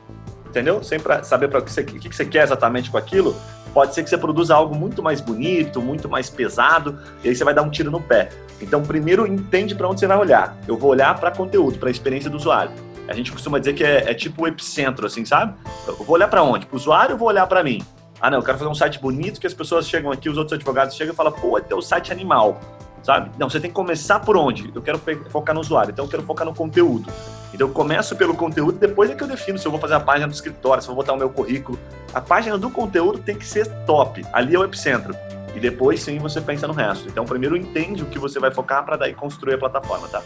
entendeu? 0.46 0.82
Sem 0.82 1.00
pra 1.00 1.22
saber 1.24 1.48
para 1.48 1.58
o 1.58 1.62
que, 1.62 1.82
que, 1.82 2.08
que 2.10 2.14
você 2.14 2.24
quer 2.24 2.44
exatamente 2.44 2.90
com 2.90 2.98
aquilo, 2.98 3.34
pode 3.74 3.92
ser 3.92 4.04
que 4.04 4.08
você 4.08 4.16
produza 4.16 4.54
algo 4.54 4.74
muito 4.74 5.02
mais 5.02 5.20
bonito, 5.20 5.82
muito 5.82 6.08
mais 6.08 6.30
pesado, 6.30 6.98
e 7.24 7.28
aí 7.28 7.34
você 7.34 7.42
vai 7.42 7.52
dar 7.52 7.62
um 7.62 7.70
tiro 7.70 7.90
no 7.90 8.00
pé. 8.00 8.30
Então, 8.62 8.82
primeiro, 8.82 9.26
entende 9.26 9.74
para 9.74 9.88
onde 9.88 9.98
você 9.98 10.06
vai 10.06 10.16
olhar. 10.16 10.56
Eu 10.66 10.78
vou 10.78 10.90
olhar 10.90 11.18
para 11.18 11.32
conteúdo, 11.32 11.78
para 11.78 11.88
a 11.88 11.90
experiência 11.90 12.30
do 12.30 12.36
usuário. 12.36 12.70
A 13.08 13.12
gente 13.12 13.32
costuma 13.32 13.58
dizer 13.58 13.74
que 13.74 13.84
é, 13.84 14.10
é 14.10 14.14
tipo 14.14 14.44
o 14.44 14.46
epicentro, 14.46 15.04
assim, 15.06 15.24
sabe? 15.24 15.54
Eu 15.86 15.96
vou 15.96 16.14
olhar 16.14 16.28
para 16.28 16.42
onde? 16.42 16.64
Para 16.64 16.74
o 16.74 16.78
usuário 16.78 17.12
ou 17.14 17.18
vou 17.18 17.28
olhar 17.28 17.46
para 17.46 17.62
mim? 17.62 17.82
Ah, 18.20 18.30
não, 18.30 18.38
eu 18.38 18.44
quero 18.44 18.56
fazer 18.56 18.70
um 18.70 18.74
site 18.74 18.98
bonito 18.98 19.40
que 19.40 19.46
as 19.46 19.52
pessoas 19.52 19.86
chegam 19.86 20.10
aqui, 20.10 20.30
os 20.30 20.38
outros 20.38 20.54
advogados 20.54 20.94
chegam 20.96 21.12
e 21.12 21.16
falam, 21.16 21.32
pô, 21.32 21.58
é 21.58 21.60
teu 21.60 21.82
site 21.82 22.12
animal 22.12 22.58
sabe? 23.04 23.30
Não, 23.38 23.48
você 23.48 23.60
tem 23.60 23.70
que 23.70 23.74
começar 23.74 24.18
por 24.18 24.36
onde? 24.36 24.72
Eu 24.74 24.80
quero 24.80 25.00
focar 25.28 25.54
no 25.54 25.60
usuário, 25.60 25.92
então 25.92 26.06
eu 26.06 26.10
quero 26.10 26.22
focar 26.22 26.46
no 26.46 26.54
conteúdo. 26.54 27.12
Então 27.52 27.68
eu 27.68 27.72
começo 27.72 28.16
pelo 28.16 28.34
conteúdo, 28.34 28.78
depois 28.78 29.10
é 29.10 29.14
que 29.14 29.22
eu 29.22 29.28
defino 29.28 29.58
se 29.58 29.66
eu 29.66 29.70
vou 29.70 29.78
fazer 29.78 29.94
a 29.94 30.00
página 30.00 30.26
do 30.26 30.32
escritório, 30.32 30.82
se 30.82 30.88
eu 30.88 30.94
vou 30.94 31.04
botar 31.04 31.12
o 31.12 31.16
meu 31.16 31.28
currículo. 31.28 31.78
A 32.12 32.20
página 32.20 32.58
do 32.58 32.70
conteúdo 32.70 33.18
tem 33.18 33.36
que 33.36 33.46
ser 33.46 33.68
top, 33.84 34.24
ali 34.32 34.54
é 34.56 34.58
o 34.58 34.64
epicentro. 34.64 35.14
E 35.54 35.60
depois 35.60 36.02
sim 36.02 36.18
você 36.18 36.40
pensa 36.40 36.66
no 36.66 36.72
resto. 36.72 37.08
Então 37.08 37.24
primeiro 37.24 37.56
entende 37.56 38.02
o 38.02 38.06
que 38.06 38.18
você 38.18 38.40
vai 38.40 38.50
focar 38.50 38.84
para 38.84 38.96
daí 38.96 39.14
construir 39.14 39.54
a 39.54 39.58
plataforma, 39.58 40.08
tá? 40.08 40.22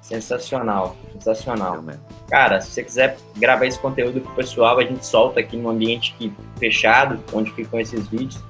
Sensacional, 0.00 0.96
sensacional. 1.12 1.84
Cara, 2.28 2.60
se 2.60 2.70
você 2.70 2.82
quiser 2.82 3.16
gravar 3.36 3.66
esse 3.66 3.78
conteúdo 3.78 4.20
pro 4.20 4.34
pessoal, 4.34 4.80
a 4.80 4.82
gente 4.82 5.06
solta 5.06 5.38
aqui 5.38 5.56
no 5.56 5.70
ambiente 5.70 6.32
fechado, 6.58 7.22
onde 7.32 7.52
ficam 7.52 7.78
esses 7.78 8.08
vídeos 8.08 8.42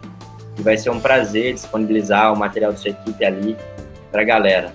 e 0.61 0.63
vai 0.63 0.77
ser 0.77 0.91
um 0.91 1.01
prazer 1.01 1.55
disponibilizar 1.55 2.33
o 2.33 2.37
material 2.37 2.71
da 2.73 2.79
sua 2.79 2.91
equipe 2.91 3.25
ali 3.25 3.57
para 4.13 4.21
a 4.21 4.25
galera. 4.25 4.73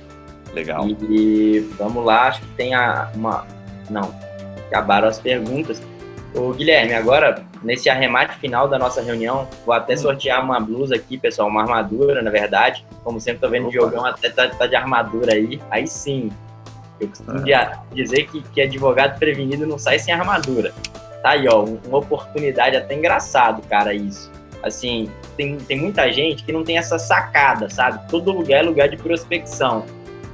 Legal. 0.53 0.87
E, 0.87 0.97
e, 1.09 1.59
vamos 1.77 2.03
lá, 2.03 2.27
acho 2.27 2.41
que 2.41 2.47
tem 2.55 2.73
a, 2.73 3.11
uma. 3.13 3.45
Não, 3.89 4.13
acabaram 4.67 5.07
as 5.07 5.19
perguntas. 5.19 5.81
O 6.33 6.53
Guilherme, 6.53 6.93
agora, 6.93 7.43
nesse 7.63 7.89
arremate 7.89 8.37
final 8.39 8.67
da 8.67 8.77
nossa 8.77 9.01
reunião, 9.01 9.47
vou 9.65 9.73
até 9.73 9.93
hum. 9.93 9.97
sortear 9.97 10.43
uma 10.43 10.59
blusa 10.59 10.95
aqui, 10.95 11.17
pessoal, 11.17 11.47
uma 11.47 11.61
armadura, 11.61 12.21
na 12.21 12.31
verdade. 12.31 12.85
Como 13.03 13.21
sempre, 13.21 13.41
tô 13.41 13.49
vendo 13.49 13.67
o 13.67 13.71
Diogão 13.71 14.05
até 14.05 14.29
tá, 14.29 14.49
tá, 14.49 14.65
de 14.65 14.75
armadura 14.75 15.33
aí. 15.33 15.61
Aí 15.69 15.87
sim, 15.87 16.31
eu 16.99 17.07
costumo 17.07 17.47
é. 17.47 17.77
dizer 17.93 18.27
que, 18.27 18.41
que 18.41 18.61
advogado 18.61 19.19
prevenido 19.19 19.67
não 19.67 19.77
sai 19.77 19.99
sem 19.99 20.13
armadura. 20.13 20.73
Tá 21.21 21.31
aí, 21.31 21.47
ó, 21.47 21.63
uma 21.63 21.99
oportunidade 21.99 22.75
até 22.75 22.95
engraçado, 22.95 23.61
cara, 23.67 23.93
isso. 23.93 24.31
Assim, 24.63 25.09
tem, 25.37 25.57
tem 25.57 25.79
muita 25.79 26.11
gente 26.11 26.43
que 26.43 26.51
não 26.51 26.63
tem 26.63 26.77
essa 26.77 26.97
sacada, 26.97 27.69
sabe? 27.69 28.07
Todo 28.09 28.31
lugar 28.31 28.59
é 28.59 28.63
lugar 28.63 28.89
de 28.89 28.97
prospecção. 28.97 29.85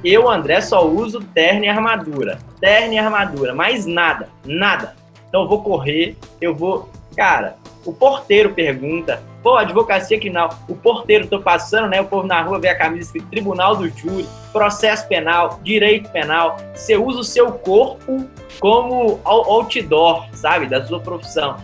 Eu, 0.04 0.28
André, 0.28 0.60
só 0.60 0.86
uso 0.86 1.20
terno 1.20 1.64
e 1.64 1.68
armadura. 1.68 2.38
Terno 2.60 2.94
e 2.94 2.98
armadura, 2.98 3.54
mais 3.54 3.86
nada, 3.86 4.28
nada. 4.44 4.94
Então 5.28 5.42
eu 5.42 5.48
vou 5.48 5.62
correr, 5.62 6.16
eu 6.40 6.54
vou. 6.54 6.90
Cara, 7.16 7.56
o 7.84 7.92
porteiro 7.92 8.52
pergunta, 8.52 9.22
pô, 9.42 9.56
advocacia 9.56 10.18
criminal, 10.18 10.50
o 10.68 10.74
porteiro, 10.74 11.26
tô 11.26 11.40
passando, 11.40 11.88
né? 11.88 12.00
O 12.00 12.06
povo 12.06 12.26
na 12.26 12.40
rua 12.42 12.58
vê 12.58 12.68
a 12.68 12.78
camisa 12.78 13.06
escrito 13.06 13.28
Tribunal 13.28 13.76
do 13.76 13.88
Júri, 13.88 14.26
processo 14.52 15.06
penal, 15.08 15.60
direito 15.62 16.10
penal. 16.10 16.56
Você 16.74 16.96
usa 16.96 17.20
o 17.20 17.24
seu 17.24 17.52
corpo 17.52 18.28
como 18.60 19.20
outdoor, 19.24 20.26
sabe? 20.32 20.66
Da 20.66 20.84
sua 20.84 21.00
profissão 21.00 21.56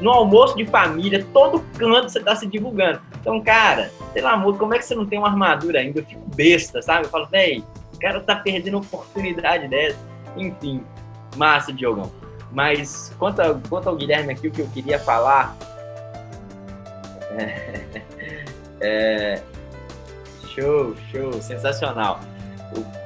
no 0.00 0.10
almoço 0.10 0.56
de 0.56 0.66
família, 0.66 1.26
todo 1.32 1.60
canto 1.78 2.10
você 2.10 2.20
tá 2.20 2.36
se 2.36 2.46
divulgando. 2.46 3.00
Então, 3.20 3.40
cara, 3.40 3.90
pelo 4.12 4.28
amor, 4.28 4.58
como 4.58 4.74
é 4.74 4.78
que 4.78 4.84
você 4.84 4.94
não 4.94 5.06
tem 5.06 5.18
uma 5.18 5.28
armadura 5.28 5.80
ainda? 5.80 6.00
Eu 6.00 6.04
fico 6.04 6.22
besta, 6.34 6.82
sabe? 6.82 7.06
Eu 7.06 7.10
falo, 7.10 7.26
véi, 7.26 7.64
o 7.94 7.98
cara 7.98 8.20
tá 8.20 8.36
perdendo 8.36 8.78
oportunidade 8.78 9.68
dessa. 9.68 9.98
Enfim, 10.36 10.82
massa, 11.36 11.72
Diogão. 11.72 12.10
Mas 12.52 13.14
quanto, 13.18 13.40
a, 13.40 13.58
quanto 13.68 13.88
ao 13.88 13.96
Guilherme 13.96 14.32
aqui, 14.32 14.48
o 14.48 14.50
que 14.50 14.60
eu 14.60 14.68
queria 14.68 14.98
falar. 14.98 15.56
É, 18.82 19.42
show, 20.54 20.96
show, 21.12 21.32
sensacional. 21.42 22.18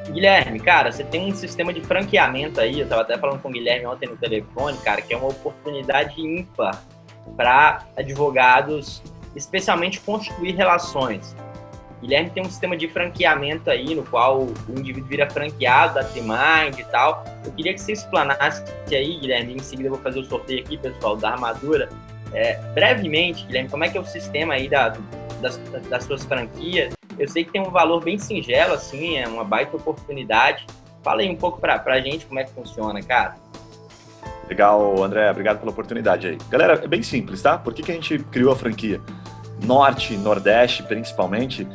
Guilherme, 0.08 0.60
cara, 0.60 0.92
você 0.92 1.02
tem 1.02 1.32
um 1.32 1.34
sistema 1.34 1.72
de 1.72 1.80
franqueamento 1.80 2.60
aí, 2.60 2.78
eu 2.78 2.84
estava 2.84 3.02
até 3.02 3.18
falando 3.18 3.40
com 3.40 3.48
o 3.48 3.52
Guilherme 3.52 3.86
ontem 3.86 4.08
no 4.08 4.16
telefone, 4.16 4.76
cara, 4.78 5.00
que 5.00 5.12
é 5.12 5.16
uma 5.16 5.30
oportunidade 5.30 6.20
ímpar 6.20 6.80
para 7.36 7.86
advogados, 7.96 9.02
especialmente 9.34 9.98
construir 10.00 10.52
relações. 10.52 11.34
Guilherme 12.02 12.28
tem 12.30 12.42
um 12.42 12.50
sistema 12.50 12.76
de 12.76 12.86
franqueamento 12.86 13.70
aí, 13.70 13.94
no 13.94 14.04
qual 14.04 14.42
o 14.42 14.54
indivíduo 14.68 15.08
vira 15.08 15.28
franqueado 15.28 15.94
da 15.94 16.04
Trimind 16.04 16.78
e 16.78 16.84
tal. 16.84 17.24
Eu 17.42 17.50
queria 17.52 17.72
que 17.72 17.80
você 17.80 17.92
explanasse 17.92 18.62
aí, 18.92 19.18
Guilherme, 19.18 19.54
em 19.54 19.58
seguida 19.58 19.88
eu 19.88 19.94
vou 19.94 20.02
fazer 20.02 20.20
o 20.20 20.24
sorteio 20.24 20.62
aqui, 20.62 20.76
pessoal, 20.76 21.16
da 21.16 21.30
armadura. 21.30 21.88
É, 22.34 22.56
brevemente, 22.74 23.46
Guilherme, 23.46 23.68
como 23.68 23.84
é 23.84 23.88
que 23.88 23.96
é 23.96 24.00
o 24.00 24.04
sistema 24.04 24.54
aí 24.54 24.68
da, 24.68 24.96
das, 25.40 25.56
das 25.88 26.04
suas 26.04 26.24
franquias? 26.24 26.92
Eu 27.18 27.28
sei 27.28 27.44
que 27.44 27.52
tem 27.52 27.62
um 27.62 27.70
valor 27.70 28.02
bem 28.02 28.18
singelo, 28.18 28.74
assim, 28.74 29.16
é 29.16 29.28
uma 29.28 29.44
baita 29.44 29.76
oportunidade. 29.76 30.66
Fala 31.02 31.20
aí 31.20 31.30
um 31.30 31.36
pouco 31.36 31.60
pra, 31.60 31.78
pra 31.78 32.00
gente 32.00 32.26
como 32.26 32.40
é 32.40 32.44
que 32.44 32.50
funciona, 32.50 33.00
cara. 33.02 33.36
Legal, 34.48 35.02
André, 35.02 35.30
obrigado 35.30 35.60
pela 35.60 35.70
oportunidade 35.70 36.26
aí. 36.26 36.38
Galera, 36.50 36.80
é 36.82 36.88
bem 36.88 37.02
simples, 37.02 37.40
tá? 37.40 37.56
Por 37.56 37.72
que, 37.72 37.82
que 37.82 37.92
a 37.92 37.94
gente 37.94 38.18
criou 38.18 38.52
a 38.52 38.56
franquia? 38.56 39.00
Norte, 39.62 40.16
Nordeste, 40.16 40.82
principalmente, 40.82 41.66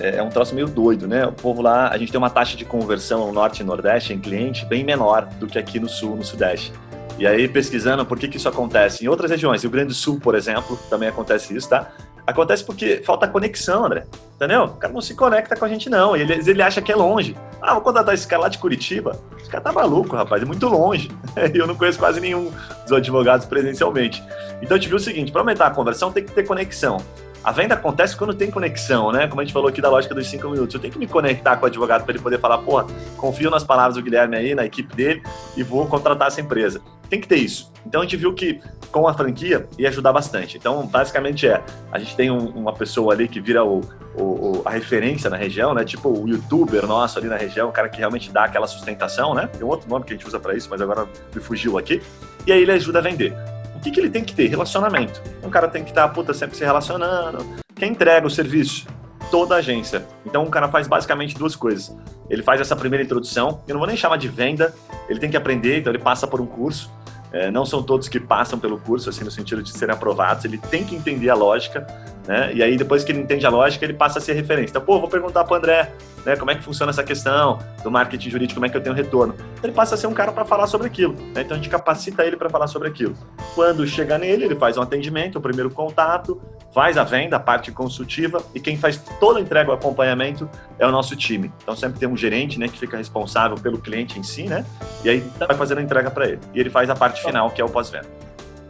é, 0.00 0.16
é 0.16 0.22
um 0.22 0.28
troço 0.28 0.54
meio 0.54 0.66
doido, 0.66 1.06
né? 1.06 1.26
O 1.26 1.32
povo 1.32 1.62
lá, 1.62 1.88
a 1.88 1.96
gente 1.96 2.10
tem 2.10 2.18
uma 2.18 2.30
taxa 2.30 2.56
de 2.56 2.64
conversão 2.64 3.26
no 3.26 3.32
norte 3.32 3.60
e 3.60 3.64
nordeste 3.64 4.12
em 4.12 4.18
cliente 4.18 4.66
bem 4.66 4.84
menor 4.84 5.26
do 5.38 5.46
que 5.46 5.58
aqui 5.58 5.78
no 5.78 5.88
sul, 5.88 6.16
no 6.16 6.24
sudeste. 6.24 6.72
E 7.18 7.26
aí, 7.26 7.48
pesquisando 7.48 8.06
por 8.06 8.18
que, 8.18 8.28
que 8.28 8.36
isso 8.36 8.48
acontece 8.48 9.04
em 9.04 9.08
outras 9.08 9.30
regiões, 9.30 9.62
Rio 9.62 9.70
Grande 9.70 9.92
Sul, 9.92 10.20
por 10.20 10.36
exemplo, 10.36 10.78
também 10.88 11.08
acontece 11.08 11.54
isso, 11.54 11.68
tá? 11.68 11.90
Acontece 12.24 12.62
porque 12.62 13.02
falta 13.04 13.26
conexão, 13.26 13.86
André. 13.86 14.04
Entendeu? 14.36 14.64
O 14.64 14.76
cara 14.76 14.92
não 14.92 15.00
se 15.00 15.14
conecta 15.14 15.56
com 15.56 15.64
a 15.64 15.68
gente, 15.68 15.88
não. 15.90 16.14
Ele, 16.14 16.34
ele 16.34 16.62
acha 16.62 16.80
que 16.80 16.92
é 16.92 16.94
longe. 16.94 17.34
Ah, 17.60 17.72
vou 17.72 17.82
contratar 17.82 18.14
esse 18.14 18.26
cara 18.26 18.42
lá 18.42 18.48
de 18.48 18.58
Curitiba. 18.58 19.18
Esse 19.40 19.48
cara 19.48 19.64
tá 19.64 19.72
maluco, 19.72 20.14
rapaz. 20.14 20.42
É 20.42 20.44
muito 20.44 20.68
longe. 20.68 21.10
E 21.52 21.56
eu 21.58 21.66
não 21.66 21.74
conheço 21.74 21.98
quase 21.98 22.20
nenhum 22.20 22.52
dos 22.82 22.92
advogados 22.92 23.46
presencialmente. 23.46 24.22
Então, 24.62 24.76
eu 24.76 24.80
te 24.80 24.94
o 24.94 24.98
seguinte: 24.98 25.32
para 25.32 25.40
aumentar 25.40 25.66
a 25.66 25.70
conversão, 25.70 26.12
tem 26.12 26.22
que 26.22 26.30
ter 26.30 26.46
conexão. 26.46 26.98
A 27.42 27.50
venda 27.50 27.74
acontece 27.74 28.14
quando 28.14 28.34
tem 28.34 28.50
conexão, 28.50 29.10
né? 29.10 29.26
Como 29.26 29.40
a 29.40 29.44
gente 29.44 29.54
falou 29.54 29.68
aqui 29.68 29.80
da 29.80 29.88
lógica 29.88 30.14
dos 30.14 30.28
cinco 30.28 30.50
minutos. 30.50 30.74
Eu 30.74 30.80
tenho 30.80 30.92
que 30.92 30.98
me 30.98 31.06
conectar 31.06 31.56
com 31.56 31.64
o 31.64 31.66
advogado 31.66 32.04
para 32.04 32.12
ele 32.12 32.22
poder 32.22 32.38
falar, 32.38 32.58
porra, 32.58 32.86
confio 33.16 33.50
nas 33.50 33.64
palavras 33.64 33.94
do 33.94 34.02
Guilherme 34.02 34.36
aí, 34.36 34.54
na 34.54 34.66
equipe 34.66 34.94
dele, 34.94 35.22
e 35.56 35.62
vou 35.62 35.86
contratar 35.86 36.28
essa 36.28 36.40
empresa. 36.40 36.82
Tem 37.08 37.20
que 37.20 37.28
ter 37.28 37.36
isso. 37.36 37.72
Então 37.86 38.00
a 38.00 38.04
gente 38.04 38.16
viu 38.16 38.34
que 38.34 38.60
com 38.92 39.06
a 39.06 39.14
franquia 39.14 39.66
ia 39.78 39.88
ajudar 39.88 40.12
bastante. 40.12 40.56
Então, 40.56 40.86
basicamente 40.86 41.46
é, 41.46 41.62
a 41.92 41.98
gente 41.98 42.16
tem 42.16 42.30
um, 42.30 42.48
uma 42.48 42.72
pessoa 42.72 43.12
ali 43.12 43.28
que 43.28 43.40
vira 43.40 43.64
o, 43.64 43.80
o, 44.14 44.62
a 44.64 44.70
referência 44.70 45.28
na 45.28 45.36
região, 45.36 45.74
né? 45.74 45.84
Tipo 45.84 46.08
o 46.08 46.28
youtuber 46.28 46.86
nosso 46.86 47.18
ali 47.18 47.28
na 47.28 47.36
região, 47.36 47.68
o 47.68 47.72
cara 47.72 47.88
que 47.88 47.98
realmente 47.98 48.30
dá 48.30 48.44
aquela 48.44 48.66
sustentação, 48.66 49.34
né? 49.34 49.46
Tem 49.46 49.62
um 49.64 49.68
outro 49.68 49.88
nome 49.88 50.04
que 50.04 50.12
a 50.12 50.16
gente 50.16 50.26
usa 50.26 50.40
para 50.40 50.54
isso, 50.54 50.68
mas 50.70 50.80
agora 50.80 51.06
me 51.34 51.40
fugiu 51.40 51.78
aqui. 51.78 52.02
E 52.46 52.52
aí 52.52 52.62
ele 52.62 52.72
ajuda 52.72 52.98
a 52.98 53.02
vender 53.02 53.34
o 53.78 53.80
que, 53.80 53.92
que 53.92 54.00
ele 54.00 54.10
tem 54.10 54.24
que 54.24 54.34
ter? 54.34 54.48
Relacionamento. 54.48 55.22
Um 55.42 55.48
cara 55.48 55.68
tem 55.68 55.84
que 55.84 55.90
estar, 55.90 56.08
puta, 56.08 56.34
sempre 56.34 56.56
se 56.56 56.64
relacionando. 56.64 57.46
Quem 57.76 57.92
entrega 57.92 58.26
o 58.26 58.30
serviço? 58.30 58.86
Toda 59.30 59.54
a 59.54 59.58
agência. 59.58 60.04
Então 60.26 60.42
o 60.42 60.50
cara 60.50 60.68
faz 60.68 60.88
basicamente 60.88 61.36
duas 61.36 61.54
coisas. 61.54 61.96
Ele 62.28 62.42
faz 62.42 62.60
essa 62.60 62.74
primeira 62.74 63.04
introdução, 63.04 63.62
eu 63.68 63.74
não 63.74 63.78
vou 63.78 63.86
nem 63.86 63.96
chamar 63.96 64.16
de 64.16 64.26
venda, 64.26 64.74
ele 65.08 65.20
tem 65.20 65.30
que 65.30 65.36
aprender, 65.36 65.78
então 65.78 65.92
ele 65.92 66.02
passa 66.02 66.26
por 66.26 66.40
um 66.40 66.46
curso. 66.46 66.92
É, 67.32 67.50
não 67.50 67.66
são 67.66 67.82
todos 67.82 68.08
que 68.08 68.18
passam 68.18 68.58
pelo 68.58 68.78
curso, 68.78 69.10
assim, 69.10 69.24
no 69.24 69.30
sentido 69.30 69.62
de 69.62 69.70
serem 69.70 69.94
aprovados, 69.94 70.44
ele 70.44 70.58
tem 70.58 70.84
que 70.84 70.94
entender 70.94 71.28
a 71.28 71.34
lógica, 71.34 71.86
né? 72.26 72.52
E 72.54 72.62
aí, 72.62 72.76
depois 72.76 73.04
que 73.04 73.12
ele 73.12 73.20
entende 73.20 73.46
a 73.46 73.50
lógica, 73.50 73.84
ele 73.84 73.94
passa 73.94 74.18
a 74.18 74.22
ser 74.22 74.34
referência. 74.34 74.72
Então, 74.72 74.82
pô, 74.82 75.00
vou 75.00 75.08
perguntar 75.08 75.44
para 75.44 75.54
o 75.54 75.56
André, 75.56 75.92
né, 76.26 76.36
como 76.36 76.50
é 76.50 76.54
que 76.54 76.62
funciona 76.62 76.90
essa 76.90 77.02
questão 77.02 77.58
do 77.82 77.90
marketing 77.90 78.28
jurídico, 78.28 78.54
como 78.54 78.66
é 78.66 78.68
que 78.68 78.76
eu 78.76 78.82
tenho 78.82 78.94
retorno. 78.94 79.34
Então, 79.34 79.64
ele 79.64 79.72
passa 79.72 79.94
a 79.94 79.98
ser 79.98 80.06
um 80.06 80.12
cara 80.12 80.30
para 80.30 80.44
falar 80.44 80.66
sobre 80.66 80.86
aquilo. 80.86 81.14
Né? 81.34 81.40
Então, 81.40 81.52
a 81.52 81.56
gente 81.56 81.70
capacita 81.70 82.24
ele 82.24 82.36
para 82.36 82.50
falar 82.50 82.66
sobre 82.66 82.86
aquilo. 82.86 83.14
Quando 83.54 83.86
chega 83.86 84.18
nele, 84.18 84.44
ele 84.44 84.56
faz 84.56 84.76
um 84.76 84.82
atendimento, 84.82 85.36
o 85.36 85.40
primeiro 85.40 85.70
contato, 85.70 86.40
faz 86.72 86.98
a 86.98 87.04
venda, 87.04 87.36
a 87.36 87.40
parte 87.40 87.72
consultiva, 87.72 88.42
e 88.54 88.60
quem 88.60 88.76
faz 88.76 88.98
toda 89.18 89.38
a 89.38 89.42
entrega, 89.42 89.70
o 89.70 89.74
acompanhamento, 89.74 90.48
é 90.78 90.86
o 90.86 90.90
nosso 90.90 91.16
time. 91.16 91.50
Então, 91.62 91.74
sempre 91.74 91.98
tem 91.98 92.08
um 92.08 92.16
gerente, 92.16 92.58
né, 92.58 92.68
que 92.68 92.78
fica 92.78 92.96
responsável 92.96 93.56
pelo 93.56 93.78
cliente 93.78 94.18
em 94.18 94.22
si, 94.22 94.44
né? 94.44 94.64
E 95.02 95.08
aí 95.08 95.24
vai 95.38 95.56
fazendo 95.56 95.78
a 95.78 95.82
entrega 95.82 96.10
para 96.10 96.28
ele. 96.28 96.40
E 96.54 96.60
ele 96.60 96.70
faz 96.70 96.90
a 96.90 96.94
parte 96.94 97.22
final, 97.22 97.50
que 97.50 97.60
é 97.60 97.64
o 97.64 97.68
pós-venda. 97.68 98.06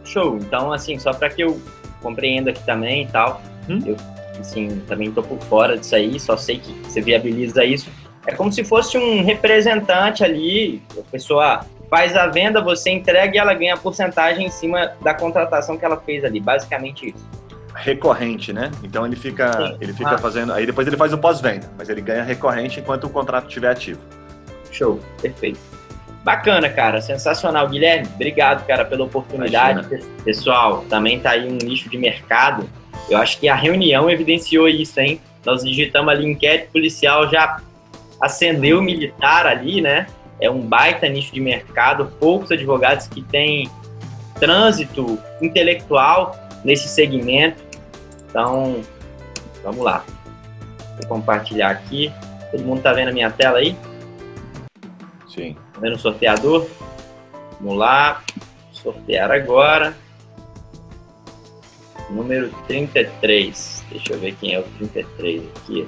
Show. 0.03 0.37
Então, 0.37 0.71
assim, 0.71 0.97
só 0.97 1.13
para 1.13 1.29
que 1.29 1.43
eu 1.43 1.61
compreenda 2.01 2.51
aqui 2.51 2.63
também 2.63 3.03
e 3.03 3.07
tal, 3.07 3.41
hum? 3.69 3.79
eu 3.85 3.95
assim, 4.39 4.81
também 4.87 5.11
tô 5.11 5.21
por 5.21 5.39
fora 5.41 5.77
disso 5.77 5.95
aí, 5.95 6.19
só 6.19 6.37
sei 6.37 6.59
que 6.59 6.71
você 6.83 7.01
viabiliza 7.01 7.63
isso. 7.63 7.89
É 8.25 8.33
como 8.33 8.51
se 8.51 8.63
fosse 8.63 8.97
um 8.97 9.23
representante 9.23 10.23
ali, 10.23 10.81
a 10.97 11.01
pessoa 11.11 11.65
faz 11.89 12.15
a 12.15 12.27
venda, 12.27 12.61
você 12.61 12.91
entrega 12.91 13.35
e 13.35 13.39
ela 13.39 13.53
ganha 13.53 13.73
a 13.73 13.77
porcentagem 13.77 14.45
em 14.45 14.49
cima 14.49 14.93
da 15.01 15.13
contratação 15.13 15.77
que 15.77 15.83
ela 15.83 15.97
fez 15.97 16.23
ali, 16.23 16.39
basicamente 16.39 17.09
isso. 17.09 17.38
Recorrente, 17.81 18.53
né? 18.53 18.71
Então 18.83 19.05
ele 19.05 19.15
fica, 19.15 19.51
Sim. 19.51 19.77
ele 19.81 19.93
fica 19.93 20.15
ah. 20.15 20.17
fazendo, 20.17 20.53
aí 20.53 20.65
depois 20.65 20.87
ele 20.87 20.97
faz 20.97 21.13
o 21.13 21.17
pós-venda, 21.17 21.69
mas 21.77 21.89
ele 21.89 22.01
ganha 22.01 22.23
recorrente 22.23 22.79
enquanto 22.79 23.05
o 23.05 23.09
contrato 23.09 23.47
estiver 23.47 23.71
ativo. 23.71 23.99
Show, 24.71 24.99
perfeito. 25.21 25.59
Bacana, 26.23 26.69
cara, 26.69 27.01
sensacional. 27.01 27.67
Guilherme, 27.69 28.07
obrigado, 28.13 28.65
cara, 28.67 28.85
pela 28.85 29.05
oportunidade. 29.05 29.79
Imagina. 29.79 30.13
Pessoal, 30.23 30.85
também 30.89 31.19
tá 31.19 31.31
aí 31.31 31.49
um 31.49 31.57
nicho 31.57 31.89
de 31.89 31.97
mercado 31.97 32.67
eu 33.09 33.17
acho 33.17 33.39
que 33.39 33.49
a 33.49 33.55
reunião 33.55 34.09
evidenciou 34.09 34.69
isso, 34.69 34.99
hein? 34.99 35.19
Nós 35.45 35.63
digitamos 35.63 36.13
ali 36.13 36.25
inquérito 36.25 36.71
policial, 36.71 37.29
já 37.29 37.59
acendeu 38.21 38.81
militar 38.81 39.47
ali, 39.47 39.81
né? 39.81 40.05
É 40.39 40.49
um 40.49 40.61
baita 40.61 41.09
nicho 41.09 41.33
de 41.33 41.41
mercado, 41.41 42.11
poucos 42.19 42.51
advogados 42.51 43.07
que 43.07 43.21
têm 43.21 43.69
trânsito 44.39 45.17
intelectual 45.41 46.35
nesse 46.63 46.87
segmento. 46.87 47.63
Então, 48.29 48.81
vamos 49.63 49.83
lá. 49.83 50.03
Vou 50.97 51.07
compartilhar 51.07 51.71
aqui. 51.71 52.11
Todo 52.51 52.63
mundo 52.63 52.81
tá 52.81 52.93
vendo 52.93 53.09
a 53.09 53.13
minha 53.13 53.31
tela 53.31 53.59
aí? 53.59 53.75
Sim. 55.27 55.55
Tá 55.73 55.79
vendo 55.79 55.95
o 55.95 55.99
sorteador? 55.99 56.67
Vamos 57.59 57.77
lá. 57.77 58.21
Sortear 58.71 59.31
agora 59.31 59.95
número 62.09 62.49
33. 62.67 63.85
Deixa 63.91 64.13
eu 64.13 64.19
ver 64.19 64.35
quem 64.35 64.53
é 64.53 64.59
o 64.59 64.63
33 64.63 65.43
aqui. 65.55 65.87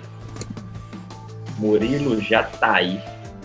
Murilo 1.57 2.21
Jataí. 2.21 2.99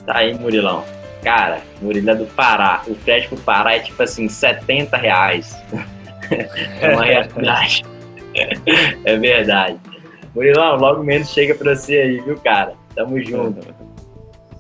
Tá 0.05 0.19
aí, 0.19 0.35
Murilão. 0.35 0.85
Cara, 1.23 1.63
Murilo 1.81 2.11
é 2.11 2.15
do 2.15 2.27
Pará. 2.27 2.83
O 2.87 2.95
frete 2.95 3.29
pro 3.29 3.39
Pará 3.39 3.75
é 3.75 3.81
tipo 3.81 4.01
assim, 4.03 4.29
70 4.29 4.97
reais. 4.97 5.57
é 6.81 6.95
uma 6.95 7.05
realidade. 7.05 7.85
é 9.05 9.17
verdade. 9.17 9.79
Murilão, 10.35 10.77
logo 10.77 11.03
menos 11.03 11.31
chega 11.31 11.55
pra 11.55 11.75
você 11.75 11.95
aí, 11.95 12.21
viu, 12.21 12.37
cara? 12.37 12.75
Tamo 12.95 13.21
junto. 13.23 13.75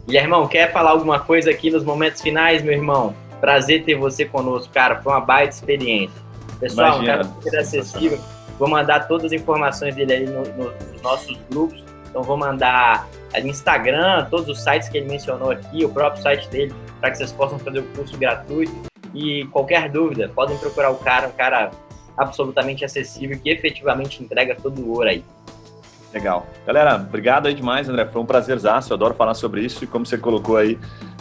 Guilhermão, 0.06 0.46
quer 0.46 0.72
falar 0.72 0.90
alguma 0.90 1.20
coisa 1.20 1.50
aqui 1.50 1.70
nos 1.70 1.84
momentos 1.84 2.22
finais, 2.22 2.62
meu 2.62 2.72
irmão? 2.72 3.14
Prazer 3.40 3.84
ter 3.84 3.94
você 3.94 4.24
conosco, 4.24 4.72
cara. 4.72 5.02
Foi 5.02 5.12
uma 5.12 5.20
baita 5.20 5.54
experiência. 5.54 6.20
Pessoal, 6.58 7.02
Imagina. 7.02 7.02
um 7.02 7.16
cara 7.16 7.24
super 7.24 7.58
acessível. 7.58 8.18
Vou 8.58 8.68
mandar 8.68 9.00
todas 9.06 9.26
as 9.26 9.32
informações 9.32 9.94
dele 9.94 10.12
aí 10.12 10.26
no, 10.26 10.42
no, 10.42 10.72
nos 10.92 11.02
nossos 11.02 11.36
grupos. 11.50 11.84
Então, 12.08 12.22
vou 12.22 12.36
mandar 12.36 13.06
ali 13.34 13.50
Instagram, 13.50 14.26
todos 14.30 14.48
os 14.48 14.62
sites 14.62 14.88
que 14.88 14.96
ele 14.96 15.08
mencionou 15.08 15.50
aqui, 15.50 15.84
o 15.84 15.88
próprio 15.90 16.22
site 16.22 16.48
dele, 16.48 16.74
para 17.00 17.10
que 17.10 17.18
vocês 17.18 17.32
possam 17.32 17.58
fazer 17.58 17.80
o 17.80 17.84
curso 17.88 18.16
gratuito. 18.16 18.72
E 19.12 19.44
qualquer 19.46 19.90
dúvida, 19.90 20.30
podem 20.34 20.56
procurar 20.56 20.90
o 20.90 20.96
cara, 20.96 21.28
um 21.28 21.32
cara 21.32 21.70
absolutamente 22.16 22.84
acessível 22.84 23.38
que 23.38 23.50
efetivamente 23.50 24.22
entrega 24.22 24.54
todo 24.54 24.80
o 24.80 24.90
ouro 24.90 25.08
aí. 25.08 25.24
Legal. 26.12 26.46
Galera, 26.66 26.96
obrigado 26.96 27.46
aí 27.46 27.54
demais, 27.54 27.88
André. 27.88 28.06
Foi 28.06 28.22
um 28.22 28.26
prazerzaço. 28.26 28.92
Eu 28.92 28.94
adoro 28.94 29.14
falar 29.14 29.34
sobre 29.34 29.62
isso. 29.62 29.84
E 29.84 29.86
como 29.86 30.06
você 30.06 30.16
colocou 30.16 30.56
aí, 30.56 30.78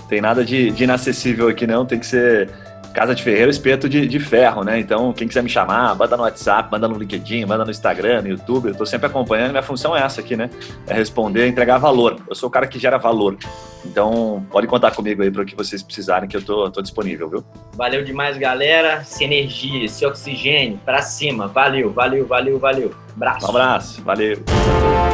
tem 0.07 0.21
nada 0.21 0.45
de, 0.45 0.71
de 0.71 0.83
inacessível 0.83 1.49
aqui, 1.49 1.67
não. 1.67 1.85
Tem 1.85 1.99
que 1.99 2.05
ser 2.05 2.49
Casa 2.95 3.13
de 3.13 3.21
Ferreiro, 3.21 3.51
espeto 3.51 3.89
de, 3.89 4.07
de 4.07 4.19
ferro, 4.21 4.63
né? 4.63 4.79
Então, 4.79 5.11
quem 5.11 5.27
quiser 5.27 5.43
me 5.43 5.49
chamar, 5.49 5.93
manda 5.97 6.15
no 6.15 6.23
WhatsApp, 6.23 6.71
manda 6.71 6.87
no 6.87 6.97
LinkedIn, 6.97 7.43
manda 7.43 7.65
no 7.65 7.69
Instagram, 7.69 8.21
no 8.21 8.29
YouTube. 8.29 8.69
Eu 8.69 8.75
tô 8.75 8.85
sempre 8.85 9.07
acompanhando. 9.07 9.51
Minha 9.51 9.61
função 9.61 9.93
é 9.95 10.01
essa 10.01 10.21
aqui, 10.21 10.37
né? 10.37 10.49
É 10.87 10.93
responder, 10.93 11.45
entregar 11.45 11.77
valor. 11.77 12.15
Eu 12.25 12.33
sou 12.33 12.47
o 12.47 12.51
cara 12.51 12.65
que 12.65 12.79
gera 12.79 12.97
valor. 12.97 13.37
Então, 13.83 14.47
pode 14.49 14.65
contar 14.65 14.91
comigo 14.91 15.21
aí 15.21 15.29
para 15.29 15.41
o 15.41 15.45
que 15.45 15.53
vocês 15.57 15.83
precisarem, 15.83 16.29
que 16.29 16.37
eu 16.37 16.41
tô, 16.41 16.71
tô 16.71 16.81
disponível, 16.81 17.29
viu? 17.29 17.43
Valeu 17.73 18.01
demais, 18.01 18.37
galera. 18.37 19.03
Se 19.03 19.25
energia, 19.25 19.83
esse 19.83 20.05
oxigênio, 20.05 20.79
para 20.85 21.01
cima. 21.01 21.47
Valeu, 21.47 21.91
valeu, 21.91 22.25
valeu, 22.25 22.57
valeu. 22.57 22.95
Abraço. 23.13 23.45
Um 23.45 23.49
abraço, 23.49 24.01
valeu. 24.03 24.37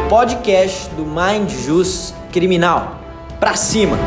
Podcast 0.07 0.87
do 0.91 1.03
Mind 1.03 1.49
Jus 1.49 2.13
Criminal. 2.31 2.99
Pra 3.39 3.55
cima. 3.55 3.97